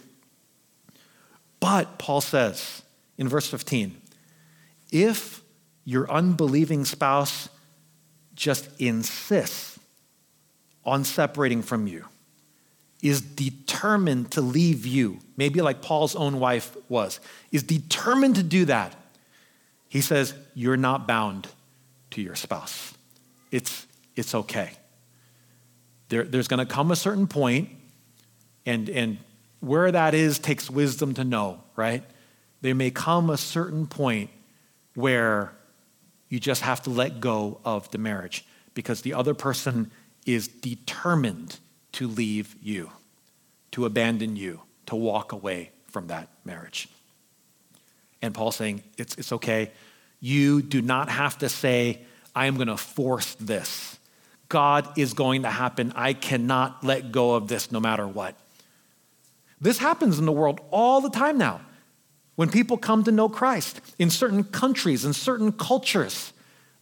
But, 1.60 1.98
Paul 1.98 2.20
says 2.20 2.82
in 3.16 3.28
verse 3.28 3.48
15, 3.48 4.00
if 4.90 5.42
your 5.84 6.10
unbelieving 6.10 6.84
spouse 6.84 7.48
just 8.34 8.68
insists 8.80 9.78
on 10.84 11.04
separating 11.04 11.62
from 11.62 11.86
you, 11.86 12.04
is 13.04 13.20
determined 13.20 14.30
to 14.30 14.40
leave 14.40 14.86
you, 14.86 15.18
maybe 15.36 15.60
like 15.60 15.82
Paul's 15.82 16.16
own 16.16 16.40
wife 16.40 16.74
was, 16.88 17.20
is 17.52 17.62
determined 17.62 18.36
to 18.36 18.42
do 18.42 18.64
that, 18.64 18.96
he 19.88 20.00
says, 20.00 20.32
you're 20.54 20.78
not 20.78 21.06
bound 21.06 21.46
to 22.12 22.22
your 22.22 22.34
spouse. 22.34 22.94
It's, 23.50 23.86
it's 24.16 24.34
okay. 24.34 24.70
There, 26.08 26.24
there's 26.24 26.48
going 26.48 26.66
to 26.66 26.72
come 26.72 26.90
a 26.90 26.96
certain 26.96 27.26
point, 27.26 27.68
and, 28.64 28.88
and 28.88 29.18
where 29.60 29.92
that 29.92 30.14
is 30.14 30.38
takes 30.38 30.70
wisdom 30.70 31.12
to 31.14 31.24
know, 31.24 31.62
right? 31.76 32.02
There 32.62 32.74
may 32.74 32.90
come 32.90 33.28
a 33.28 33.36
certain 33.36 33.86
point 33.86 34.30
where 34.94 35.52
you 36.30 36.40
just 36.40 36.62
have 36.62 36.82
to 36.84 36.90
let 36.90 37.20
go 37.20 37.60
of 37.66 37.90
the 37.90 37.98
marriage 37.98 38.46
because 38.72 39.02
the 39.02 39.12
other 39.12 39.34
person 39.34 39.90
is 40.24 40.48
determined 40.48 41.58
to 41.94 42.08
leave 42.08 42.54
you, 42.62 42.90
to 43.72 43.86
abandon 43.86 44.36
you, 44.36 44.60
to 44.86 44.96
walk 44.96 45.32
away 45.32 45.70
from 45.88 46.08
that 46.08 46.28
marriage. 46.44 46.88
And 48.20 48.34
Paul's 48.34 48.56
saying, 48.56 48.82
it's, 48.96 49.16
it's 49.16 49.32
okay. 49.32 49.70
You 50.20 50.62
do 50.62 50.82
not 50.82 51.08
have 51.08 51.38
to 51.38 51.48
say, 51.48 52.00
I 52.34 52.46
am 52.46 52.56
going 52.56 52.68
to 52.68 52.76
force 52.76 53.34
this. 53.36 53.98
God 54.48 54.98
is 54.98 55.14
going 55.14 55.42
to 55.42 55.50
happen. 55.50 55.92
I 55.94 56.12
cannot 56.12 56.84
let 56.84 57.12
go 57.12 57.34
of 57.34 57.48
this 57.48 57.72
no 57.72 57.80
matter 57.80 58.06
what. 58.06 58.34
This 59.60 59.78
happens 59.78 60.18
in 60.18 60.26
the 60.26 60.32
world 60.32 60.60
all 60.70 61.00
the 61.00 61.10
time 61.10 61.38
now. 61.38 61.60
When 62.36 62.50
people 62.50 62.76
come 62.76 63.04
to 63.04 63.12
know 63.12 63.28
Christ 63.28 63.80
in 63.98 64.10
certain 64.10 64.44
countries, 64.44 65.04
in 65.04 65.12
certain 65.12 65.52
cultures, 65.52 66.32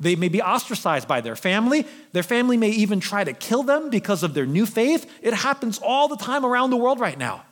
they 0.03 0.17
may 0.17 0.29
be 0.29 0.43
ostracized 0.43 1.07
by 1.07 1.21
their 1.21 1.37
family. 1.37 1.87
Their 2.11 2.25
family 2.25 2.57
may 2.57 2.71
even 2.71 2.99
try 2.99 3.23
to 3.23 3.33
kill 3.33 3.63
them 3.63 3.89
because 3.89 4.25
of 4.25 4.35
their 4.35 4.47
new 4.47 4.67
faith. 4.67 5.09
It 5.23 5.33
happens 5.33 5.79
all 5.79 6.09
the 6.09 6.17
time 6.17 6.45
around 6.45 6.71
the 6.71 6.77
world 6.77 6.99
right 6.99 7.17
now. 7.17 7.45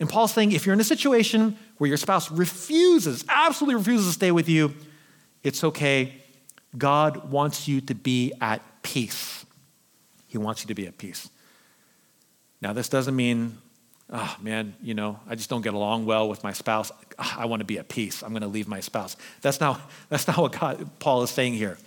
And 0.00 0.08
Paul's 0.08 0.32
saying 0.32 0.52
if 0.52 0.64
you're 0.64 0.72
in 0.72 0.80
a 0.80 0.84
situation 0.84 1.58
where 1.76 1.88
your 1.88 1.98
spouse 1.98 2.30
refuses, 2.30 3.26
absolutely 3.28 3.74
refuses 3.74 4.06
to 4.06 4.12
stay 4.14 4.32
with 4.32 4.48
you, 4.48 4.74
it's 5.42 5.62
okay. 5.62 6.14
God 6.78 7.30
wants 7.30 7.68
you 7.68 7.82
to 7.82 7.94
be 7.94 8.32
at 8.40 8.62
peace. 8.82 9.44
He 10.28 10.38
wants 10.38 10.62
you 10.62 10.68
to 10.68 10.74
be 10.74 10.86
at 10.86 10.96
peace. 10.96 11.28
Now, 12.62 12.72
this 12.72 12.88
doesn't 12.88 13.14
mean 13.14 13.58
oh 14.12 14.36
man, 14.40 14.74
you 14.82 14.94
know, 14.94 15.20
I 15.28 15.34
just 15.34 15.48
don't 15.48 15.62
get 15.62 15.74
along 15.74 16.06
well 16.06 16.28
with 16.28 16.42
my 16.42 16.52
spouse. 16.52 16.90
Ah, 17.18 17.40
I 17.40 17.46
want 17.46 17.60
to 17.60 17.64
be 17.64 17.78
at 17.78 17.88
peace. 17.88 18.22
I'm 18.22 18.30
going 18.30 18.42
to 18.42 18.48
leave 18.48 18.68
my 18.68 18.80
spouse. 18.80 19.16
That's 19.40 19.60
not, 19.60 19.80
that's 20.08 20.26
not 20.26 20.38
what 20.38 20.52
God, 20.52 20.90
Paul 20.98 21.22
is 21.22 21.30
saying 21.30 21.54
here. 21.54 21.78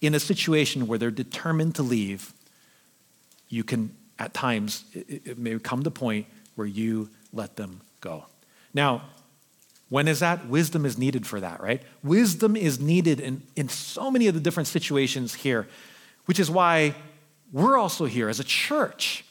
In 0.00 0.14
a 0.14 0.20
situation 0.20 0.86
where 0.86 0.98
they're 0.98 1.10
determined 1.10 1.76
to 1.76 1.82
leave, 1.82 2.32
you 3.48 3.64
can, 3.64 3.94
at 4.18 4.34
times, 4.34 4.84
it, 4.92 5.26
it 5.26 5.38
may 5.38 5.58
come 5.58 5.82
to 5.82 5.88
a 5.88 5.92
point 5.92 6.26
where 6.56 6.66
you 6.66 7.08
let 7.32 7.56
them 7.56 7.80
go. 8.00 8.26
Now, 8.74 9.02
when 9.88 10.08
is 10.08 10.20
that? 10.20 10.46
Wisdom 10.46 10.86
is 10.86 10.96
needed 10.98 11.26
for 11.26 11.40
that, 11.40 11.62
right? 11.62 11.82
Wisdom 12.02 12.56
is 12.56 12.80
needed 12.80 13.20
in, 13.20 13.42
in 13.56 13.68
so 13.68 14.10
many 14.10 14.26
of 14.26 14.34
the 14.34 14.40
different 14.40 14.66
situations 14.66 15.34
here, 15.34 15.68
which 16.24 16.40
is 16.40 16.50
why 16.50 16.94
we're 17.52 17.76
also 17.76 18.06
here 18.06 18.28
as 18.28 18.40
a 18.40 18.44
church 18.44 19.24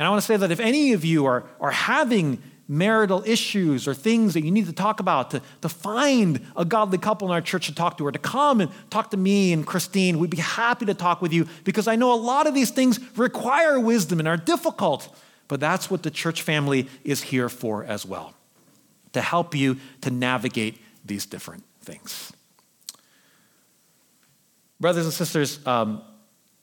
and 0.00 0.06
I 0.06 0.10
want 0.10 0.22
to 0.22 0.26
say 0.26 0.38
that 0.38 0.50
if 0.50 0.60
any 0.60 0.94
of 0.94 1.04
you 1.04 1.26
are, 1.26 1.44
are 1.60 1.70
having 1.70 2.42
marital 2.66 3.22
issues 3.26 3.86
or 3.86 3.92
things 3.92 4.32
that 4.32 4.42
you 4.42 4.50
need 4.50 4.64
to 4.64 4.72
talk 4.72 4.98
about, 4.98 5.30
to, 5.32 5.42
to 5.60 5.68
find 5.68 6.40
a 6.56 6.64
godly 6.64 6.96
couple 6.96 7.28
in 7.28 7.34
our 7.34 7.42
church 7.42 7.66
to 7.66 7.74
talk 7.74 7.98
to, 7.98 8.06
or 8.06 8.10
to 8.10 8.18
come 8.18 8.62
and 8.62 8.70
talk 8.88 9.10
to 9.10 9.18
me 9.18 9.52
and 9.52 9.66
Christine, 9.66 10.18
we'd 10.18 10.30
be 10.30 10.38
happy 10.38 10.86
to 10.86 10.94
talk 10.94 11.20
with 11.20 11.34
you 11.34 11.46
because 11.64 11.86
I 11.86 11.96
know 11.96 12.14
a 12.14 12.16
lot 12.16 12.46
of 12.46 12.54
these 12.54 12.70
things 12.70 12.98
require 13.18 13.78
wisdom 13.78 14.20
and 14.20 14.26
are 14.26 14.38
difficult. 14.38 15.14
But 15.48 15.60
that's 15.60 15.90
what 15.90 16.02
the 16.02 16.10
church 16.10 16.40
family 16.40 16.88
is 17.04 17.20
here 17.20 17.50
for 17.50 17.84
as 17.84 18.06
well 18.06 18.32
to 19.12 19.20
help 19.20 19.54
you 19.54 19.76
to 20.00 20.10
navigate 20.10 20.80
these 21.04 21.26
different 21.26 21.62
things. 21.82 22.32
Brothers 24.80 25.04
and 25.04 25.12
sisters, 25.12 25.66
um, 25.66 26.00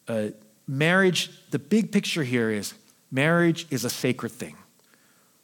uh, 0.08 0.30
marriage, 0.68 1.30
the 1.52 1.60
big 1.60 1.92
picture 1.92 2.24
here 2.24 2.50
is 2.50 2.74
Marriage 3.12 3.68
is 3.70 3.86
a 3.86 3.90
sacred 3.90 4.32
thing. 4.32 4.56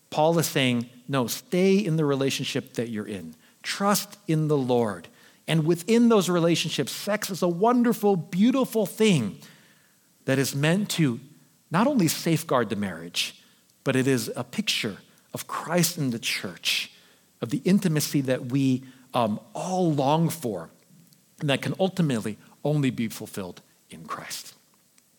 Paul 0.09 0.37
is 0.37 0.47
saying, 0.47 0.89
no, 1.07 1.27
stay 1.27 1.77
in 1.77 1.95
the 1.95 2.05
relationship 2.05 2.73
that 2.73 2.89
you're 2.89 3.07
in. 3.07 3.35
Trust 3.63 4.17
in 4.27 4.47
the 4.47 4.57
Lord. 4.57 5.07
And 5.47 5.65
within 5.65 6.09
those 6.09 6.29
relationships, 6.29 6.91
sex 6.91 7.29
is 7.29 7.41
a 7.41 7.47
wonderful, 7.47 8.15
beautiful 8.15 8.85
thing 8.85 9.39
that 10.25 10.39
is 10.39 10.55
meant 10.55 10.89
to 10.91 11.19
not 11.71 11.87
only 11.87 12.07
safeguard 12.07 12.69
the 12.69 12.75
marriage, 12.75 13.41
but 13.83 13.95
it 13.95 14.07
is 14.07 14.31
a 14.35 14.43
picture 14.43 14.97
of 15.33 15.47
Christ 15.47 15.97
in 15.97 16.11
the 16.11 16.19
church, 16.19 16.91
of 17.41 17.49
the 17.49 17.61
intimacy 17.65 18.21
that 18.21 18.45
we 18.45 18.83
um, 19.13 19.39
all 19.53 19.91
long 19.91 20.29
for, 20.29 20.69
and 21.39 21.49
that 21.49 21.61
can 21.61 21.73
ultimately 21.79 22.37
only 22.63 22.89
be 22.89 23.07
fulfilled 23.07 23.61
in 23.89 24.05
Christ. 24.05 24.53